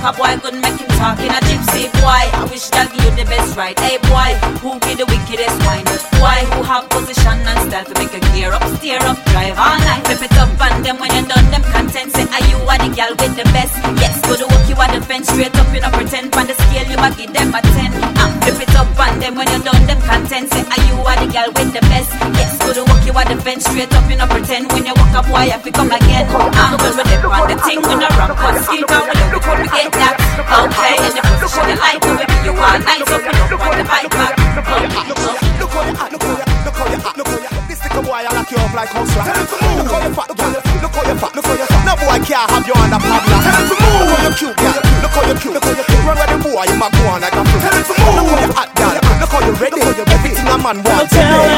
Up 0.00 0.16
boy 0.16 0.38
couldn't 0.40 0.60
make 0.60 0.80
him 0.80 0.88
talk 0.96 1.18
in 1.18 1.30
a 1.30 1.47
gypsy 1.78 1.92
boy. 2.02 2.24
I 2.34 2.44
wish 2.50 2.66
that 2.74 2.90
you 2.90 3.10
the 3.14 3.24
best 3.24 3.56
right. 3.56 3.78
Hey 3.78 3.98
boy, 4.10 4.30
who 4.60 4.78
be 4.80 4.94
the 4.94 5.06
wickedest 5.06 5.58
wine? 5.66 5.84
Boy 6.18 6.40
who 6.50 6.62
have 6.62 6.88
position 6.90 7.38
and 7.46 7.58
style 7.70 7.84
to 7.86 7.94
make 7.94 8.14
a 8.14 8.20
gear 8.34 8.52
up, 8.52 8.64
steer 8.78 9.02
up, 9.02 9.18
drive 9.30 9.58
all 9.58 9.78
night. 9.78 10.02
Flip 10.06 10.22
it 10.22 10.38
up 10.38 10.50
and 10.58 10.84
them 10.84 10.98
when 10.98 11.10
you're 11.14 11.28
done 11.28 11.46
them 11.50 11.62
content. 11.70 12.10
Say 12.12 12.26
are 12.26 12.44
you 12.50 12.58
are 12.66 12.78
the 12.78 12.90
girl 12.94 13.12
with 13.18 13.34
the 13.38 13.46
best? 13.54 13.74
Yes, 14.02 14.18
go 14.26 14.34
to 14.34 14.46
work 14.46 14.66
you 14.68 14.76
are 14.76 14.90
the 14.90 15.00
fence 15.06 15.28
straight 15.28 15.54
up 15.54 15.68
you 15.70 15.82
a 15.82 15.90
pretend. 15.90 16.34
On 16.34 16.46
the 16.46 16.54
scale 16.54 16.88
you 16.90 16.98
might 16.98 17.16
give 17.16 17.32
them 17.32 17.54
a 17.54 17.60
ten. 17.62 17.90
Ah, 18.18 18.30
flip 18.42 18.60
it 18.62 18.74
up 18.74 18.98
and 18.98 19.22
them 19.22 19.34
when 19.38 19.46
you're 19.48 19.62
done 19.62 19.84
them 19.86 20.00
content. 20.02 20.50
Say 20.50 20.64
are 20.66 20.82
you 20.86 20.96
are 20.98 21.18
the 21.22 21.26
girl 21.30 21.50
with 21.54 21.70
the 21.72 21.82
best? 21.86 22.10
Yes, 22.38 22.58
go 22.58 22.74
to 22.74 22.82
work 22.82 23.02
you 23.06 23.14
are 23.14 23.28
the 23.28 23.38
fence 23.42 23.64
straight 23.64 23.92
up 23.94 24.06
you 24.10 24.18
a 24.18 24.26
pretend. 24.26 24.66
When 24.72 24.82
you 24.86 24.94
walk 24.98 25.14
up, 25.22 25.26
you 25.30 25.54
have 25.54 25.62
to 25.62 25.70
come 25.70 25.90
again. 25.94 26.26
Ah, 26.58 26.74
when 26.82 26.92
we 26.98 27.02
dip 27.06 27.24
on 27.24 27.46
the 27.46 27.56
thing, 27.62 27.80
when 27.86 28.02
I 28.02 28.08
rock 28.18 28.42
on 28.42 28.54
skin, 28.66 28.82
down 28.86 29.06
look 29.06 29.30
before 29.38 29.58
we 29.62 29.68
get 29.70 29.92
that. 29.94 30.16
Okay, 30.48 30.94
in 31.06 31.12
the 31.14 31.22
position 31.22 31.67
you 31.68 31.76
like, 31.76 32.00
we 32.00 32.24
be 32.24 32.36
you 32.48 32.52
all 32.56 32.78
night, 32.80 33.02
so 33.04 33.16
we 33.20 33.28
don't 33.28 33.60
want 33.60 33.76
the 33.76 33.84
bike 33.84 34.08
back. 34.08 34.32
Look 34.56 34.64
how 34.64 34.80
you 34.80 34.88
act, 34.88 35.08
look 35.08 35.20
how 35.20 35.84
you 35.84 35.92
act, 35.92 36.12
look 36.12 36.24
how 36.24 36.32
you 36.32 36.40
act, 36.40 36.56
look 36.64 36.76
how 36.78 36.88
you 36.88 36.96
act, 36.96 37.16
look 37.18 37.28
how 37.28 37.36
you 37.36 37.48
act. 37.48 37.68
This 37.68 37.80
little 37.84 38.02
boy, 38.02 38.24
I 38.24 38.32
lock 38.32 38.48
you 38.48 38.58
up 38.58 38.72
like 38.72 38.88
house 38.88 39.12
rat. 39.12 39.28
Look 39.28 39.92
how 39.92 40.00
you 40.00 40.12
fat, 40.16 40.28
look 40.32 40.40
how 40.40 40.48
you 40.48 40.60
look 40.80 40.94
how 40.96 41.04
you 41.04 41.16
fat, 41.20 41.32
look 41.36 41.44
how 41.44 41.60
you 41.60 41.66
fat. 41.68 41.84
No 41.84 41.92
boy 42.00 42.18
can't 42.24 42.48
have 42.48 42.64
you 42.64 42.72
under 42.72 43.00
padlock. 43.04 43.42
Tell 43.44 43.56
him 43.58 43.68
to 43.68 43.76
move. 43.76 44.00
Look 44.00 44.16
how 44.16 44.24
you 44.24 44.32
cute, 44.38 44.56
girl. 44.56 44.80
Look 45.04 45.12
how 45.12 45.28
you 45.28 45.36
cute, 45.36 45.54
look 45.54 45.64
how 45.68 45.76
you 45.76 45.84
cute. 45.84 46.04
Run 46.08 46.16
with 46.16 46.30
the 46.32 46.38
boy, 46.40 46.64
you 46.64 46.76
might 46.80 46.92
go 46.96 47.02
on 47.12 47.20
like 47.20 47.36
a 47.36 47.42
fruit. 47.44 47.60
Tell 47.60 47.76
him 47.76 47.84
to 47.84 47.92
move. 48.00 48.16
Look 48.16 48.32
how 48.32 48.40
you 48.40 48.52
hot, 48.56 48.70
girl. 48.72 48.96
Look 49.20 49.28
how 49.28 49.44
you 49.44 49.52
ready. 49.60 49.80
Everything 49.84 50.48
a 50.48 50.56
man 50.56 50.80
wants. 50.80 51.12
Tell 51.12 51.28
them 51.28 51.57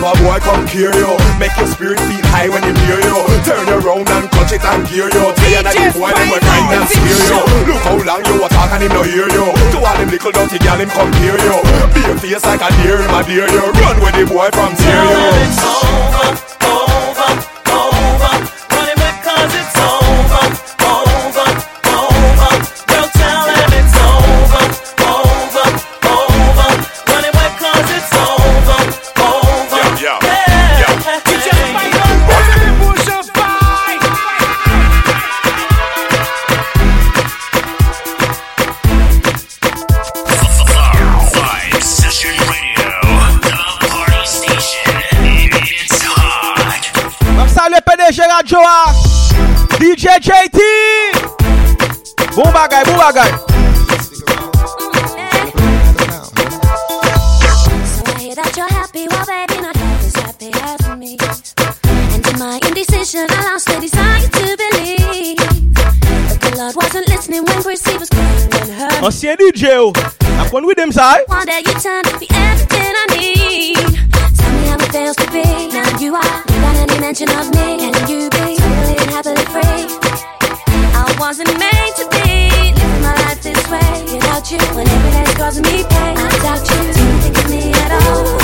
you 0.00 0.06
love 0.06 0.16
a 0.16 0.24
boy? 0.24 0.38
Come 0.40 0.66
cure 0.66 0.94
you, 0.96 1.12
make 1.36 1.52
your 1.56 1.68
spirit 1.68 2.00
feel 2.00 2.24
high 2.32 2.48
when 2.48 2.62
he 2.64 2.72
near 2.72 3.00
you. 3.04 3.16
Turn 3.44 3.66
you 3.68 3.76
around 3.76 4.08
and 4.08 4.30
clutch 4.32 4.52
it 4.52 4.64
and 4.64 4.88
gear 4.88 5.12
you. 5.12 5.24
Tell 5.36 5.50
you 5.52 5.62
that 5.62 5.74
the 5.76 5.92
boy 5.92 6.10
them 6.16 6.28
will 6.32 6.40
grind 6.40 6.72
and 6.72 6.88
steer 6.88 7.20
you. 7.28 7.40
Look 7.68 7.82
how 7.84 7.96
long 8.00 8.24
you 8.24 8.36
a 8.40 8.48
talk 8.48 8.72
and 8.72 8.82
him 8.82 8.92
no 8.96 9.02
hear 9.04 9.28
you. 9.28 9.44
To 9.52 9.78
all 9.84 9.96
them 9.96 10.08
little 10.08 10.32
dirty 10.32 10.58
gal 10.58 10.80
him 10.80 10.88
come 10.90 11.12
hear 11.20 11.36
you. 11.36 11.56
Be 11.92 12.00
a 12.08 12.14
face 12.16 12.44
like 12.44 12.64
a 12.64 12.70
deer, 12.80 12.96
him 12.96 13.12
a 13.12 13.20
deer 13.24 13.48
you. 13.48 13.64
Run 13.84 13.96
with 14.00 14.16
the 14.16 14.24
boy 14.24 14.48
from 14.56 14.72
tear 14.76 15.04
Tell 15.04 15.12
you. 15.12 15.44
it's 15.44 15.60
over, 15.60 16.59
JT 50.20 50.60
Bon 52.36 52.52
bagay, 52.52 52.84
bon 52.84 53.00
bagay 53.00 53.30
So 57.88 58.04
I 58.04 58.20
hear 58.20 58.36
that 58.36 58.52
you're 58.52 58.68
happy, 58.68 59.08
well, 59.08 59.24
baby, 59.24 59.64
not 59.64 59.72
half 59.76 60.04
as 60.04 60.14
happy 60.20 60.52
as 60.52 60.84
me. 61.00 61.16
And 62.12 62.20
in 62.20 62.36
my 62.38 62.60
indecision, 62.68 63.24
I 63.32 63.48
lost 63.48 63.64
the 63.72 63.80
desire 63.80 64.20
to 64.20 64.44
believe. 64.60 65.40
But 66.28 66.38
the 66.44 66.52
Lord 66.52 66.76
wasn't 66.76 67.08
listening 67.08 67.44
when 67.48 67.62
Chrissy 67.64 67.96
was 67.96 68.10
crying 68.10 68.50
when 68.52 68.68
her. 68.76 68.92
Ansyen 69.00 69.40
DJ 69.40 69.80
ou 69.80 69.88
oh. 69.88 70.20
Akon 70.44 70.68
with 70.68 70.76
them 70.76 70.92
say 70.92 71.24
One 71.32 71.48
day 71.48 71.64
you 71.64 71.72
turned 71.80 72.04
to 72.12 72.18
be 72.20 72.28
everything 72.28 72.92
I 72.92 73.06
need. 73.16 73.88
Tell 74.36 74.52
me 74.52 74.68
how 74.68 74.76
it 74.76 74.92
feels 74.92 75.16
to 75.16 75.26
be. 75.32 75.48
Now 75.72 75.88
you 75.96 76.12
are 76.12 76.44
without 76.44 76.76
any 76.76 77.00
mention 77.00 77.32
of 77.32 77.48
me. 77.56 77.88
And 77.88 77.96
you 78.04 78.28
be 78.28 78.39
wasn't 81.30 81.60
made 81.60 81.92
to 81.94 82.08
be 82.10 82.50
living 82.74 83.02
my 83.02 83.14
life 83.22 83.40
this 83.40 83.70
way 83.70 84.02
without 84.12 84.50
you. 84.50 84.58
When 84.74 84.88
every 84.88 85.10
day's 85.12 85.34
causing 85.36 85.62
me 85.62 85.84
pain, 85.84 86.16
doubt 86.16 86.68
you. 86.68 86.92
Do 86.92 87.00
you 87.04 87.20
think 87.22 87.38
of 87.38 87.48
me 87.48 87.72
at 87.72 87.92
all? 88.02 88.39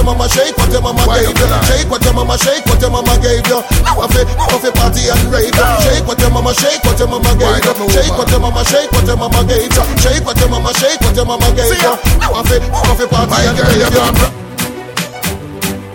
Your 0.00 0.16
mama 0.16 0.28
shake, 0.32 0.56
what 0.56 0.72
your 0.72 0.80
mama 0.80 1.04
gave 1.12 1.28
you. 1.28 1.46
Shake 1.68 1.90
what 1.90 2.00
your 2.04 2.14
mama 2.14 2.38
shake, 2.38 2.64
what 2.64 2.80
your 2.80 2.90
mama 2.90 3.14
gave 3.20 3.44
you. 3.46 3.60
Now 3.84 4.00
I 4.00 4.08
feel, 4.08 4.24
now 4.24 4.48
I 4.48 4.56
feel 4.56 4.72
party 4.72 5.08
and 5.12 5.20
rave. 5.28 5.52
Shake 5.84 6.06
what 6.08 6.18
your 6.20 6.30
mama 6.30 6.54
shake, 6.56 6.80
what 6.84 6.98
your 6.98 7.08
mama 7.08 7.28
gave 7.36 7.60
you. 7.60 7.90
Shake 7.92 8.16
what 8.16 8.30
your 8.32 8.40
mama 8.40 8.64
shake, 8.64 8.90
what 8.92 9.04
your 9.06 9.16
mama 9.20 9.44
gave 9.44 9.68
you. 9.68 9.84
Shake 10.00 10.24
what 10.24 10.40
your 10.40 10.48
mama 10.48 10.72
shake, 10.80 11.00
what 11.04 11.14
your 11.16 11.26
mama 11.26 11.48
gave 11.52 11.68
you. 11.68 11.92
Now 12.16 12.32
I 12.32 12.42
feel, 12.48 12.60
now 12.72 12.80
I 12.88 12.94
feel 12.96 13.08
party 13.12 13.44
and 13.44 13.60
rave. 13.60 13.92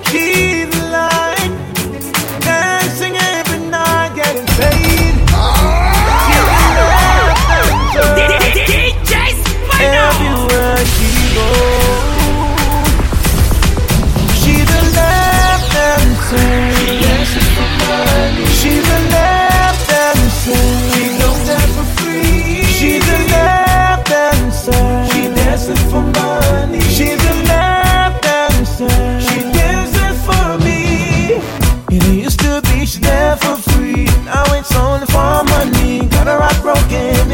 Keep 0.06 0.70
the 0.72 0.86
line, 0.93 1.53
dancing 2.45 3.18
every 3.18 3.60
night, 3.74 4.14
getting 4.16 4.45
paid. 4.62 4.95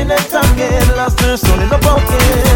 In 0.02 0.08
that 0.08 0.30
talking. 0.30 0.96
Lost 0.98 1.20
her 1.22 1.38
soul 1.38 1.60
in 1.60 1.70
the 1.70 1.78
broken. 1.78 2.51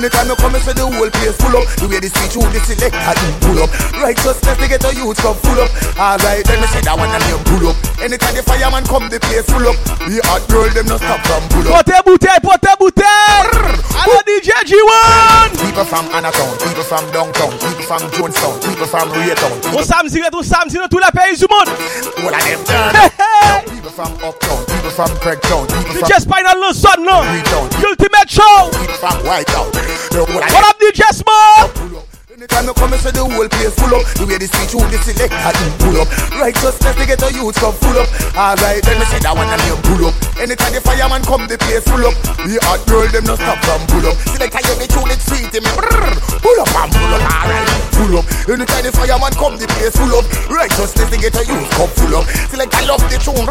Anytime 0.00 0.28
you 0.32 0.36
come, 0.36 0.54
you 0.56 0.60
see 0.64 0.72
the 0.72 0.80
whole 0.80 1.12
place 1.12 1.36
full 1.36 1.52
up. 1.60 1.68
The 1.76 1.84
way 1.84 2.00
the 2.00 2.08
speech, 2.08 2.32
who 2.32 2.40
the 2.48 2.56
select, 2.64 2.96
I 2.96 3.12
do 3.20 3.28
pull 3.44 3.60
up. 3.60 3.68
Righteousness, 4.00 4.56
they 4.56 4.64
get 4.64 4.80
the 4.80 4.96
youth 4.96 5.20
come 5.20 5.36
full 5.36 5.60
up. 5.60 5.68
Alright, 6.00 6.40
then 6.48 6.56
me 6.56 6.66
say 6.72 6.80
that 6.88 6.96
one 6.96 7.12
and 7.12 7.20
them 7.20 7.44
pull 7.44 7.68
up. 7.68 7.76
Anytime 8.00 8.32
the 8.32 8.40
fireman 8.40 8.88
come, 8.88 9.12
the 9.12 9.20
place 9.20 9.44
full 9.44 9.60
up. 9.60 9.76
The 10.08 10.24
hot 10.24 10.48
girl, 10.48 10.72
them 10.72 10.88
no 10.88 10.96
stop 10.96 11.20
from 11.28 11.44
pull 11.52 11.68
up. 11.68 11.84
Pote 11.84 12.00
bouteille, 12.00 12.40
pote 12.40 12.72
bouteille 12.80 13.79
Allo 14.00 14.16
DJ 14.24 14.48
G1 14.64 15.60
People 15.60 15.84
from 15.84 16.06
Anatown, 16.14 16.56
people 16.56 16.82
from 16.82 17.04
downtown, 17.12 17.52
people 17.52 17.84
from 17.84 18.00
Jonestown, 18.16 18.56
people 18.64 18.86
from 18.86 19.10
Raytown. 19.12 19.76
On 19.76 19.84
samedi, 19.84 20.20
ret 20.22 20.34
on 20.34 20.42
samedi 20.42 20.76
dans 20.76 20.88
tous 20.88 20.98
les 20.98 21.12
pays 21.12 21.36
du 21.36 21.46
monde 21.50 21.68
All 22.24 22.32
of 22.32 22.40
them. 22.40 22.60
Now 22.66 23.60
People 23.68 23.90
from 23.90 24.12
Uptown, 24.24 24.64
people 24.64 24.90
from 24.90 25.10
Craigtown, 25.20 25.66
people 25.68 25.92
from 25.92 26.08
DJ 26.08 26.20
Spinal 26.20 26.56
le 26.56 26.72
son 26.72 27.04
Greentown, 27.04 27.68
Ultimate 27.84 28.30
Show! 28.30 28.70
People 28.72 28.94
from 28.94 29.18
Whitetown. 29.28 29.68
The 30.10 30.24
whole 30.24 30.42
of 30.42 30.52
What 30.52 30.64
up 30.64 30.80
DJ 30.80 31.04
Anytime 32.60 32.76
you 32.76 32.76
come, 32.76 32.92
you 32.92 33.00
see 33.00 33.16
the 33.16 33.24
whole 33.24 33.48
place 33.48 33.72
full 33.72 33.94
up. 33.96 34.04
The 34.20 34.24
way 34.28 34.36
the 34.36 34.44
speech, 34.44 34.76
who 34.76 34.84
the 34.84 35.00
select, 35.00 35.32
I 35.32 35.48
do 35.56 35.64
pull 35.80 35.96
up. 35.96 36.08
Righteousness, 36.36 36.92
they 36.92 37.08
get 37.08 37.16
the 37.16 37.32
youth 37.32 37.56
come 37.56 37.72
full 37.72 37.96
up. 37.96 38.04
Alright, 38.36 38.84
then 38.84 39.00
me 39.00 39.08
say 39.08 39.16
that 39.24 39.32
one 39.32 39.48
and 39.48 39.56
them 39.64 39.80
pull 39.80 40.12
up. 40.12 40.14
Anytime 40.36 40.76
the 40.76 40.84
fireman 40.84 41.24
come, 41.24 41.48
the 41.48 41.56
place 41.56 41.80
full 41.88 42.04
up. 42.04 42.12
The 42.44 42.60
hot 42.68 42.84
girl, 42.84 43.08
them 43.08 43.24
no 43.24 43.40
stop 43.40 43.56
from 43.64 43.80
pull 43.88 44.04
up. 44.12 44.16
Select 44.28 44.52
I 44.52 44.60
hear 44.60 44.76
the 44.76 44.84
tune, 44.92 45.08
it's 45.08 45.24
sweet, 45.24 45.48
me. 45.56 45.72
Pull 46.44 46.58
up 46.60 46.68
and 46.68 46.92
pull 46.92 47.12
up, 47.16 47.24
alright, 47.32 47.64
pull 47.96 48.12
up. 48.20 48.28
Anytime 48.44 48.84
the 48.84 48.92
fireman 48.92 49.32
come, 49.40 49.56
the 49.56 49.64
place 49.64 49.96
full 49.96 50.12
up. 50.12 50.28
Righteousness, 50.52 51.08
they 51.08 51.16
get 51.16 51.32
the 51.32 51.48
youth 51.48 51.64
come 51.80 51.88
full 51.96 52.12
up. 52.12 52.28
Select 52.52 52.76
I 52.76 52.84
love 52.84 53.00
the 53.08 53.16
tune, 53.24 53.48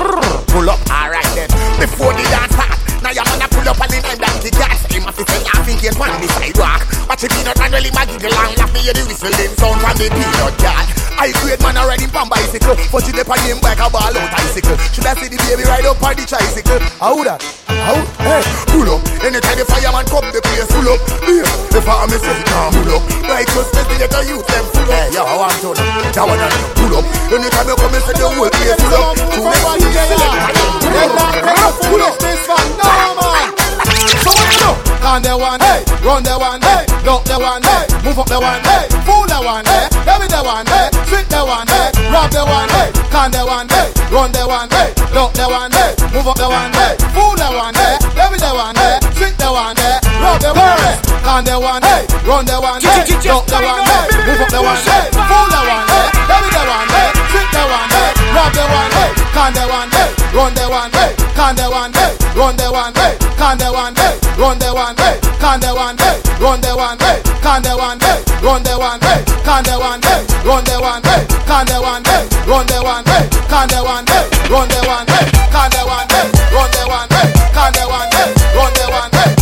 pull 0.53 0.69
up, 0.69 0.77
alright 0.85 1.25
then. 1.33 1.49
Before 1.81 2.13
the 2.13 2.21
dance 2.29 2.53
start, 2.53 2.77
now 3.01 3.11
your 3.11 3.25
man 3.25 3.43
a 3.43 3.47
pull 3.47 3.67
up 3.67 3.79
and 3.79 3.91
the 3.91 3.99
time 4.03 4.19
that 4.19 4.35
the 4.43 4.51
gas. 4.51 4.79
Him 4.91 5.05
a 5.07 5.11
fi 5.11 5.23
say 5.27 5.43
half 5.47 5.67
in 5.67 5.77
case 5.77 5.97
one 5.97 6.11
the 6.19 6.27
sidewalk. 6.35 6.81
Watch 7.07 7.23
it 7.23 7.31
peanut 7.31 7.57
man 7.59 7.71
really 7.71 7.91
my 7.91 8.05
giggle 8.05 8.33
and 8.33 8.57
laugh 8.57 8.71
me 8.73 8.79
hear 8.83 8.95
the 8.95 9.03
whistling 9.07 9.53
sound 9.55 9.79
from 9.79 9.95
the 9.97 10.07
peanut 10.11 10.55
yard. 10.59 10.87
I 11.19 11.35
great 11.43 11.59
man 11.59 11.75
a 11.75 11.83
riding 11.83 12.07
pan 12.07 12.31
bicycle, 12.31 12.79
but 12.95 13.03
she 13.03 13.11
dep 13.11 13.27
on 13.27 13.39
him 13.43 13.59
like 13.59 13.83
a 13.83 13.91
ball 13.91 14.07
out 14.07 14.31
bicycle. 14.31 14.79
Should 14.95 15.03
I 15.03 15.19
see 15.19 15.27
the 15.27 15.35
baby 15.43 15.67
ride 15.67 15.83
up 15.83 15.99
on 15.99 16.15
the 16.15 16.23
tricycle? 16.23 16.79
How 16.95 17.19
that? 17.27 17.43
How? 17.67 17.99
Hey, 18.23 18.39
pull 18.71 18.87
up. 18.87 19.03
Anytime 19.19 19.59
the 19.59 19.67
fireman 19.67 20.07
come, 20.07 20.31
the 20.31 20.39
place 20.39 20.63
full 20.71 20.87
up. 20.87 20.99
Yeah, 21.27 21.75
if 21.75 21.83
I 21.83 22.07
am 22.07 22.11
a 22.11 22.17
say, 22.23 22.39
nah, 22.47 22.71
pull 22.71 22.95
up. 22.95 23.03
Righteousness, 23.27 23.83
the 23.83 24.21
youth 24.31 24.47
them 24.47 24.65
full 24.71 24.87
up. 24.87 25.11
How 25.11 25.43
I'm 25.43 25.59
them. 25.59 25.75
That 26.15 26.23
one 26.23 26.39
and 26.39 26.55
pull 26.79 26.95
up. 26.95 27.05
Anytime 27.35 27.67
you 27.67 27.75
come, 27.75 27.91
you 27.91 27.99
say 27.99 28.15
the 28.15 28.23
whole 28.23 28.47
place 28.47 28.79
full 28.79 28.95
up. 28.95 29.19
To 29.19 29.39
everybody 29.43 29.91
get 29.91 30.07
Pull 31.83 32.03
up. 32.03 32.15
No, 32.19 32.88
woman. 33.15 33.49
So 34.23 34.31
what 34.31 34.47
you 34.51 34.59
do? 34.59 34.89
Can 34.99 35.23
they 35.23 35.33
one 35.33 35.59
hey! 35.63 35.81
run 36.03 36.23
the 36.23 36.35
one 36.37 36.61
hey! 36.61 36.83
lock 37.07 37.23
the 37.23 37.39
one 37.39 37.63
hey! 37.63 37.87
move 38.03 38.19
up 38.19 38.27
the 38.27 38.37
one 38.39 38.61
hey! 38.61 38.85
fool 39.07 39.25
the 39.25 39.39
one 39.39 39.63
day, 39.63 39.87
every 40.05 40.27
the 40.27 40.43
one 40.43 40.67
hey! 40.67 40.91
sweet 41.07 41.27
the 41.31 41.39
one 41.39 41.65
hey! 41.65 41.89
Grab 42.11 42.29
the 42.29 42.43
one 42.43 42.69
hey! 42.69 42.91
can 43.09 43.31
the 43.31 43.41
one 43.41 43.67
hey! 43.71 43.89
run 44.11 44.31
the 44.31 44.43
one 44.45 44.69
hey! 44.69 44.91
lock 45.15 45.33
the 45.33 45.47
one 45.47 45.71
hey! 45.71 45.95
move 46.11 46.27
up 46.27 46.35
the 46.35 46.47
one 46.51 46.71
hey! 46.75 46.93
fool 47.15 47.33
the 47.39 47.47
one 47.47 47.73
day, 47.73 47.95
every 48.19 48.37
the 48.37 48.51
one 48.51 48.75
hey! 48.75 48.99
sweet 49.15 49.35
the 49.39 49.49
one 49.49 49.75
hey! 49.79 49.97
Grab 50.19 50.37
the 50.43 50.51
one 50.51 50.77
hey! 50.83 50.99
can 51.23 51.43
the 51.47 51.55
one 51.57 51.81
hey! 51.81 52.03
run 52.27 52.43
the 52.45 52.55
one 52.59 52.81
hey! 52.83 53.07
lock 53.31 53.47
the 53.47 53.55
one 53.55 53.83
hey! 53.87 54.05
move 54.27 54.41
up 54.43 54.51
the 54.51 54.61
one 54.61 54.83
hey! 54.83 55.09
fool 55.15 55.47
the 55.47 55.61
one 55.63 55.87
day, 55.87 56.07
every 56.27 56.51
the 56.53 56.63
one 56.67 56.89
hey! 56.91 57.09
sweet 57.31 57.49
the 57.55 57.63
one 57.65 57.89
hey! 57.89 58.18
Rock 58.39 58.53
the 58.55 58.63
one, 58.63 58.91
hey, 58.95 59.11
can 59.35 59.51
the 59.51 59.63
one, 59.67 59.91
hey, 59.91 60.09
run 60.31 60.53
the 60.55 60.65
one, 60.71 60.91
hey, 60.95 61.11
can 61.35 61.55
the 61.59 61.67
one, 61.67 61.91
hey, 61.91 62.15
run 62.39 62.55
the 62.55 62.67
one, 62.71 62.95
hey, 62.95 63.13
can 63.35 63.57
the 63.59 63.67
one, 63.67 63.95
hey, 63.99 64.15
run 64.39 64.55
the 64.59 64.71
one, 64.71 64.95
hey, 64.95 65.19
can 65.43 65.59
the 65.59 65.71
one, 65.75 65.97
hey, 65.99 66.15
run 66.39 66.61
the 66.63 66.71
one, 66.71 66.97
hey, 66.99 67.19
can 67.43 67.59
the 67.61 67.75
one, 67.75 67.99
hey, 67.99 68.23
run 68.39 68.63
the 68.63 68.75
one, 68.79 68.99
hey, 69.03 69.19
can 69.43 69.63
the 69.67 69.75
one, 69.75 69.99
hey, 69.99 70.23
run 70.47 70.63
the 70.63 70.75
one, 70.79 71.03
hey, 71.03 71.27
can 71.43 71.65
the 71.67 71.77
one, 71.83 72.03
hey, 72.07 72.23
run 72.47 72.65
the 72.67 72.79
one, 72.79 73.03
hey, 73.11 73.27
can 73.51 73.67
the 73.67 73.79
one, 73.83 74.07
hey, 74.07 74.23
run 74.47 74.67
the 74.71 74.79
one, 74.87 75.07
hey, 75.11 75.25
can 75.51 75.69
the 75.75 75.83
one, 75.83 76.07
hey, 76.07 76.27
run 76.55 76.71
the 76.71 76.83
one, 76.87 77.09
hey, 77.11 77.27
can 77.51 77.71
the 77.75 77.83
one, 77.91 78.07
hey, 78.15 78.29
run 78.55 78.71
the 78.71 78.85
one, 78.87 79.11
hey, 79.11 79.38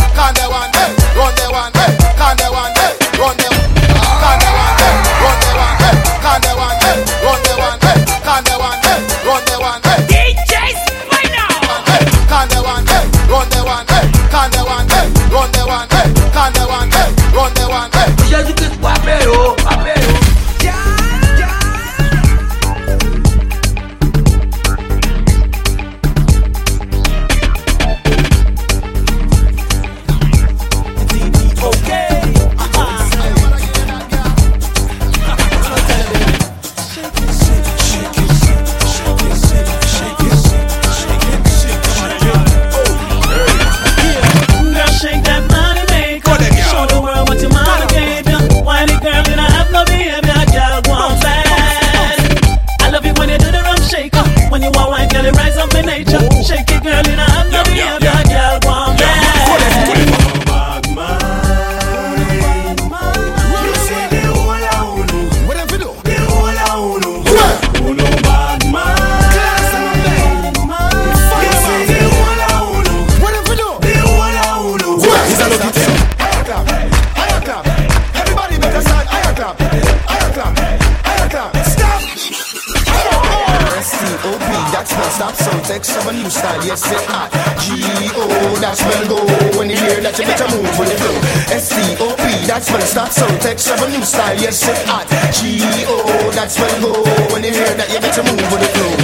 that's 92.58 92.72
when 92.72 92.82
stop 92.82 93.12
so 93.12 93.24
text 93.38 93.70
of 93.70 93.80
a 93.82 93.88
new 93.88 94.02
style, 94.02 94.36
yes 94.36 94.66
it 94.66 94.76
hot. 94.84 95.06
G-O, 95.32 96.30
that's 96.34 96.58
when 96.58 96.82
go. 96.82 96.90
When 97.32 97.44
you 97.44 97.52
hear 97.52 97.72
that 97.74 97.88
you 97.88 98.00
better 98.00 98.22
move 98.24 98.50
with 98.50 98.62
the 98.62 98.70
flow. 98.74 98.94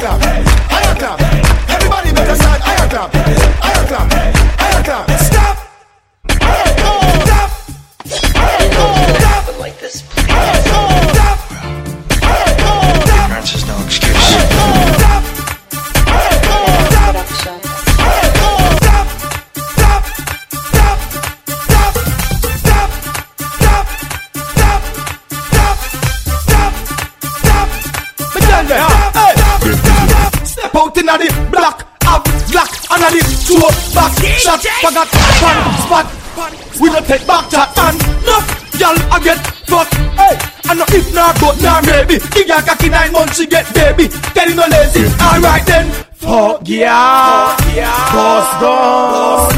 Clap, 0.00 0.43
guns, 48.60 49.54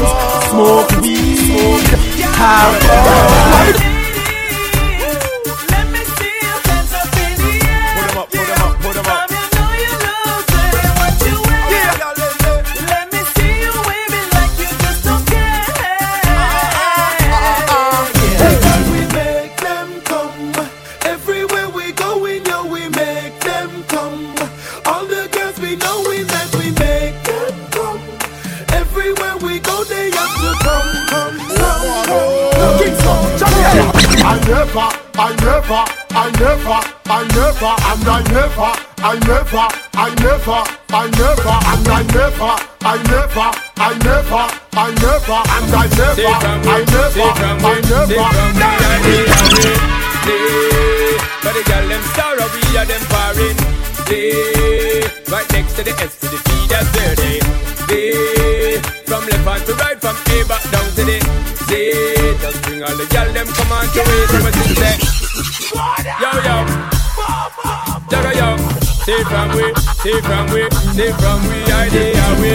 smoke 0.49 1.01
weed, 1.01 1.87
have 2.35 2.83
fun. 2.83 3.46
Never, 46.17 46.33
I 46.33 46.81
never, 46.81 47.21
I 47.61 47.81
never. 47.85 48.17
But 51.43 51.53
the 51.53 51.63
girl 51.63 51.87
them 51.87 52.03
star 52.11 52.35
we 52.35 52.77
are 52.77 52.85
them 52.85 53.03
foreign. 53.07 53.57
They 54.09 55.05
right 55.31 55.49
next 55.53 55.75
to 55.77 55.83
the 55.83 55.93
S 56.01 56.17
to 56.19 56.27
the 56.27 56.37
T, 56.37 56.67
that's 56.67 56.89
where 56.95 57.15
they. 57.15 57.39
They 57.87 58.81
from 59.05 59.23
left 59.29 59.45
hand 59.47 59.65
to 59.67 59.73
right, 59.75 59.99
from 60.01 60.17
A 60.17 60.43
back 60.47 60.63
down 60.71 60.89
to 60.97 61.03
the 61.05 61.17
Z. 61.69 61.71
Just 62.41 62.61
bring 62.63 62.83
all 62.83 62.95
the 62.97 63.05
girl 63.13 63.31
them 63.31 63.47
come 63.47 63.71
on 63.71 63.85
to 63.85 64.01
it. 64.01 64.29
What 64.43 64.55
you 64.57 64.75
say? 64.75 64.97
Yo 66.19 66.31
yo, 66.47 66.57
Jaga 68.09 68.31
yo. 68.35 68.49
Say 69.05 69.23
from 69.23 69.49
we, 69.55 69.65
say 70.03 70.19
from 70.21 70.45
we, 70.51 70.67
say 70.97 71.11
from 71.13 71.39
we, 71.47 71.57
I 71.71 71.87
are 72.25 72.35
we. 72.41 72.53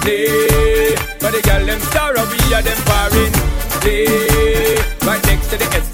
They, 0.00 0.89
the 1.30 1.42
girl 1.42 1.64
them 1.64 1.80
star 1.80 2.12
we 2.12 2.54
are 2.54 2.62
them 2.62 2.76
foreign. 2.88 3.32
They 3.82 4.06
right 5.06 5.24
next 5.26 5.50
to 5.50 5.58
the 5.58 5.68
S 5.76 5.89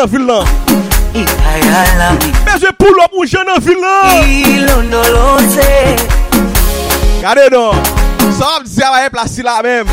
nan 0.00 0.08
vil 0.12 0.24
nan 0.24 0.44
Mè 2.46 2.54
se 2.60 2.70
pou 2.78 2.92
lop 2.96 3.12
ou 3.18 3.26
jen 3.28 3.44
nan 3.48 3.60
vil 3.60 3.80
nan 3.82 5.48
Gade 7.20 7.48
don 7.52 7.76
Sa 8.30 8.54
wap 8.54 8.64
dizi 8.64 8.84
ala 8.86 9.02
e 9.04 9.10
plasi 9.12 9.44
la 9.44 9.58
mèm 9.66 9.90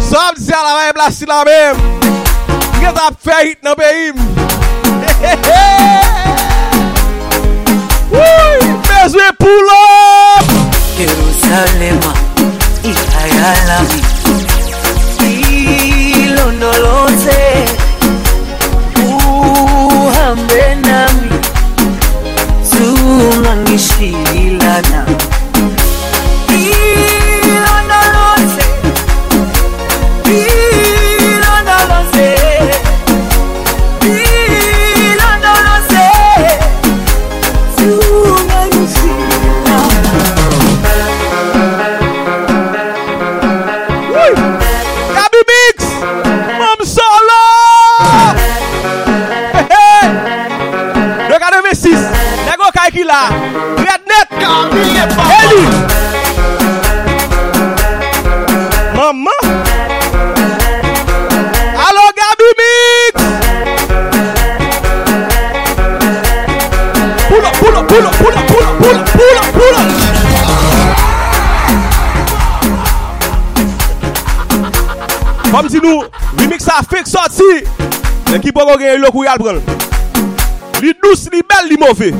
Sa 0.00 0.16
wap 0.16 0.38
dizi 0.38 0.54
ala 0.56 0.86
e 0.88 0.94
plasi 0.96 1.28
la 1.28 1.42
mèm 1.48 1.82
Gè 2.78 2.94
tap 2.96 3.18
fè 3.26 3.42
hit 3.48 3.60
nan 3.66 3.76
pe 3.76 3.90
im 4.06 4.16
Mè 8.86 9.04
se 9.12 9.28
pou 9.42 9.68
lop 9.68 10.56
Yerusalema 11.02 12.16
Itayalami 12.82 14.11
sa 76.72 76.82
fek 76.88 77.08
soti 77.08 77.62
Nè 78.30 78.40
ki 78.40 78.52
pou 78.54 78.64
go 78.68 78.78
genye 78.80 79.00
lo 79.02 79.10
kou 79.12 79.26
yal 79.26 79.40
brel 79.40 79.60
Li 80.82 80.92
dous, 81.02 81.26
li 81.32 81.42
bel, 81.46 81.68
li 81.68 81.78
mouve 81.80 82.12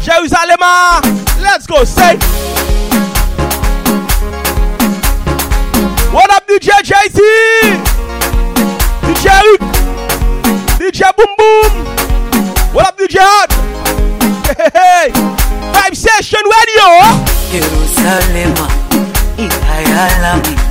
Jerusalema 0.00 1.00
Let's 1.40 1.66
go, 1.66 1.84
say. 1.84 2.16
What 6.12 6.30
up 6.34 6.46
DJ 6.48 6.82
JT 6.84 7.20
DJ 9.06 9.26
Rick. 9.46 9.62
DJ 10.80 11.10
Boom 11.16 11.32
Boom. 11.38 11.84
What 12.74 12.86
up 12.88 12.98
DJ 12.98 13.20
Hot? 13.20 13.52
Hey 14.46 14.54
hey 14.58 14.70
hey. 14.74 15.12
Vibe 15.72 15.96
Session 15.96 16.44
Radio. 16.56 16.88
Jerusalema 17.50 18.68
Ikayalami 19.38 20.69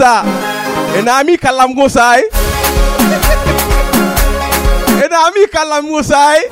am 0.00 0.26
di 0.26 0.34
eh? 0.34 0.54
eh? 0.54 0.64
nou 0.88 0.88
sa 0.88 0.94
E 0.94 1.02
nan 1.02 1.14
ami 1.20 1.36
kalam 1.38 1.74
go 1.74 1.88
sa 1.88 2.18
e 2.18 2.24
E 4.98 5.04
eh? 5.04 5.08
nan 5.08 5.20
ami 5.28 5.46
kalam 5.52 5.88
go 5.88 6.02
sa 6.02 6.34
e 6.38 6.48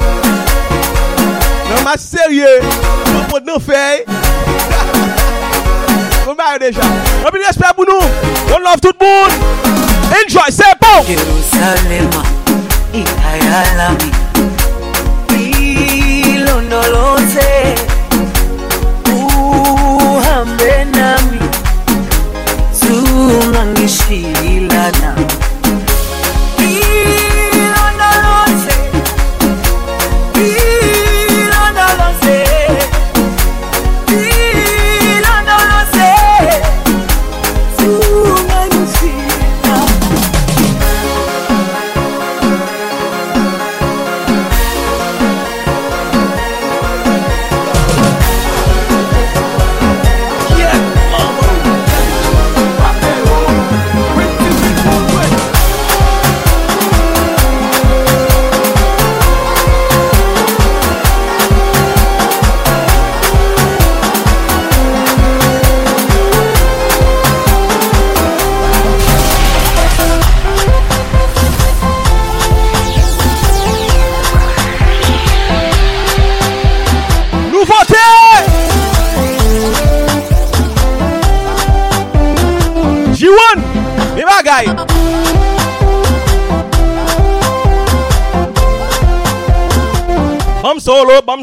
Nan 1.73 1.85
mas 1.85 2.03
serye. 2.05 2.61
Nan 3.15 3.25
pot 3.31 3.45
nan 3.45 3.61
fey 3.61 4.05
Kon 6.23 6.37
ba 6.39 6.59
deja. 6.61 6.85
An 7.25 7.33
pi 7.33 7.39
respect 7.43 7.75
pou 7.75 7.89
nou. 7.89 7.99
One 8.53 8.63
love 8.63 8.81
tout 8.81 8.97
moun. 9.01 9.31
Enjoy, 10.13 10.51
se 10.53 10.69
pou 10.79 11.03
Yerusalema 11.09 12.23
ikayalami 12.93 14.22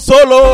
solo, 0.10 0.49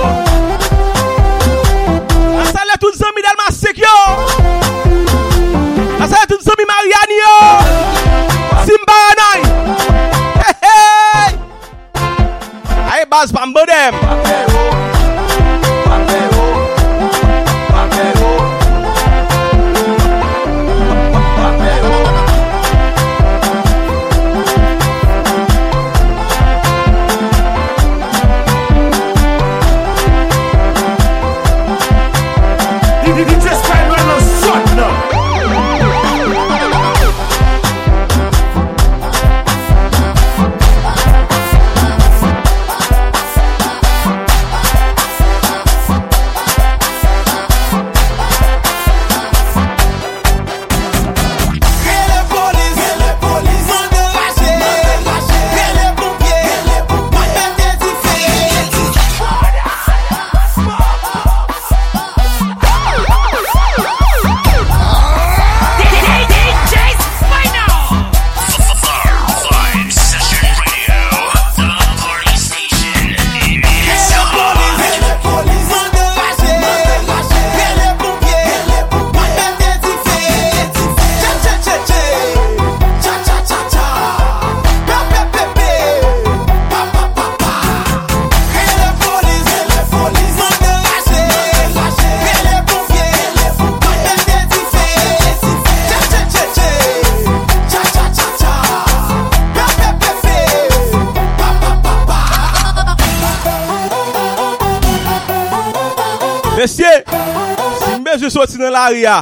soti 108.35 108.59
nan 108.59 108.73
la 108.75 108.89
ria. 108.91 109.15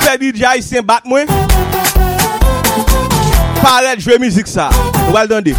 Fè 0.00 0.16
DJ 0.20 0.46
Aisyen 0.48 0.84
bat 0.88 1.04
mwen. 1.08 1.28
Paret 3.60 4.00
jwe 4.00 4.16
mizik 4.22 4.48
sa. 4.48 4.70
Wal 5.12 5.28
dande. 5.28 5.52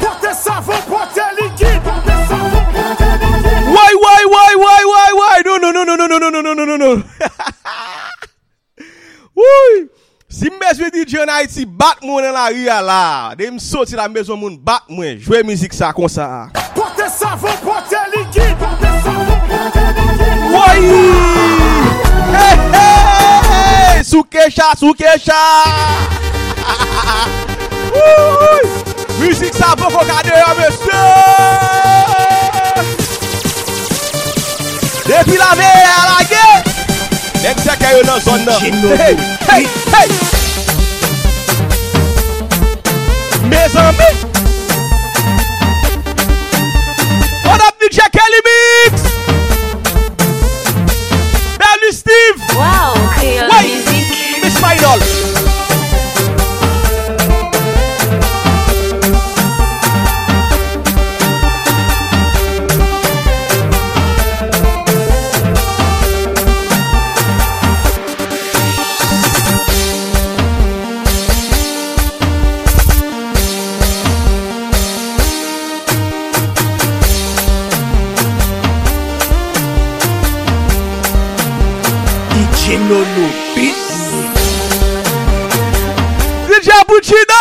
Pote 0.00 0.32
savon, 0.34 0.80
pote 0.88 1.26
likid. 1.38 1.78
Pote 1.86 2.16
savon, 2.30 2.64
pote 2.74 3.10
likid. 3.22 3.70
Woy, 3.70 3.94
woy, 4.02 4.24
woy, 4.34 4.54
woy, 4.64 4.82
woy, 4.90 5.10
woy. 5.20 5.38
Non, 5.46 5.60
non, 5.62 5.72
non, 5.74 5.86
non, 5.86 5.96
non, 5.96 6.08
non, 6.18 6.32
non, 6.32 6.42
non, 6.42 6.66
non, 6.66 6.78
non. 6.78 7.04
Woy. 9.36 9.86
Si 10.28 10.50
mbezwe 10.50 10.90
DJ 10.90 11.22
nan 11.22 11.36
Haiti 11.36 11.66
bat 11.66 12.02
mwen 12.02 12.24
nan 12.24 12.34
la 12.34 12.48
ria 12.50 12.80
la. 12.82 13.34
De 13.38 13.46
m 13.52 13.60
soti 13.62 13.94
la 13.94 14.08
mbezwe 14.08 14.34
moun 14.36 14.58
bat 14.58 14.88
mwen. 14.90 15.20
Jwe 15.22 15.44
mizik 15.46 15.76
sa 15.76 15.92
kon 15.94 16.08
sa. 16.10 16.48
Pote 16.74 17.06
savon, 17.14 17.54
pote 17.62 17.75
likid. 17.75 17.75
Hey, 20.76 22.52
hey, 22.76 24.04
sou 24.04 24.20
kecha, 24.24 24.76
sou 24.76 24.94
kecha 24.94 25.34
Müzik 29.18 29.54
sa 29.56 29.72
pou 29.72 29.90
fokade 29.90 30.28
yo 30.36 30.54
mese 30.58 31.00
Depi 35.08 35.36
la 35.40 35.54
ve 35.56 35.70
alage 35.94 36.46
Nek 37.40 37.56
se 37.64 37.72
kayo 37.80 38.02
nan 38.04 38.20
zon 38.20 38.44
nan 38.44 38.60
Hey, 39.00 39.16
hey, 39.48 39.64
hey! 39.96 40.08
Me 43.48 43.64
zanmi 43.72 44.12
On 47.48 47.64
ap 47.64 47.72
DJ 47.80 48.04
Kelly 48.12 48.40
Mix! 48.44 49.16
Steve. 51.92 52.40
Wow, 52.54 52.94
Why? 53.48 53.62
Miss 54.42 54.58
Final. 54.58 55.35
Lolo 82.88 83.26
Beats. 83.54 83.86
DJ 86.46 86.70
Abuchina 86.80 87.40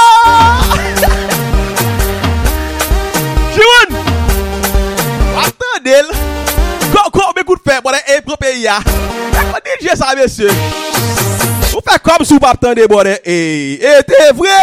Jiroun 3.53 3.91
Atan 5.43 5.83
del 5.83 6.09
Kon 6.91 7.33
mè 7.35 7.43
kout 7.45 7.61
fè 7.61 7.77
Bwene 7.81 8.01
e 8.09 8.21
prope 8.25 8.51
ya 8.57 8.79
Kon 8.83 9.61
DJ 9.65 9.93
sa 9.95 10.15
mè 10.17 10.25
se 10.27 10.49
Ou 11.75 11.83
fè 11.85 11.99
kom 12.01 12.25
sou 12.25 12.41
pap 12.41 12.57
tan 12.61 12.73
de 12.77 12.87
bwene 12.89 13.19
e 13.21 13.37
E 13.77 13.95
te 14.09 14.23
vre 14.37 14.57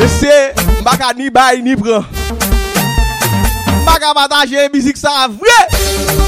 E 0.00 0.08
se 0.16 0.40
Mbaka 0.80 1.12
ni 1.20 1.28
bay 1.30 1.60
ni 1.62 1.76
pran 1.76 2.08
baga 3.88 4.12
bataje, 4.12 4.68
mizik 4.72 4.96
sa 5.00 5.28
vre! 5.28 6.27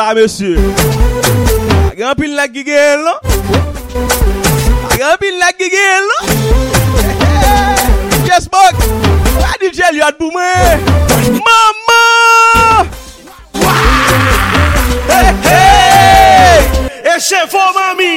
sa, 0.00 0.14
mesye. 0.14 0.56
Agan 1.92 2.14
pil 2.16 2.32
la 2.34 2.46
gigel, 2.48 3.04
no? 3.04 3.14
Agan 4.94 5.16
pil 5.20 5.36
la 5.36 5.50
gigel, 5.58 6.06
no? 6.08 6.18
Yes, 8.24 8.48
bok! 8.48 8.80
La 9.42 9.52
DJ 9.60 9.92
li 9.92 10.00
at 10.00 10.16
bou 10.16 10.32
mwen! 10.32 10.80
Mama! 11.44 12.00
Hey, 15.10 15.28
hey! 15.44 16.64
E 17.04 17.18
chefo 17.20 17.60
mami! 17.76 18.14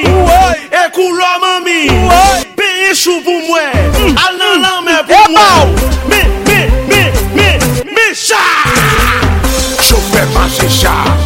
E 0.72 0.86
koulo 0.96 1.34
mami! 1.44 1.82
Peye 2.56 2.94
chou 2.96 3.20
pou 3.26 3.44
mwen! 3.50 4.16
Al 4.24 4.40
nan 4.40 4.64
nan 4.64 4.80
men 4.88 5.04
pou 5.10 5.36
mwen! 5.36 5.76
Me, 6.08 6.24
me, 6.48 6.64
me, 6.88 7.04
me, 7.36 7.52
me, 7.92 8.08
cha! 8.16 8.40
Chou 9.84 10.00
fè 10.08 10.24
pa 10.32 10.48
se 10.56 10.72
cha! 10.80 11.23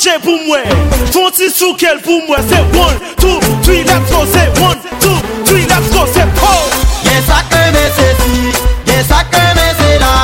Manje 0.00 0.18
pou 0.24 0.32
mwen, 0.46 0.64
fon 1.12 1.26
ti 1.36 1.50
soukel 1.52 1.98
pou 2.00 2.22
mwen 2.24 2.40
Se 2.48 2.56
1, 2.56 2.94
2, 3.20 3.34
3, 3.66 3.82
let's 3.84 4.08
go. 4.08 4.24
Se 4.32 4.46
1, 4.48 4.78
2, 5.02 5.10
3, 5.44 5.66
let's 5.68 5.90
go. 5.92 6.06
Se 6.08 6.24
pou 6.38 6.70
Gen 7.04 7.20
sak 7.26 7.52
mè 7.74 7.82
se 7.98 8.06
ti, 8.22 8.54
gen 8.88 9.04
sak 9.04 9.36
mè 9.58 9.66
se 9.76 9.90
la 10.00 10.14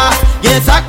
Gen 0.47 0.65
sak 0.65 0.86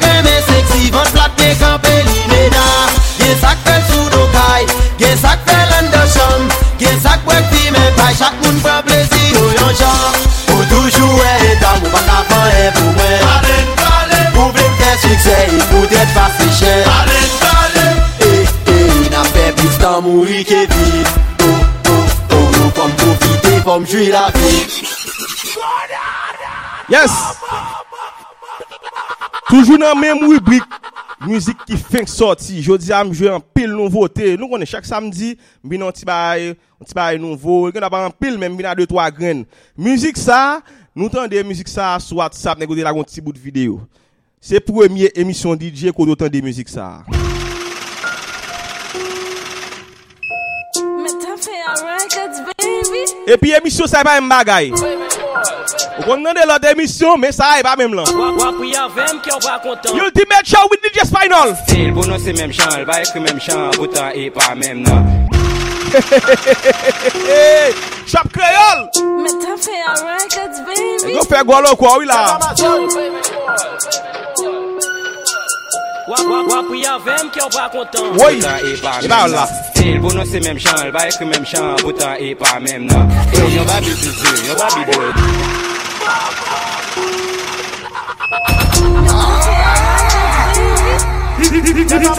jwi 23.88 24.10
la 24.12 24.30
vi 24.36 24.56
Yes. 26.88 27.12
Toujou 29.50 29.78
nan 29.80 29.98
menm 30.00 30.28
wibrik 30.28 30.64
Muzik 31.28 31.64
ki 31.66 31.76
fink 31.82 32.08
sorti. 32.12 32.62
Jodi 32.64 32.94
am 32.96 33.10
jwe 33.16 33.32
an 33.34 33.44
pil 33.56 33.74
nouvote 33.76 34.36
Nou 34.38 34.52
konen 34.52 34.70
chak 34.70 34.88
samdi 34.88 35.34
Mbi 35.64 35.80
an 35.84 35.96
ti 35.96 36.08
bay 36.08 36.52
An 36.80 36.88
ti 36.88 36.96
bay 36.98 37.20
nouvo 37.22 37.66
Gen 37.76 37.88
apan 37.88 38.10
an 38.10 38.16
pil 38.16 38.40
men 38.40 38.56
mbi 38.56 38.68
nan 38.68 38.80
2-3 38.80 39.08
gren 39.16 39.46
Muzik 39.76 40.20
sa 40.20 40.60
Nou 40.96 41.12
tan 41.14 41.30
de 41.32 41.44
muzik 41.48 41.72
sa 41.72 41.96
Sou 42.04 42.20
WhatsApp. 42.22 42.60
Nego 42.60 42.76
de 42.76 42.88
la 42.88 42.96
gonti 42.96 43.24
bout 43.24 43.40
video 43.40 43.82
Se 44.40 44.60
premier 44.64 45.12
emisyon 45.16 45.60
DJ 45.60 45.96
Kodo 45.96 46.16
tan 46.16 46.32
de 46.32 46.44
muzik 46.44 46.72
sa 46.72 47.04
Epi 53.28 53.52
emisyon 53.52 53.90
sa 53.92 54.00
e 54.00 54.08
pa 54.08 54.16
m 54.24 54.30
bagay. 54.32 54.72
Ou 54.72 56.04
kon 56.08 56.22
nan 56.24 56.32
de 56.32 56.46
lot 56.48 56.64
emisyon, 56.72 57.20
men 57.20 57.34
sa 57.36 57.58
e 57.60 57.64
pa 57.66 57.76
mèm 57.76 57.92
lan. 57.92 58.08
Yo 59.92 60.08
di 60.16 60.24
men 60.32 60.44
chan 60.48 60.64
Whitney 60.72 60.96
Just 60.96 61.12
Final. 61.12 61.52
Se 61.68 61.90
l 61.90 61.92
bonon 61.92 62.24
se 62.24 62.32
mèm 62.32 62.56
chan, 62.56 62.72
l 62.80 62.88
ba 62.88 63.02
ekri 63.04 63.20
mèm 63.20 63.36
chan, 63.44 63.68
boutan 63.76 64.16
e 64.16 64.30
pa 64.32 64.56
mèm 64.56 64.80
nan. 64.88 65.28
Chap 68.08 68.32
kreyol. 68.32 68.88
Metan 69.20 69.60
fe 69.60 69.76
a 69.76 69.94
records, 70.08 70.64
baby. 70.64 71.12
E 71.12 71.20
go 71.20 71.28
fe 71.28 71.44
gwa 71.44 71.60
lo 71.68 71.76
kwa 71.76 71.98
wila. 72.00 72.20
Wap 76.08 76.24
wap 76.32 76.48
wap 76.48 76.70
ou 76.72 76.80
yavem 76.80 77.28
ki 77.36 77.44
ou 77.44 77.52
pa 77.52 77.68
kontan. 77.76 78.16
Woy, 78.16 78.40
e 78.40 78.80
ba 78.80 79.26
ou 79.28 79.36
la. 79.36 79.50
Nan 79.88 79.94
Til 79.94 80.02
bono 80.02 80.26
se 80.26 80.40
menm 80.40 80.60
chan, 80.60 80.88
l 80.88 80.92
ba 80.92 81.00
ekri 81.08 81.26
menm 81.26 81.46
chan 81.46 81.78
Boutan 81.84 82.16
e 82.20 82.36
pa 82.36 82.60
menm 82.60 82.84
nan 82.92 83.12
E 83.34 83.40
yon 83.56 83.66
ba 83.68 83.78
bi 83.80 83.92
zuzu, 84.02 84.32
yon 84.48 84.56
ba 84.60 84.68
bi 84.76 84.82
do 84.90 84.98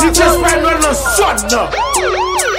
DJ 0.00 0.20
Spinal 0.34 0.76
no 0.82 0.92
son 1.16 1.36
nan 1.50 2.57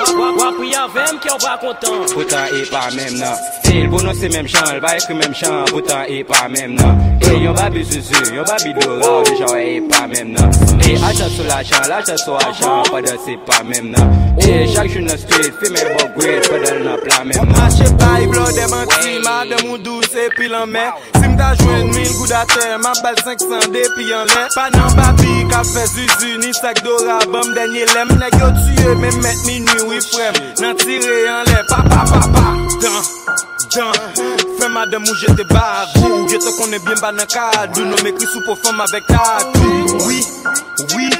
Wap 0.00 0.56
ou 0.56 0.64
yon 0.64 0.88
vem 0.94 1.18
ki 1.20 1.28
ou 1.28 1.38
pa 1.42 1.58
kontan 1.60 2.06
Poutan 2.14 2.48
e 2.56 2.64
pa 2.70 2.88
mem 2.94 3.18
nan 3.20 3.36
Se 3.64 3.74
l 3.84 3.88
bonon 3.92 4.14
se 4.16 4.30
mem 4.32 4.46
chan, 4.48 4.70
l 4.76 4.80
ba 4.80 4.94
ekri 4.96 5.14
mem 5.18 5.34
chan 5.36 5.68
Poutan 5.68 6.08
e 6.08 6.22
pa 6.24 6.46
mem 6.48 6.72
nan 6.78 7.20
E 7.20 7.34
yon 7.44 7.52
babi 7.54 7.84
susu, 7.84 8.16
yon 8.32 8.46
babi 8.48 8.72
dora 8.78 9.10
Dejan 9.28 9.58
e 9.60 9.76
pa 9.90 10.06
mem 10.08 10.32
nan 10.32 10.48
E 10.88 10.96
achan 11.04 11.28
sou 11.36 11.44
la 11.44 11.60
chan, 11.62 11.84
la 11.92 12.00
chan 12.00 12.16
sou 12.24 12.38
achan 12.40 12.88
Padan 12.88 13.18
se 13.26 13.36
pa 13.44 13.60
mem 13.68 13.90
nan 13.92 14.08
E 14.40 14.64
chak 14.72 14.88
chou 14.88 15.04
nan 15.04 15.18
street, 15.20 15.52
fi 15.60 15.68
men 15.74 15.92
bo 15.92 16.08
gred 16.16 16.48
Padan 16.48 16.80
nan 16.86 16.96
plan 17.04 17.28
mem 17.28 17.44
nan 17.44 17.60
Mache 17.60 17.92
bay 18.00 18.24
blan 18.32 18.48
deman 18.56 18.88
ti, 18.96 19.18
ma 19.26 19.44
demou 19.52 19.76
dou 19.84 20.00
se 20.08 20.30
pilan 20.38 20.64
men 20.72 20.96
Si 21.20 21.28
mta 21.28 21.52
jwen 21.60 21.92
mil 21.92 22.10
goudater, 22.16 22.78
ma 22.80 22.96
bal 23.04 23.20
500 23.20 23.68
depi 23.76 24.08
yon 24.08 24.32
len 24.32 24.48
Pa 24.56 24.70
nan 24.72 24.96
babi 24.96 25.44
ka 25.52 25.60
fe 25.74 25.84
zuzu, 25.92 26.38
ni 26.40 26.56
sak 26.56 26.80
dora 26.88 27.20
Bam 27.28 27.52
denye 27.52 27.84
lem, 27.92 28.16
nek 28.16 28.40
yo 28.40 28.48
tue 28.56 28.96
men 29.04 29.20
met 29.20 29.44
minu 29.44 29.89
ifrem 29.96 30.34
Nan 30.60 30.76
tire 30.80 31.16
an 31.30 31.48
le 31.48 31.62
pa 31.70 31.80
pa 31.90 32.04
pa 32.10 32.20
pa. 32.34 32.44
Dan, 32.82 32.98
dan 33.74 33.92
Fèm 34.58 34.76
adem 34.82 35.08
ou 35.08 35.18
jete 35.22 35.46
bagou 35.50 36.26
Jete 36.30 36.54
konen 36.58 36.82
byen 36.86 37.00
ba 37.02 37.12
nan 37.16 37.28
kadou 37.30 37.88
Non 37.88 38.04
mekri 38.04 38.28
sou 38.28 38.44
pou 38.46 38.58
fèm 38.64 38.84
avèk 38.86 39.08
tatou 39.10 40.06
Oui, 40.06 40.20
oui. 40.96 41.10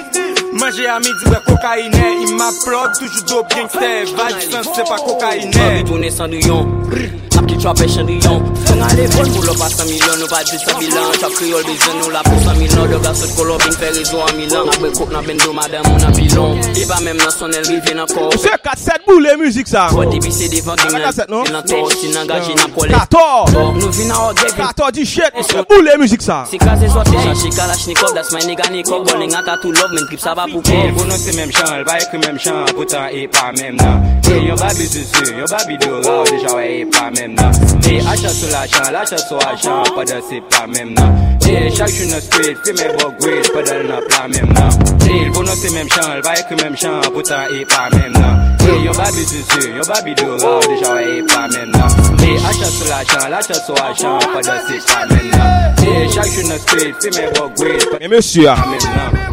Manje 0.60 0.86
a 0.90 0.98
midi 1.00 1.30
bè 1.30 1.40
kokainè 1.46 2.12
Ima 2.26 2.50
plog 2.64 2.98
toujou 2.98 3.26
do 3.28 3.42
byen 3.54 3.68
kte 3.72 3.90
Vaj 4.18 4.38
san 4.50 4.70
se 4.74 4.86
pa 4.88 5.00
kokainè 5.02 5.50
Mami 5.56 5.84
toune 5.88 6.14
san 6.14 6.32
nou 6.34 6.48
yon 6.50 7.28
Ki 7.46 7.54
e 7.54 7.60
chwa 7.60 7.74
peshen 7.74 8.06
riyon 8.10 8.44
Feng 8.66 8.82
ale 8.88 9.08
bon 9.14 9.32
pou 9.34 9.44
lop 9.46 9.58
pa 9.60 9.68
100 9.72 9.88
milyon 9.88 10.20
Nou 10.20 10.28
pa 10.32 10.42
10 10.44 10.66
bilan 10.80 11.14
Chwa 11.18 11.30
kriol 11.36 11.64
bizan 11.68 11.96
nou 12.00 12.12
la 12.14 12.22
pou 12.26 12.36
100 12.44 12.58
milyon 12.60 12.90
Dog 12.90 13.06
a 13.06 13.12
sot 13.14 13.32
kolo 13.36 13.56
bin 13.62 13.74
fè 13.78 13.90
rezo 13.94 14.20
an 14.24 14.36
milan. 14.36 14.68
Akbe 14.72 14.90
kouk 14.96 15.12
nan 15.14 15.24
bendo 15.26 15.52
madam 15.54 15.86
ou 15.92 15.98
nan 16.02 16.14
bilon. 16.16 16.58
E 16.74 16.86
pa 16.88 16.98
mèm 17.04 17.18
nan 17.20 17.30
son 17.34 17.54
el 17.54 17.66
rive 17.68 17.94
nan 17.94 18.08
kor. 18.10 18.32
Se 18.40 18.50
4-7 18.64 19.06
bou 19.06 19.22
le 19.22 19.36
müzik 19.40 19.68
sa. 19.70 19.86
Kwa 19.94 20.06
debi 20.10 20.32
se 20.34 20.48
devan 20.52 20.80
gen 20.80 20.96
non? 21.30 21.46
nan 21.52 21.62
tor 21.68 21.92
Si 21.94 22.10
nan 22.14 22.26
gaji 22.30 22.56
nan 22.58 22.72
kole. 22.74 22.92
Kator! 22.94 23.52
Nou 23.54 23.92
vi 23.94 24.08
nan 24.08 24.18
ordev 24.30 24.56
Kator 24.58 24.90
di 24.96 25.06
shit 25.06 25.36
e 25.38 25.44
Bou 25.70 25.84
le 25.86 25.96
müzik 26.02 26.24
sa. 26.24 26.42
Si 26.50 26.58
kaze 26.58 26.88
zote 26.88 27.14
Chache 27.26 27.52
kalashnikov 27.56 28.14
Das 28.16 28.32
my 28.34 28.42
nega 28.48 28.70
nikov 28.74 29.06
Bonen 29.06 29.34
ata 29.38 29.58
tou 29.62 29.72
love 29.76 29.94
Men 29.94 30.08
trip 30.10 30.24
sa 30.24 30.34
va 30.34 30.48
pou 30.50 30.64
kov 30.64 30.74
eh, 30.74 30.90
Bonon 30.96 31.20
se 31.20 31.36
mèm 31.38 31.54
chan 31.54 31.76
El 31.78 31.86
ba 31.88 31.98
ekri 32.00 32.22
mèm 32.24 32.40
chan 32.42 32.74
Poutan 32.74 33.10
e 33.14 33.26
pa 33.30 33.50
mèm 33.56 33.78
nan. 33.78 34.08
Eh, 34.26 34.38
e 34.38 34.48
Yon 34.48 34.58
babi 34.58 34.88
zuzu 34.90 35.36
Yon 35.38 35.50
babi 35.52 35.78
dora 35.84 36.20
Deja 36.30 36.56
wè 36.58 36.66
e 36.80 36.84
pa 36.90 37.10
menm 37.14 37.29
même 37.30 37.36
là. 37.36 37.50
Mais 37.86 38.00
achat 38.00 38.28
sur 38.28 38.48
l'argent, 38.50 38.90
l'achat 38.92 39.18
sur 39.18 39.38
l'argent, 39.38 39.82
pas 39.94 40.04
de 40.04 40.14
c'est 40.28 40.40
pas 40.42 40.66
même 40.66 40.94
là. 40.94 41.12
Et 41.48 41.70
chaque 41.74 41.90
jour 41.90 42.10
dans 42.10 42.20
street, 42.20 42.56
fait 42.64 42.72
mes 42.72 42.96
beaux 42.96 43.12
grilles, 43.18 43.42
pas 43.52 43.62
de 43.62 43.88
n'a 43.88 44.00
pas 44.08 44.28
même 44.28 44.52
là. 44.52 44.68
Deal, 44.98 45.30
bon, 45.32 45.44
c'est 45.46 45.72
même 45.72 45.88
chant, 45.88 46.12
elle 46.14 46.22
va 46.22 46.34
écrire 46.34 46.58
même 46.64 46.76
chant, 46.76 47.00
pourtant 47.12 47.34
il 47.52 47.66
pas 47.66 47.88
même 47.96 48.12
là. 48.12 48.36
Et 48.68 48.84
y'a 48.84 48.92
babi 48.92 49.26
du 49.26 49.42
sud, 49.42 49.74
y'a 49.76 49.82
babi 49.82 50.14
de 50.14 50.42
rare, 50.42 50.60
déjà 50.68 51.02
il 51.02 51.24
pas 51.24 51.48
même 51.48 51.72
là. 51.72 51.86
Mais 52.20 52.36
achat 52.36 52.70
sur 52.70 52.88
l'argent, 52.88 53.28
l'achat 53.28 53.54
sur 53.54 53.74
l'argent, 53.74 54.18
pas 54.32 54.40
de 54.40 54.60
c'est 54.68 54.86
pas 54.86 55.06
même 55.14 55.30
là. 55.30 55.72
Et 55.82 56.08
chaque 56.08 56.26
jour 56.26 56.48
dans 56.48 56.58
street, 56.58 56.94
fait 57.00 57.20
mes 57.20 57.32
beaux 57.32 57.50
grilles, 57.50 57.86
pas 57.90 57.98
de 57.98 58.20
c'est 58.20 58.46
ah. 58.46 58.54
pas 58.54 58.66
même 58.70 59.22
là. 59.24 59.29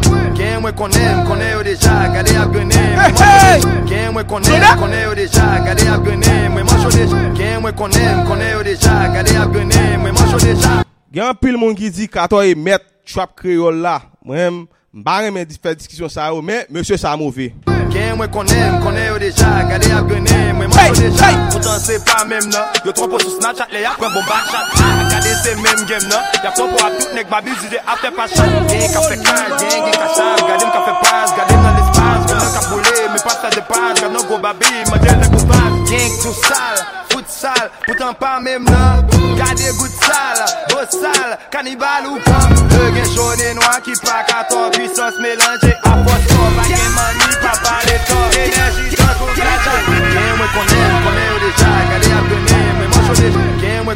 Gen 0.58 0.62
mwen 0.64 0.74
konen, 0.74 1.26
konen 1.26 1.50
yo 1.52 1.62
deja, 1.62 1.92
gade 2.14 2.32
ap 2.34 2.52
genen 2.52 3.14
Gen 3.86 4.12
mwen 4.12 4.26
konen, 4.26 4.64
konen 4.80 5.04
yo 5.04 5.14
deja, 5.14 5.44
gade 5.62 5.86
ap 5.86 6.02
genen 6.02 6.50
Mwen 6.52 6.66
manchou 6.66 6.90
deja 6.90 7.20
Gen 7.38 7.62
mwen 7.62 7.76
konen, 7.78 8.24
konen 8.26 8.50
yo 8.50 8.64
deja, 8.66 8.96
gade 9.14 9.36
ap 9.38 9.54
genen 9.54 10.00
Mwen 10.02 10.18
manchou 10.18 10.42
deja. 10.42 10.82
Gen 11.14 11.38
pil 11.38 11.60
moun 11.62 11.78
ki 11.78 11.92
di 11.94 12.10
kato 12.10 12.42
e 12.42 12.58
met 12.58 12.82
trap 13.06 13.38
kreol 13.38 13.78
la. 13.86 14.00
Mwen 14.26 14.64
mbare 14.90 15.30
men 15.30 15.46
di 15.46 15.54
fè 15.62 15.78
diskisyon 15.78 16.10
sa 16.10 16.26
yo 16.34 16.42
Men, 16.42 16.66
monsye 16.74 16.98
sa 16.98 17.14
mouvè 17.14 17.52
Gen 17.92 18.16
mwen 18.16 18.30
konen, 18.30 18.80
konen 18.82 19.06
yo 19.06 19.18
deja 19.18 19.48
Gade 19.70 19.88
ap 19.96 20.08
genen, 20.10 20.56
mwen 20.56 20.68
mwen 20.70 20.86
yo 20.88 20.94
deja. 20.94 21.28
Poutan 21.52 21.80
se 21.80 21.98
pa 22.04 22.24
mem 22.24 22.44
nan 22.52 22.64
Yo 22.84 22.92
trompo 22.92 23.18
sou 23.22 23.32
Snapchat 23.38 23.72
le 23.72 23.84
ap 23.88 23.96
kwen 24.00 24.12
bomba 24.12 24.38
chat. 24.50 24.66
Ah, 24.76 25.08
gade 25.12 25.32
se 25.42 25.54
mem 25.62 25.80
gem 25.88 26.04
nan 26.10 26.22
Yap 26.44 26.54
trompo 26.54 26.76
ap 26.84 26.92
tout 26.98 27.14
nek 27.16 27.30
babi 27.32 27.54
zide 27.62 27.80
ap 27.86 28.00
te 28.02 28.10
pa 28.16 28.26
Gen 28.28 28.92
ka 28.92 29.00
fe 29.08 29.16
kan, 29.24 29.56
gen 29.58 29.70
gen 29.70 29.96
ka 29.96 30.08
chan 30.16 30.44
Gade 30.44 30.64
m 30.68 30.70
ka 30.76 30.80
fe 30.86 30.94
pas, 31.02 31.34
gade 31.38 31.56
m 31.56 31.62
nan 31.64 31.72
l'espas 31.78 32.20
Gade 32.28 32.38
nan 32.42 32.52
ka 32.56 32.62
boule, 32.68 32.96
mi 33.14 33.20
pas 33.24 33.38
ta 33.42 33.50
depas 33.56 33.94
Gade 34.02 34.12
nan 34.12 34.28
go 34.28 34.38
babi, 34.38 34.72
ma 34.92 35.00
jen 35.04 35.20
nan 35.24 35.30
go 35.32 35.40
pas 35.48 35.68
Gen 35.88 36.10
tout 36.22 36.36
sal, 36.44 36.76
fout 37.10 37.26
sal 37.28 37.64
Poutan 37.86 38.12
pa 38.20 38.36
mem 38.44 38.64
nan 38.68 39.06
Gade 39.40 39.72
gout 39.80 39.94
sal, 40.04 40.44
bo 40.68 40.84
sal 40.92 41.38
Kanibal 41.50 42.12
ou 42.12 42.20
pam 42.26 42.48
Le 42.74 42.92
gen 42.96 43.08
chone 43.14 43.54
noa 43.56 43.80
ki 43.80 43.96
pa 44.04 44.20
katon 44.28 44.70
Puissance 44.76 45.16
melange 45.24 45.72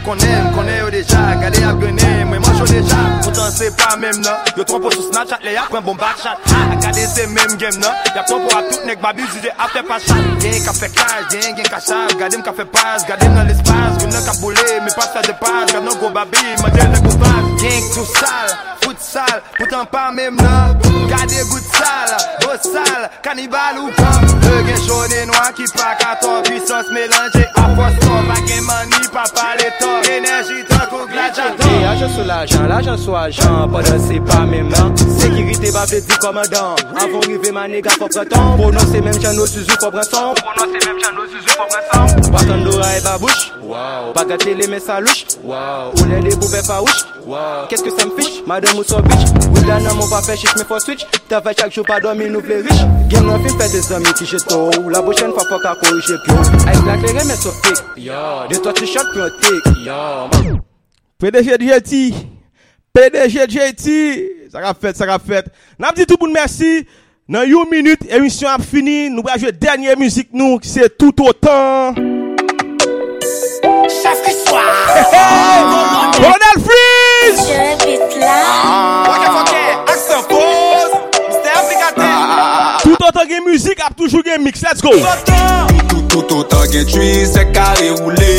konen, 0.04 0.52
konen 0.54 0.78
yo 0.78 0.90
deja 0.90 1.22
Gade 1.42 1.64
ap 1.64 1.80
genen, 1.80 2.28
mwen 2.28 2.40
manj 2.42 2.58
yo 2.60 2.66
deja. 2.66 3.00
Poutan 3.24 3.52
se 3.52 3.70
pa 3.78 3.96
mem 3.96 4.20
nan 4.22 4.36
Yo 4.56 4.64
trompo 4.64 4.90
sou 4.90 5.08
Snapchat, 5.10 5.44
le 5.44 5.56
ap 5.58 5.70
pren 5.72 5.84
bon 5.86 5.96
back 5.96 6.18
shot. 6.22 6.38
Gade 6.82 7.06
se 7.14 7.26
mem 7.26 7.56
game 7.58 7.78
nan 7.82 7.94
Yap 8.16 8.26
trompo 8.26 8.50
ap 8.56 8.70
tout 8.70 8.86
nek 8.86 9.00
babi, 9.04 9.26
jude 9.34 9.50
ap 9.58 9.72
te 9.74 9.84
pa 9.88 9.98
chat. 9.98 10.22
Gen 10.42 10.58
ka 10.66 10.72
fe 10.80 10.90
kaj, 10.98 11.20
gen 11.32 11.56
gen 11.56 11.70
ka 11.70 11.80
chav 11.80 12.16
Gade 12.18 12.38
m 12.40 12.44
ka 12.46 12.52
fe 12.56 12.64
pas, 12.64 13.06
gade 13.08 13.30
m 13.30 13.38
nan 13.38 13.48
l'espas 13.50 13.98
Gwen 14.00 14.12
nan 14.12 14.26
ka 14.26 14.36
boule, 14.40 14.68
me 14.84 14.90
pas 14.96 15.10
sa 15.14 15.22
depas 15.26 15.72
Gade 15.72 15.84
nan 15.84 15.98
go 16.00 16.10
babi, 16.10 16.44
manje 16.62 16.88
nan 16.88 17.02
go 17.02 17.16
pas. 17.18 17.41
Rien 17.62 17.80
tout 17.94 18.04
sale, 18.04 18.58
foot 18.82 18.96
sale, 18.98 19.40
pourtant 19.56 19.86
pas 19.86 20.10
même 20.10 20.36
là. 20.36 20.74
Gardez 21.08 21.44
goût 21.48 21.60
sale, 21.72 22.16
beau 22.40 22.58
sale, 22.60 23.08
cannibale 23.22 23.78
ou 23.78 23.86
pas. 23.92 24.18
Le 24.42 24.62
gain 24.64 25.22
et 25.22 25.26
noir 25.26 25.52
qui 25.54 25.62
pas 25.72 25.94
qu'à 25.96 26.16
ton 26.20 26.42
puissance 26.42 26.86
mélangée. 26.92 27.46
À 27.54 27.62
force 27.76 27.98
ton 28.00 28.22
baguet 28.26 28.60
mani, 28.62 29.06
papa 29.12 29.54
les 29.58 29.70
énergie 30.10 30.64
tant 30.68 30.86
qu'on 30.90 31.06
gladiateur. 31.06 31.80
Et 31.80 31.84
agent 31.84 32.08
sur 32.08 32.24
l'agent, 32.24 32.66
l'agent 32.66 32.96
sur 32.96 33.16
agent, 33.16 33.68
c'est 34.08 34.18
pas 34.18 34.40
même 34.40 34.68
là. 34.68 34.90
Sécurité 35.20 35.70
va 35.70 35.86
du 35.86 36.18
commandant. 36.18 36.74
Avant 36.96 37.20
arriver 37.20 37.52
ma 37.52 37.68
négation, 37.68 38.08
faut. 38.10 38.56
Pour 38.56 38.72
même 38.72 39.22
Jean-Nosuzu, 39.22 39.70
faut 39.78 39.90
prendre. 39.92 40.34
Pour 40.34 40.66
nous 40.66 40.72
même 40.72 40.98
faut. 41.46 42.11
Pas 42.32 42.44
qu'un 42.44 42.58
d'oreille 42.64 43.00
va 43.02 43.18
bouche 43.18 43.52
Wow. 43.62 44.12
Pas 44.14 44.24
gâter 44.24 44.54
les 44.54 44.66
mains 44.66 44.80
ça 44.80 45.00
louche. 45.00 45.24
Wow. 45.44 45.92
On 46.02 46.10
est 46.10 46.20
des 46.20 46.30
poupées 46.36 46.62
farouches. 46.66 47.04
Wow. 47.26 47.66
Qu'est-ce 47.68 47.82
que 47.82 47.90
ça 47.90 48.06
me 48.06 48.20
fiche? 48.20 48.42
Madame 48.46 48.76
ou 48.78 48.82
son 48.82 49.00
bitch 49.00 49.28
Oui 49.54 49.66
là 49.66 49.78
non 49.80 49.90
on 50.00 50.06
va 50.06 50.20
faire 50.22 50.36
chiche 50.36 50.54
mais 50.56 50.64
faut 50.64 50.78
switch. 50.80 51.06
T'as 51.28 51.40
fait 51.40 51.58
chaque 51.58 51.72
jour 51.72 51.84
pas 51.86 52.00
dormir 52.00 52.30
nous 52.30 52.40
les 52.40 52.62
riches. 52.62 52.84
Game 53.08 53.26
non 53.26 53.38
film 53.38 53.58
fait 53.60 53.70
des 53.70 53.92
amis 53.92 54.12
qui 54.16 54.26
j'ai 54.26 54.38
tôt 54.38 54.70
La 54.90 55.02
prochaine 55.02 55.30
fois 55.32 55.44
faut 55.48 55.58
qu'à 55.58 55.74
corriger 55.74 56.14
Avec 56.66 56.86
la 56.86 56.96
clé 56.98 57.12
mais 57.26 57.36
sur 57.36 57.52
fake 57.52 57.84
Yo. 57.96 58.12
De 58.50 58.56
toi 58.56 58.72
tu 58.72 58.86
shot 58.86 59.00
on 59.14 59.28
take 59.40 59.80
Yo. 59.84 60.58
PDG 61.18 61.56
JT, 61.60 62.14
PDG 62.92 63.48
JT, 63.48 64.50
ça 64.50 64.60
va 64.60 64.74
fait, 64.74 64.96
ça 64.96 65.06
va 65.06 65.20
fait. 65.20 65.46
N'a 65.78 65.92
dit 65.92 66.04
tout 66.04 66.16
le 66.20 66.26
monde 66.26 66.34
merci. 66.34 66.84
Dans 67.28 67.44
une 67.44 67.70
minute, 67.70 68.00
émission 68.10 68.48
a 68.48 68.58
fini. 68.58 69.08
Nous 69.08 69.22
allons 69.28 69.38
jouer 69.40 69.52
dernière 69.52 69.96
musique 69.96 70.30
nous, 70.32 70.58
qui 70.58 70.68
c'est 70.68 70.98
tout 70.98 71.14
autant. 71.24 71.94
Chef 73.22 74.18
Kiswa 74.24 74.62
Ronald 76.18 76.58
Freeze 76.66 77.38
ah. 78.24 79.06
ah. 81.98 82.78
Tout 82.82 83.04
an 83.04 83.12
tan 83.12 83.28
gen 83.28 83.44
müzik 83.46 83.78
ap 83.78 83.94
toujou 83.96 84.22
gen 84.26 84.42
mix, 84.42 84.62
let's 84.62 84.82
go. 84.82 84.90
Tout 86.10 86.34
an 86.34 86.42
tan 86.50 86.66
gen 86.72 86.84
tui 86.90 87.24
se 87.26 87.44
kare 87.54 87.92
oule 88.00 88.34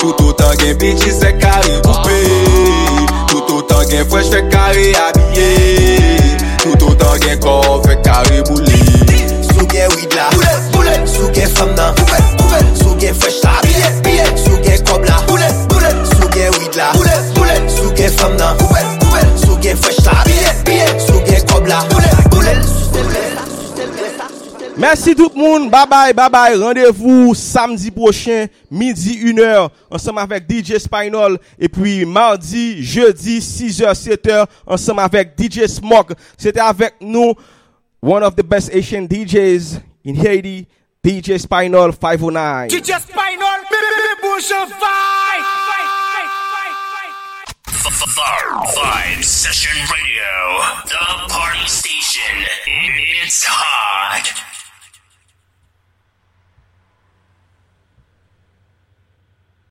Tout 0.00 0.26
an 0.26 0.34
tan 0.34 0.58
gen 0.58 0.74
bichi 0.82 1.12
se 1.14 1.30
kare 1.38 1.78
poupe 1.86 2.18
Tout 3.30 3.52
an 3.54 3.62
tan 3.70 3.86
gen 3.90 4.04
fwesh 4.10 4.32
fe 4.34 4.42
kare 4.50 4.90
abye 5.06 5.48
Tout 6.64 6.82
an 6.82 6.98
tan 6.98 7.22
gen 7.22 7.38
kon 7.46 7.78
fe 7.86 7.94
kare 8.02 8.42
boule 8.50 8.82
Sou 9.52 9.70
gen 9.70 9.86
widla, 9.94 10.26
sou 11.06 11.30
gen 11.30 11.48
famna 11.54 11.94
gen 18.08 18.16
fam 18.18 18.36
nan 18.36 18.56
Koubel, 18.58 18.88
koubel 19.02 19.30
Sou 19.38 19.58
gen 19.62 19.76
fwesh 19.76 20.00
la 20.06 20.16
Biye, 20.26 20.52
biye 20.66 20.88
Sou 21.04 21.20
gen 21.28 21.44
kob 21.50 21.68
la 21.68 21.82
Boulel, 21.90 22.24
boulel 22.32 22.64
Merci 24.78 25.16
tout 25.16 25.32
le 25.34 25.40
monde. 25.42 25.72
Bye 25.72 25.86
bye, 25.90 26.12
bye 26.12 26.30
bye. 26.30 26.54
Rendez-vous 26.54 27.34
samedi 27.34 27.90
prochain, 27.90 28.46
midi 28.70 29.18
1h, 29.24 29.70
ensemble 29.90 30.20
avec 30.20 30.44
DJ 30.48 30.78
Spinal. 30.78 31.36
Et 31.58 31.68
puis 31.68 32.04
mardi, 32.04 32.80
jeudi, 32.80 33.40
6h, 33.40 33.92
7h, 33.92 34.46
ensemble 34.64 35.00
avec 35.00 35.34
DJ 35.36 35.66
Smoke. 35.66 36.14
C'était 36.36 36.60
avec 36.60 36.94
nous, 37.00 37.34
one 38.00 38.22
of 38.22 38.36
the 38.36 38.44
best 38.44 38.72
Asian 38.72 39.02
DJs 39.02 39.80
in 40.06 40.14
Haiti, 40.14 40.68
DJ 41.04 41.38
Spinal 41.38 41.92
509. 41.92 42.68
DJ 42.68 43.00
Spinal, 43.00 43.58
baby, 43.68 44.22
bush 44.22 44.52
of 44.52 44.68
fight! 44.78 45.57
Vibe, 48.18 48.66
Vibe 48.74 49.22
Session 49.22 49.78
Radio, 49.94 50.58
the 50.86 51.28
party 51.32 51.64
station. 51.68 52.34
It's 52.66 53.44
hot. 53.44 54.57